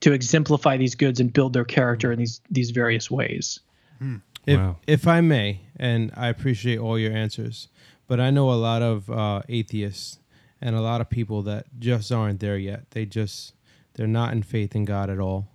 to 0.01 0.13
exemplify 0.13 0.77
these 0.77 0.93
goods 0.93 1.19
and 1.19 1.33
build 1.33 1.53
their 1.53 1.65
character 1.65 2.11
in 2.11 2.19
these 2.19 2.41
these 2.51 2.69
various 2.69 3.09
ways. 3.09 3.59
Hmm. 3.97 4.17
If, 4.45 4.59
Wow. 4.59 4.77
if 4.87 5.07
I 5.07 5.21
may, 5.21 5.61
and 5.77 6.11
I 6.15 6.27
appreciate 6.27 6.77
all 6.79 6.99
your 6.99 7.13
answers, 7.13 7.69
but 8.07 8.19
I 8.19 8.29
know 8.29 8.51
a 8.51 8.55
lot 8.55 8.81
of 8.81 9.09
uh, 9.09 9.41
atheists 9.49 10.19
and 10.61 10.75
a 10.75 10.81
lot 10.81 11.01
of 11.01 11.09
people 11.09 11.41
that 11.43 11.65
just 11.79 12.11
aren't 12.11 12.39
there 12.39 12.57
yet. 12.57 12.91
They 12.91 13.05
just 13.05 13.53
they're 13.95 14.07
not 14.07 14.33
in 14.33 14.43
faith 14.43 14.75
in 14.75 14.85
God 14.85 15.09
at 15.09 15.19
all. 15.19 15.49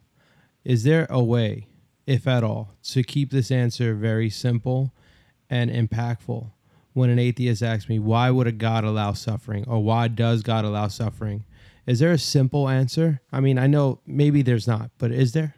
Is 0.65 0.85
there 0.85 1.07
a 1.11 1.23
way, 1.23 1.67
if 2.07 2.27
at 2.27 2.45
all, 2.45 2.75
to 2.85 3.03
keep 3.03 3.31
this 3.31 3.51
answer 3.51 3.95
very 3.95 4.31
simple 4.31 4.93
and 5.51 5.71
impactful? 5.71 6.51
When 6.93 7.11
an 7.11 7.19
atheist 7.19 7.63
asks 7.63 7.89
me, 7.89 7.99
why 7.99 8.31
would 8.31 8.47
a 8.47 8.53
God 8.53 8.85
allow 8.85 9.13
suffering 9.13 9.65
or 9.69 9.83
why 9.83 10.09
does 10.09 10.43
God 10.43 10.65
allow 10.65 10.89
suffering? 10.89 11.45
Is 11.87 12.01
there 12.01 12.13
a 12.13 12.19
simple 12.19 12.69
answer? 12.69 13.21
I 13.33 13.41
mean, 13.41 13.59
I 13.59 13.67
know 13.67 14.01
maybe 14.07 14.43
there's 14.43 14.67
not, 14.67 14.91
but 14.99 15.11
is 15.13 15.33
there? 15.33 15.55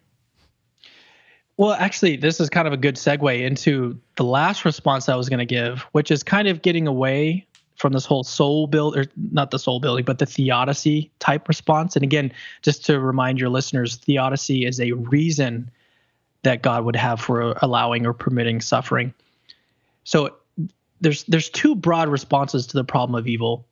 Well, 1.61 1.75
actually, 1.75 2.17
this 2.17 2.41
is 2.41 2.49
kind 2.49 2.67
of 2.67 2.73
a 2.73 2.79
good 2.79 2.95
segue 2.95 3.39
into 3.39 4.01
the 4.17 4.25
last 4.25 4.65
response 4.65 5.11
I 5.11 5.15
was 5.15 5.29
going 5.29 5.41
to 5.41 5.45
give, 5.45 5.83
which 5.93 6.11
is 6.11 6.23
kind 6.23 6.49
of 6.49 6.63
getting 6.63 6.87
away 6.87 7.47
from 7.77 7.93
this 7.93 8.07
whole 8.07 8.25
soul 8.25 8.67
build 8.67 8.97
or 8.97 9.05
not 9.31 9.51
the 9.51 9.59
soul 9.59 9.79
building, 9.79 10.07
but 10.07 10.19
the 10.19 10.25
theodicy 10.25 11.11
type 11.19 11.49
response. 11.49 11.97
And 11.97 12.03
again, 12.03 12.33
just 12.63 12.87
to 12.87 12.99
remind 12.99 13.39
your 13.39 13.51
listeners, 13.51 13.97
theodicy 13.97 14.65
is 14.65 14.81
a 14.81 14.93
reason 14.93 15.71
that 16.45 16.63
God 16.63 16.87
would 16.87 16.97
have 16.97 17.21
for 17.21 17.55
allowing 17.61 18.07
or 18.07 18.15
permitting 18.15 18.63
suffering. 18.63 19.13
So 20.05 20.35
there's 21.03 21.25
there's 21.25 21.51
two 21.51 21.75
broad 21.75 22.09
responses 22.09 22.67
to 22.69 22.75
the 22.79 22.85
problem 22.85 23.15
of 23.17 23.29
evil. 23.29 23.67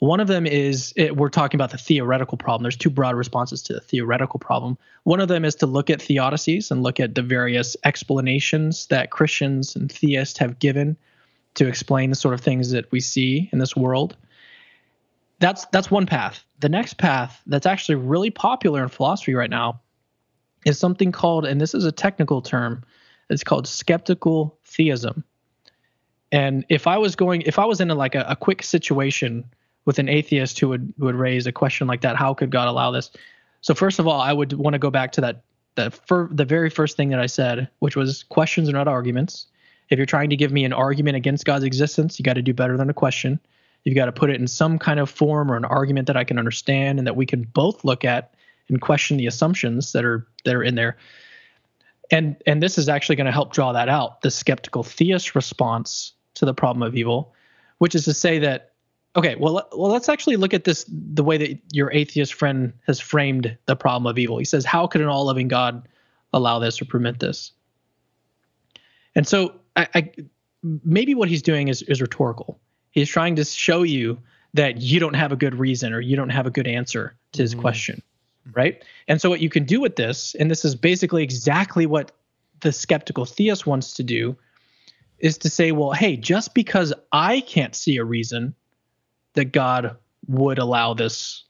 One 0.00 0.20
of 0.20 0.28
them 0.28 0.46
is 0.46 0.92
it, 0.96 1.16
we're 1.16 1.28
talking 1.28 1.56
about 1.56 1.70
the 1.70 1.78
theoretical 1.78 2.36
problem. 2.36 2.62
There's 2.62 2.76
two 2.76 2.90
broad 2.90 3.14
responses 3.14 3.62
to 3.62 3.72
the 3.72 3.80
theoretical 3.80 4.38
problem. 4.38 4.76
One 5.04 5.20
of 5.20 5.28
them 5.28 5.44
is 5.44 5.54
to 5.56 5.66
look 5.66 5.88
at 5.88 6.00
theodicies 6.00 6.70
and 6.70 6.82
look 6.82 7.00
at 7.00 7.14
the 7.14 7.22
various 7.22 7.76
explanations 7.84 8.86
that 8.88 9.10
Christians 9.10 9.76
and 9.76 9.90
theists 9.90 10.38
have 10.38 10.58
given 10.58 10.96
to 11.54 11.68
explain 11.68 12.10
the 12.10 12.16
sort 12.16 12.34
of 12.34 12.40
things 12.40 12.70
that 12.72 12.90
we 12.90 13.00
see 13.00 13.48
in 13.52 13.58
this 13.58 13.76
world. 13.76 14.16
That's 15.38 15.64
that's 15.66 15.90
one 15.90 16.06
path. 16.06 16.44
The 16.60 16.68
next 16.68 16.98
path 16.98 17.40
that's 17.46 17.66
actually 17.66 17.96
really 17.96 18.30
popular 18.30 18.82
in 18.82 18.88
philosophy 18.88 19.34
right 19.34 19.50
now 19.50 19.80
is 20.64 20.78
something 20.78 21.12
called, 21.12 21.44
and 21.44 21.60
this 21.60 21.74
is 21.74 21.84
a 21.84 21.92
technical 21.92 22.42
term, 22.42 22.82
it's 23.30 23.44
called 23.44 23.66
skeptical 23.66 24.58
theism. 24.64 25.24
And 26.32 26.64
if 26.68 26.86
I 26.86 26.98
was 26.98 27.14
going, 27.14 27.42
if 27.42 27.58
I 27.58 27.64
was 27.64 27.80
in 27.80 27.90
a, 27.90 27.94
like 27.94 28.14
a, 28.14 28.24
a 28.28 28.36
quick 28.36 28.62
situation 28.62 29.44
with 29.84 29.98
an 29.98 30.08
atheist 30.08 30.58
who 30.58 30.68
would 30.68 30.94
who 30.98 31.06
would 31.06 31.14
raise 31.14 31.46
a 31.46 31.52
question 31.52 31.86
like 31.86 32.00
that, 32.02 32.16
how 32.16 32.34
could 32.34 32.50
God 32.50 32.68
allow 32.68 32.90
this? 32.90 33.10
So 33.60 33.74
first 33.74 33.98
of 33.98 34.06
all, 34.06 34.20
I 34.20 34.32
would 34.32 34.52
want 34.54 34.74
to 34.74 34.78
go 34.78 34.90
back 34.90 35.12
to 35.12 35.20
that 35.22 35.42
the 35.74 35.90
fir- 35.90 36.28
the 36.30 36.44
very 36.44 36.70
first 36.70 36.96
thing 36.96 37.08
that 37.10 37.20
I 37.20 37.26
said, 37.26 37.68
which 37.80 37.96
was 37.96 38.22
questions 38.24 38.68
are 38.68 38.72
not 38.72 38.88
arguments. 38.88 39.46
If 39.90 39.98
you're 39.98 40.06
trying 40.06 40.30
to 40.30 40.36
give 40.36 40.52
me 40.52 40.64
an 40.64 40.72
argument 40.72 41.16
against 41.16 41.44
God's 41.44 41.64
existence, 41.64 42.18
you 42.18 42.22
got 42.22 42.34
to 42.34 42.42
do 42.42 42.54
better 42.54 42.76
than 42.76 42.88
a 42.88 42.94
question. 42.94 43.38
You've 43.84 43.96
got 43.96 44.06
to 44.06 44.12
put 44.12 44.30
it 44.30 44.40
in 44.40 44.46
some 44.46 44.78
kind 44.78 44.98
of 44.98 45.10
form 45.10 45.50
or 45.50 45.56
an 45.56 45.64
argument 45.66 46.06
that 46.06 46.16
I 46.16 46.24
can 46.24 46.38
understand 46.38 46.98
and 46.98 47.06
that 47.06 47.16
we 47.16 47.26
can 47.26 47.42
both 47.42 47.84
look 47.84 48.04
at 48.04 48.34
and 48.68 48.80
question 48.80 49.18
the 49.18 49.26
assumptions 49.26 49.92
that 49.92 50.04
are 50.04 50.26
that 50.44 50.54
are 50.54 50.62
in 50.62 50.74
there. 50.74 50.96
And 52.10 52.36
and 52.46 52.62
this 52.62 52.78
is 52.78 52.88
actually 52.88 53.16
going 53.16 53.26
to 53.26 53.32
help 53.32 53.52
draw 53.52 53.72
that 53.72 53.88
out, 53.88 54.22
the 54.22 54.30
skeptical 54.30 54.82
theist 54.82 55.34
response 55.34 56.12
to 56.34 56.44
the 56.44 56.54
problem 56.54 56.82
of 56.82 56.96
evil, 56.96 57.34
which 57.78 57.94
is 57.94 58.04
to 58.04 58.14
say 58.14 58.38
that 58.40 58.72
okay, 59.16 59.36
well 59.36 59.68
well 59.72 59.90
let's 59.90 60.08
actually 60.08 60.36
look 60.36 60.54
at 60.54 60.64
this 60.64 60.84
the 60.88 61.24
way 61.24 61.36
that 61.36 61.58
your 61.72 61.92
atheist 61.92 62.34
friend 62.34 62.72
has 62.86 63.00
framed 63.00 63.56
the 63.66 63.76
problem 63.76 64.06
of 64.06 64.18
evil. 64.18 64.38
He 64.38 64.44
says, 64.44 64.64
"How 64.64 64.86
could 64.86 65.00
an 65.00 65.08
all-loving 65.08 65.48
God 65.48 65.88
allow 66.32 66.58
this 66.58 66.80
or 66.80 66.84
permit 66.84 67.20
this?" 67.20 67.52
And 69.14 69.26
so 69.26 69.54
I, 69.76 69.88
I 69.94 70.12
maybe 70.84 71.14
what 71.14 71.28
he's 71.28 71.42
doing 71.42 71.68
is 71.68 71.82
is 71.82 72.00
rhetorical. 72.00 72.60
He's 72.90 73.08
trying 73.08 73.36
to 73.36 73.44
show 73.44 73.82
you 73.82 74.18
that 74.54 74.80
you 74.80 75.00
don't 75.00 75.14
have 75.14 75.32
a 75.32 75.36
good 75.36 75.56
reason 75.56 75.92
or 75.92 76.00
you 76.00 76.16
don't 76.16 76.30
have 76.30 76.46
a 76.46 76.50
good 76.50 76.66
answer 76.68 77.16
to 77.32 77.42
his 77.42 77.52
mm-hmm. 77.52 77.60
question 77.60 78.02
right? 78.52 78.84
And 79.08 79.20
so 79.20 79.30
what 79.30 79.40
you 79.40 79.48
can 79.48 79.64
do 79.64 79.80
with 79.80 79.96
this, 79.96 80.34
and 80.34 80.50
this 80.50 80.64
is 80.64 80.74
basically 80.74 81.22
exactly 81.22 81.86
what 81.86 82.12
the 82.60 82.72
skeptical 82.72 83.24
theist 83.24 83.66
wants 83.66 83.94
to 83.94 84.02
do, 84.02 84.36
is 85.18 85.38
to 85.38 85.48
say, 85.48 85.72
well, 85.72 85.92
hey, 85.92 86.16
just 86.16 86.54
because 86.54 86.92
I 87.12 87.40
can't 87.40 87.74
see 87.74 87.96
a 87.96 88.04
reason 88.04 88.54
that 89.34 89.46
God 89.46 89.96
would 90.26 90.58
allow 90.58 90.94
this 90.94 91.44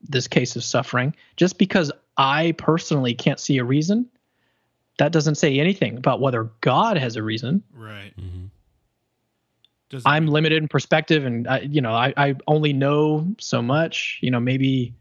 this 0.00 0.28
case 0.28 0.54
of 0.54 0.62
suffering, 0.62 1.14
just 1.36 1.58
because 1.58 1.90
I 2.16 2.52
personally 2.52 3.14
can't 3.14 3.40
see 3.40 3.58
a 3.58 3.64
reason, 3.64 4.08
that 4.98 5.10
doesn't 5.10 5.34
say 5.36 5.58
anything 5.58 5.96
about 5.96 6.20
whether 6.20 6.50
God 6.60 6.96
has 6.96 7.16
a 7.16 7.22
reason. 7.22 7.64
Right. 7.74 8.12
Mm-hmm. 8.16 8.46
I'm 10.04 10.26
limited 10.26 10.62
in 10.62 10.68
perspective, 10.68 11.24
and 11.24 11.48
I, 11.48 11.60
you 11.60 11.80
know, 11.80 11.94
I, 11.94 12.12
I 12.16 12.34
only 12.46 12.72
know 12.72 13.26
so 13.38 13.62
much. 13.62 14.18
You 14.20 14.30
know, 14.30 14.38
maybe 14.38 14.94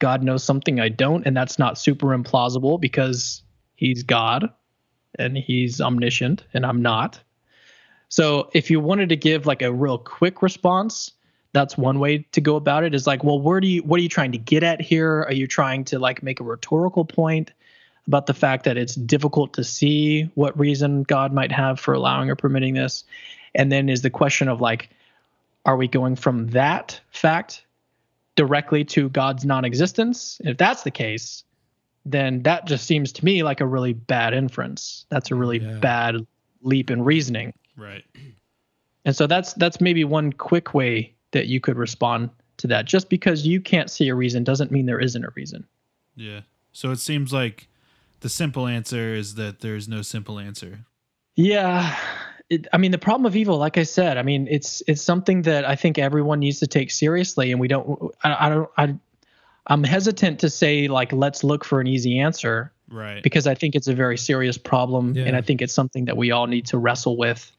God 0.00 0.22
knows 0.22 0.42
something 0.42 0.80
I 0.80 0.88
don't, 0.88 1.24
and 1.26 1.36
that's 1.36 1.58
not 1.58 1.78
super 1.78 2.08
implausible 2.08 2.80
because 2.80 3.42
he's 3.76 4.02
God 4.02 4.50
and 5.18 5.36
he's 5.36 5.80
omniscient 5.80 6.44
and 6.54 6.64
I'm 6.64 6.82
not. 6.82 7.20
So 8.08 8.50
if 8.52 8.70
you 8.70 8.80
wanted 8.80 9.08
to 9.10 9.16
give 9.16 9.46
like 9.46 9.62
a 9.62 9.72
real 9.72 9.98
quick 9.98 10.42
response, 10.42 11.12
that's 11.52 11.76
one 11.76 11.98
way 11.98 12.26
to 12.32 12.40
go 12.40 12.56
about 12.56 12.84
it 12.84 12.94
is 12.94 13.06
like, 13.06 13.22
well, 13.24 13.38
where 13.38 13.60
do 13.60 13.68
you 13.68 13.82
what 13.82 13.98
are 13.98 14.02
you 14.02 14.08
trying 14.08 14.32
to 14.32 14.38
get 14.38 14.62
at 14.62 14.80
here? 14.80 15.22
Are 15.22 15.32
you 15.32 15.46
trying 15.46 15.84
to 15.86 15.98
like 15.98 16.22
make 16.22 16.40
a 16.40 16.44
rhetorical 16.44 17.04
point 17.04 17.52
about 18.06 18.26
the 18.26 18.34
fact 18.34 18.64
that 18.64 18.76
it's 18.76 18.94
difficult 18.94 19.54
to 19.54 19.64
see 19.64 20.30
what 20.34 20.58
reason 20.58 21.02
God 21.02 21.32
might 21.32 21.52
have 21.52 21.78
for 21.78 21.94
allowing 21.94 22.30
or 22.30 22.36
permitting 22.36 22.74
this? 22.74 23.04
And 23.54 23.70
then 23.70 23.88
is 23.88 24.02
the 24.02 24.10
question 24.10 24.48
of 24.48 24.60
like, 24.60 24.90
are 25.64 25.76
we 25.76 25.88
going 25.88 26.16
from 26.16 26.48
that 26.48 27.00
fact 27.12 27.64
directly 28.36 28.84
to 28.84 29.08
God's 29.08 29.44
non-existence. 29.44 30.40
If 30.44 30.56
that's 30.56 30.82
the 30.82 30.90
case, 30.90 31.44
then 32.04 32.42
that 32.42 32.66
just 32.66 32.86
seems 32.86 33.12
to 33.12 33.24
me 33.24 33.42
like 33.42 33.60
a 33.60 33.66
really 33.66 33.92
bad 33.92 34.34
inference. 34.34 35.06
That's 35.08 35.30
a 35.30 35.34
really 35.34 35.58
yeah. 35.58 35.78
bad 35.78 36.26
leap 36.62 36.90
in 36.90 37.04
reasoning. 37.04 37.52
Right. 37.76 38.04
And 39.04 39.14
so 39.14 39.26
that's 39.26 39.52
that's 39.54 39.80
maybe 39.80 40.04
one 40.04 40.32
quick 40.32 40.74
way 40.74 41.14
that 41.32 41.46
you 41.46 41.60
could 41.60 41.76
respond 41.76 42.30
to 42.58 42.66
that. 42.68 42.86
Just 42.86 43.08
because 43.10 43.46
you 43.46 43.60
can't 43.60 43.90
see 43.90 44.08
a 44.08 44.14
reason 44.14 44.44
doesn't 44.44 44.70
mean 44.70 44.86
there 44.86 45.00
isn't 45.00 45.24
a 45.24 45.30
reason. 45.34 45.66
Yeah. 46.14 46.40
So 46.72 46.90
it 46.90 46.98
seems 46.98 47.32
like 47.32 47.68
the 48.20 48.28
simple 48.28 48.66
answer 48.66 49.14
is 49.14 49.34
that 49.34 49.60
there's 49.60 49.88
no 49.88 50.02
simple 50.02 50.38
answer. 50.38 50.86
Yeah, 51.34 51.96
it, 52.50 52.66
I 52.72 52.78
mean, 52.78 52.90
the 52.90 52.98
problem 52.98 53.24
of 53.26 53.34
evil, 53.34 53.56
like 53.56 53.78
I 53.78 53.82
said, 53.82 54.18
I 54.18 54.22
mean, 54.22 54.46
it's 54.50 54.82
it's 54.86 55.02
something 55.02 55.42
that 55.42 55.64
I 55.64 55.74
think 55.74 55.98
everyone 55.98 56.40
needs 56.40 56.60
to 56.60 56.66
take 56.66 56.90
seriously, 56.90 57.50
and 57.50 57.60
we 57.60 57.68
don't. 57.68 58.14
I, 58.22 58.46
I 58.46 58.48
don't. 58.48 58.70
I, 58.76 58.94
I'm 59.68 59.84
hesitant 59.84 60.40
to 60.40 60.50
say 60.50 60.88
like 60.88 61.12
let's 61.12 61.42
look 61.44 61.64
for 61.64 61.80
an 61.80 61.86
easy 61.86 62.18
answer, 62.18 62.72
right? 62.90 63.22
Because 63.22 63.46
I 63.46 63.54
think 63.54 63.74
it's 63.74 63.88
a 63.88 63.94
very 63.94 64.18
serious 64.18 64.58
problem, 64.58 65.14
yeah. 65.14 65.24
and 65.24 65.36
I 65.36 65.40
think 65.40 65.62
it's 65.62 65.72
something 65.72 66.04
that 66.04 66.16
we 66.16 66.30
all 66.30 66.46
need 66.46 66.66
to 66.66 66.78
wrestle 66.78 67.16
with 67.16 67.50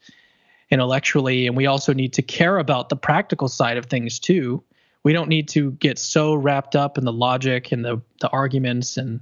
intellectually, 0.74 1.46
and 1.46 1.56
we 1.56 1.66
also 1.66 1.94
need 1.94 2.12
to 2.14 2.22
care 2.22 2.58
about 2.58 2.88
the 2.88 2.96
practical 2.96 3.48
side 3.48 3.76
of 3.76 3.86
things 3.86 4.18
too. 4.18 4.62
We 5.04 5.12
don't 5.12 5.28
need 5.28 5.48
to 5.50 5.70
get 5.72 5.98
so 5.98 6.34
wrapped 6.34 6.74
up 6.74 6.98
in 6.98 7.04
the 7.04 7.12
logic 7.12 7.72
and 7.72 7.84
the 7.84 8.02
the 8.20 8.28
arguments 8.28 8.96
and 8.96 9.20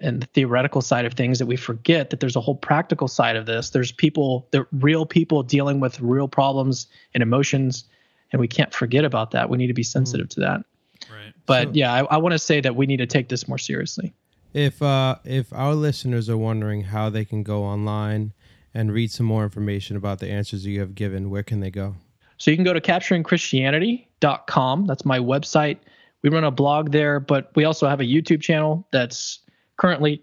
and 0.00 0.22
the 0.22 0.26
theoretical 0.26 0.80
side 0.80 1.04
of 1.04 1.12
things 1.12 1.38
that 1.38 1.46
we 1.46 1.56
forget 1.56 2.10
that 2.10 2.20
there's 2.20 2.34
a 2.34 2.40
whole 2.40 2.54
practical 2.56 3.06
side 3.06 3.36
of 3.36 3.44
this. 3.46 3.70
There's 3.70 3.92
people, 3.92 4.48
the 4.50 4.66
real 4.72 5.04
people 5.04 5.42
dealing 5.42 5.78
with 5.78 6.00
real 6.00 6.26
problems 6.26 6.86
and 7.12 7.22
emotions, 7.22 7.84
and 8.32 8.40
we 8.40 8.48
can't 8.48 8.72
forget 8.72 9.04
about 9.04 9.32
that. 9.32 9.50
We 9.50 9.58
need 9.58 9.68
to 9.68 9.74
be 9.74 9.82
sensitive 9.82 10.26
mm. 10.26 10.30
to 10.30 10.40
that. 10.40 10.64
Right. 11.10 11.34
But 11.44 11.68
so, 11.68 11.70
yeah, 11.74 11.92
I, 11.92 12.04
I 12.04 12.16
want 12.16 12.32
to 12.32 12.38
say 12.38 12.60
that 12.62 12.74
we 12.74 12.86
need 12.86 12.96
to 12.96 13.06
take 13.06 13.28
this 13.28 13.46
more 13.46 13.58
seriously. 13.58 14.14
If 14.54 14.80
uh, 14.80 15.16
if 15.24 15.52
our 15.52 15.74
listeners 15.74 16.30
are 16.30 16.38
wondering 16.38 16.84
how 16.84 17.10
they 17.10 17.26
can 17.26 17.42
go 17.42 17.64
online 17.64 18.32
and 18.74 18.92
read 18.92 19.10
some 19.10 19.26
more 19.26 19.44
information 19.44 19.96
about 19.96 20.18
the 20.18 20.28
answers 20.28 20.66
you 20.66 20.80
have 20.80 20.94
given, 20.94 21.30
where 21.30 21.42
can 21.42 21.60
they 21.60 21.70
go? 21.70 21.94
So 22.36 22.50
you 22.50 22.56
can 22.56 22.64
go 22.64 22.72
to 22.72 22.80
capturingchristianity.com. 22.80 24.86
That's 24.86 25.04
my 25.04 25.18
website. 25.18 25.78
We 26.22 26.30
run 26.30 26.44
a 26.44 26.50
blog 26.50 26.90
there, 26.90 27.20
but 27.20 27.52
we 27.54 27.64
also 27.64 27.88
have 27.88 28.00
a 28.00 28.04
YouTube 28.04 28.42
channel 28.42 28.86
that's 28.90 29.40
currently 29.76 30.22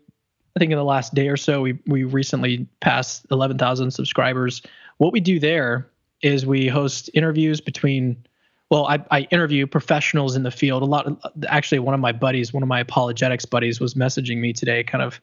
I 0.56 0.60
think 0.60 0.72
in 0.72 0.78
the 0.78 0.84
last 0.84 1.14
day 1.14 1.30
or 1.30 1.38
so, 1.38 1.62
we 1.62 1.80
we 1.88 2.04
recently 2.04 2.68
passed 2.82 3.26
11,000 3.32 3.92
subscribers. 3.92 4.62
What 4.98 5.14
we 5.14 5.20
do 5.20 5.40
there 5.40 5.90
is 6.22 6.46
we 6.46 6.68
host 6.68 7.10
interviews 7.14 7.62
between, 7.62 8.18
well, 8.70 8.86
I, 8.86 9.04
I 9.12 9.22
interview 9.32 9.66
professionals 9.66 10.36
in 10.36 10.44
the 10.44 10.52
field. 10.52 10.84
A 10.84 10.86
lot, 10.86 11.08
of, 11.08 11.18
actually, 11.48 11.80
one 11.80 11.94
of 11.94 12.00
my 12.00 12.12
buddies, 12.12 12.54
one 12.54 12.64
of 12.64 12.70
my 12.70 12.82
apologetics 12.82 13.46
buddies, 13.46 13.80
was 13.80 13.94
messaging 13.94 14.38
me 14.38 14.54
today, 14.54 14.84
kind 14.84 15.04
of 15.04 15.22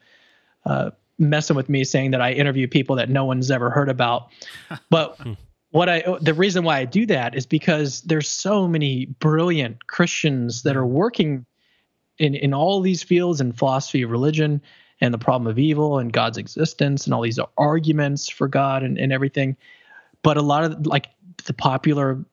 uh, 0.65 0.91
messing 1.19 1.55
with 1.55 1.69
me, 1.69 1.83
saying 1.83 2.11
that 2.11 2.21
I 2.21 2.31
interview 2.31 2.67
people 2.67 2.95
that 2.97 3.09
no 3.09 3.25
one's 3.25 3.51
ever 3.51 3.69
heard 3.69 3.89
about. 3.89 4.29
But 4.89 5.17
hmm. 5.17 5.33
what 5.71 5.89
I, 5.89 6.03
the 6.21 6.33
reason 6.33 6.63
why 6.63 6.79
I 6.79 6.85
do 6.85 7.05
that 7.07 7.35
is 7.35 7.45
because 7.45 8.01
there's 8.01 8.29
so 8.29 8.67
many 8.67 9.05
brilliant 9.05 9.87
Christians 9.87 10.63
that 10.63 10.75
are 10.75 10.85
hmm. 10.85 10.93
working 10.93 11.45
in 12.17 12.35
in 12.35 12.53
all 12.53 12.81
these 12.81 13.01
fields 13.01 13.41
in 13.41 13.53
philosophy 13.53 14.01
of 14.01 14.11
religion 14.11 14.61
and 15.01 15.13
the 15.13 15.17
problem 15.17 15.47
of 15.47 15.57
evil 15.57 15.97
and 15.97 16.11
God's 16.11 16.37
existence 16.37 17.05
and 17.05 17.13
all 17.13 17.21
these 17.21 17.39
arguments 17.57 18.29
for 18.29 18.47
God 18.47 18.83
and, 18.83 18.97
and 18.97 19.13
everything. 19.13 19.55
But 20.23 20.37
a 20.37 20.41
lot 20.41 20.65
of 20.65 20.85
like 20.85 21.07
the 21.45 21.53
popular 21.53 22.23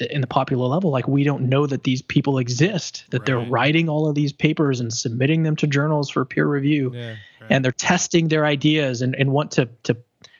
in 0.00 0.20
the 0.20 0.26
popular 0.26 0.66
level, 0.66 0.90
like 0.90 1.08
we 1.08 1.24
don't 1.24 1.48
know 1.48 1.66
that 1.66 1.84
these 1.84 2.02
people 2.02 2.38
exist, 2.38 3.04
that 3.10 3.18
right. 3.18 3.26
they're 3.26 3.38
writing 3.38 3.88
all 3.88 4.08
of 4.08 4.14
these 4.14 4.32
papers 4.32 4.80
and 4.80 4.92
submitting 4.92 5.42
them 5.42 5.56
to 5.56 5.66
journals 5.66 6.10
for 6.10 6.24
peer 6.24 6.46
review. 6.46 6.92
Yeah, 6.94 7.10
right. 7.40 7.50
And 7.50 7.64
they're 7.64 7.72
testing 7.72 8.28
their 8.28 8.46
ideas 8.46 9.02
and, 9.02 9.14
and 9.16 9.32
want 9.32 9.50
to 9.52 9.68
to 9.84 9.96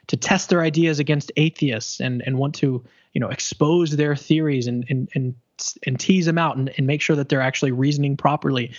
to 0.06 0.16
test 0.16 0.48
their 0.48 0.62
ideas 0.62 0.98
against 0.98 1.30
atheists 1.36 2.00
and, 2.00 2.22
and 2.24 2.38
want 2.38 2.54
to, 2.54 2.82
you 3.12 3.20
know, 3.20 3.28
expose 3.28 3.96
their 3.96 4.16
theories 4.16 4.66
and, 4.66 4.86
and, 4.88 5.08
and 5.14 5.34
and 5.86 5.98
tease 5.98 6.24
them 6.24 6.38
out 6.38 6.56
and, 6.56 6.72
and 6.78 6.86
make 6.86 7.02
sure 7.02 7.16
that 7.16 7.28
they're 7.28 7.40
actually 7.40 7.72
reasoning 7.72 8.16
properly. 8.16 8.72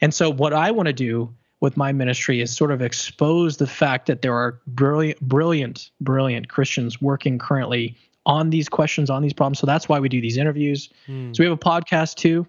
And 0.00 0.14
so 0.14 0.30
what 0.30 0.52
I 0.52 0.70
want 0.70 0.86
to 0.86 0.92
do 0.92 1.34
with 1.60 1.76
my 1.76 1.92
ministry 1.92 2.40
is 2.40 2.54
sort 2.54 2.72
of 2.72 2.82
expose 2.82 3.56
the 3.56 3.66
fact 3.66 4.06
that 4.06 4.22
there 4.22 4.34
are 4.34 4.60
brilliant, 4.66 5.20
brilliant, 5.20 5.90
brilliant 6.00 6.48
Christians 6.48 7.00
working 7.00 7.38
currently 7.38 7.96
on 8.26 8.50
these 8.50 8.68
questions, 8.68 9.10
on 9.10 9.22
these 9.22 9.32
problems. 9.32 9.58
So 9.58 9.66
that's 9.66 9.88
why 9.88 9.98
we 10.00 10.08
do 10.08 10.20
these 10.20 10.36
interviews. 10.36 10.90
Hmm. 11.06 11.32
So 11.32 11.42
we 11.42 11.48
have 11.48 11.54
a 11.54 11.60
podcast 11.60 12.16
too. 12.16 12.46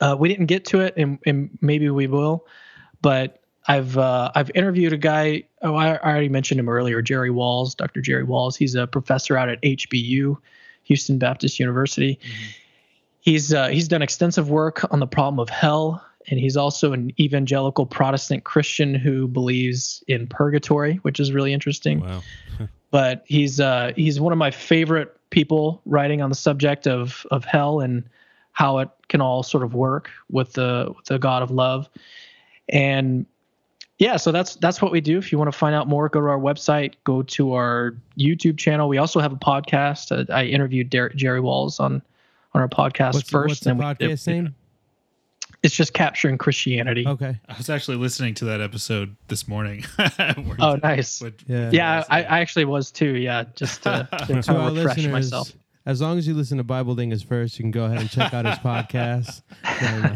Uh, 0.00 0.16
we 0.18 0.28
didn't 0.28 0.46
get 0.46 0.64
to 0.66 0.80
it, 0.80 0.94
and, 0.96 1.18
and 1.26 1.50
maybe 1.60 1.90
we 1.90 2.06
will, 2.06 2.46
but 3.02 3.40
I've 3.66 3.98
uh, 3.98 4.30
I've 4.34 4.50
interviewed 4.54 4.92
a 4.92 4.96
guy. 4.96 5.44
Oh, 5.60 5.74
I, 5.74 5.94
I 5.94 6.10
already 6.10 6.28
mentioned 6.28 6.60
him 6.60 6.68
earlier, 6.68 7.02
Jerry 7.02 7.30
Walls, 7.30 7.74
Dr. 7.74 8.00
Jerry 8.00 8.24
Walls. 8.24 8.56
He's 8.56 8.74
a 8.74 8.86
professor 8.86 9.36
out 9.36 9.48
at 9.48 9.60
HBU, 9.62 10.36
Houston 10.84 11.18
Baptist 11.18 11.58
University. 11.58 12.18
He's 13.20 13.52
uh, 13.52 13.68
he's 13.68 13.88
done 13.88 14.00
extensive 14.00 14.50
work 14.50 14.90
on 14.92 15.00
the 15.00 15.06
problem 15.06 15.38
of 15.38 15.50
hell, 15.50 16.02
and 16.28 16.40
he's 16.40 16.56
also 16.56 16.92
an 16.92 17.12
evangelical 17.20 17.84
Protestant 17.84 18.44
Christian 18.44 18.94
who 18.94 19.28
believes 19.28 20.02
in 20.08 20.26
purgatory, 20.28 20.94
which 21.02 21.20
is 21.20 21.32
really 21.32 21.52
interesting 21.52 22.00
Wow. 22.00 22.22
but 22.90 23.22
he's 23.26 23.60
uh, 23.60 23.92
he's 23.96 24.20
one 24.20 24.32
of 24.32 24.38
my 24.38 24.50
favorite 24.50 25.14
people 25.30 25.80
writing 25.84 26.22
on 26.22 26.30
the 26.30 26.36
subject 26.36 26.86
of 26.86 27.26
of 27.30 27.44
hell 27.44 27.80
and 27.80 28.04
how 28.52 28.78
it 28.78 28.88
can 29.08 29.20
all 29.20 29.42
sort 29.42 29.62
of 29.62 29.74
work 29.74 30.10
with 30.30 30.52
the 30.54 30.92
with 30.96 31.06
the 31.06 31.18
God 31.18 31.42
of 31.42 31.50
love. 31.50 31.88
And 32.68 33.26
yeah, 33.98 34.16
so 34.16 34.32
that's 34.32 34.56
that's 34.56 34.80
what 34.80 34.92
we 34.92 35.00
do. 35.00 35.18
If 35.18 35.32
you 35.32 35.38
want 35.38 35.50
to 35.50 35.56
find 35.56 35.74
out 35.74 35.88
more, 35.88 36.08
go 36.08 36.20
to 36.20 36.26
our 36.26 36.38
website, 36.38 36.94
go 37.04 37.22
to 37.22 37.54
our 37.54 37.96
YouTube 38.16 38.56
channel. 38.58 38.88
We 38.88 38.98
also 38.98 39.20
have 39.20 39.32
a 39.32 39.36
podcast. 39.36 40.12
Uh, 40.12 40.32
I 40.32 40.44
interviewed 40.44 40.90
Der- 40.90 41.10
Jerry 41.10 41.40
Walls 41.40 41.80
on 41.80 42.02
on 42.54 42.60
our 42.60 42.68
podcast 42.68 43.14
What's, 43.14 43.30
first. 43.30 43.48
what's 43.48 43.60
the 43.60 43.70
podcast 43.72 44.26
name? 44.26 44.54
It's 45.62 45.74
just 45.74 45.92
capturing 45.92 46.38
Christianity. 46.38 47.04
Okay. 47.06 47.36
I 47.48 47.56
was 47.56 47.68
actually 47.68 47.96
listening 47.96 48.34
to 48.34 48.44
that 48.46 48.60
episode 48.60 49.16
this 49.28 49.48
morning. 49.48 49.84
Oh, 50.60 50.72
the- 50.72 50.80
nice. 50.82 51.20
what- 51.20 51.34
Yeah. 51.46 51.70
Yeah, 51.72 52.04
I, 52.08 52.22
I 52.22 52.40
actually 52.40 52.64
was 52.64 52.90
too. 52.92 53.16
Yeah, 53.16 53.44
just 53.56 53.82
to, 53.82 54.08
to 54.26 54.26
kind 54.42 54.48
of 54.50 54.76
refresh 54.76 54.96
listeners, 54.98 55.12
myself. 55.12 55.52
as 55.86 56.00
long 56.00 56.16
as 56.18 56.26
you 56.28 56.34
listen 56.34 56.58
to 56.58 56.64
Bible 56.64 56.94
Dingers 56.94 57.24
first, 57.24 57.58
you 57.58 57.64
can 57.64 57.70
go 57.72 57.84
ahead 57.86 57.98
and 58.00 58.08
check 58.10 58.32
out 58.34 58.44
his 58.44 58.58
podcast. 58.58 59.42
No, 59.82 60.12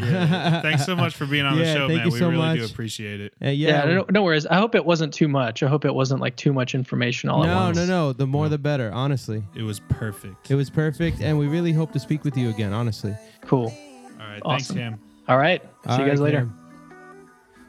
no. 0.51 0.61
Thanks 0.61 0.85
so 0.85 0.95
much 0.95 1.13
for 1.15 1.25
being 1.25 1.45
on 1.45 1.57
the 1.57 1.63
Yeah, 1.65 1.73
show, 1.73 1.87
thank 1.87 1.97
man. 1.99 2.07
you 2.07 2.13
we 2.13 2.19
so 2.19 2.29
really 2.29 2.55
do 2.55 2.61
much. 2.61 2.71
appreciate 2.71 3.19
it. 3.21 3.33
Uh, 3.41 3.47
Yeah, 3.49 3.85
yeah. 3.85 3.93
no, 3.95 4.05
no 4.11 4.23
worries. 4.23 4.45
I 4.45 4.55
hope 4.55 4.75
it 4.75 4.85
wasn't 4.85 5.13
too 5.13 5.27
much. 5.27 5.61
I 5.63 5.67
hope 5.67 5.83
it 5.83 5.93
wasn't 5.93 6.21
like 6.21 6.35
too 6.37 6.53
much 6.53 6.73
information 6.75 7.29
all 7.29 7.43
at 7.43 7.47
no, 7.47 7.55
once. 7.57 7.77
no, 7.77 7.85
no. 7.85 8.13
The 8.13 8.27
more 8.27 8.47
the 8.49 8.57
better, 8.57 8.91
honestly. 8.93 9.43
It 9.55 9.63
was 9.63 9.79
perfect. 9.89 10.49
It 10.51 10.55
was 10.55 10.69
perfect, 10.69 11.21
and 11.21 11.37
we 11.37 11.47
really 11.47 11.73
hope 11.73 11.91
to 11.93 11.99
speak 11.99 12.23
with 12.23 12.37
you 12.37 12.49
again, 12.49 12.71
honestly. 12.73 13.13
Cool. 13.41 13.73
All 14.21 14.27
right, 14.29 14.41
Awesome. 14.45 14.75
thanks, 14.77 14.97
Cam. 14.97 14.99
All 15.27 15.37
right. 15.37 15.61
See 15.61 15.89
All 15.89 15.99
you 15.99 16.05
guys 16.05 16.19
right, 16.19 16.25
later. 16.25 16.37
Cam. 16.39 16.59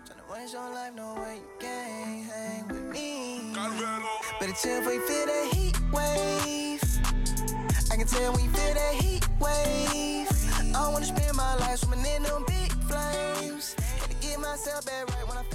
Tryna 0.09 0.32
waste 0.32 0.52
your 0.55 0.70
life, 0.74 0.92
no 0.94 1.14
way 1.14 1.36
you 1.36 1.48
can 1.61 2.22
hang 2.24 2.68
with 2.68 2.82
me. 2.92 3.52
Better 4.40 4.52
chill 4.61 4.80
before 4.80 4.94
you 4.94 5.07
feel 5.07 5.26
that 5.26 5.55
heat 5.55 5.78
wave. 5.92 6.82
I 7.92 7.96
can 7.96 8.07
tell 8.07 8.32
when 8.32 8.44
you 8.44 8.50
feel 8.50 8.74
that 8.74 8.94
heat 8.94 9.28
wave. 9.38 10.74
I 10.74 10.88
wanna 10.88 11.05
spend 11.07 11.36
my 11.36 11.55
life 11.57 11.78
swimming 11.78 12.05
in 12.05 12.22
them 12.24 12.44
big 12.46 12.72
flames. 12.88 13.76
Had 14.00 14.11
to 14.11 14.16
get 14.16 14.40
myself 14.40 14.84
back 14.86 15.09
right 15.14 15.28
when 15.28 15.38
I 15.38 15.42
felt 15.44 15.53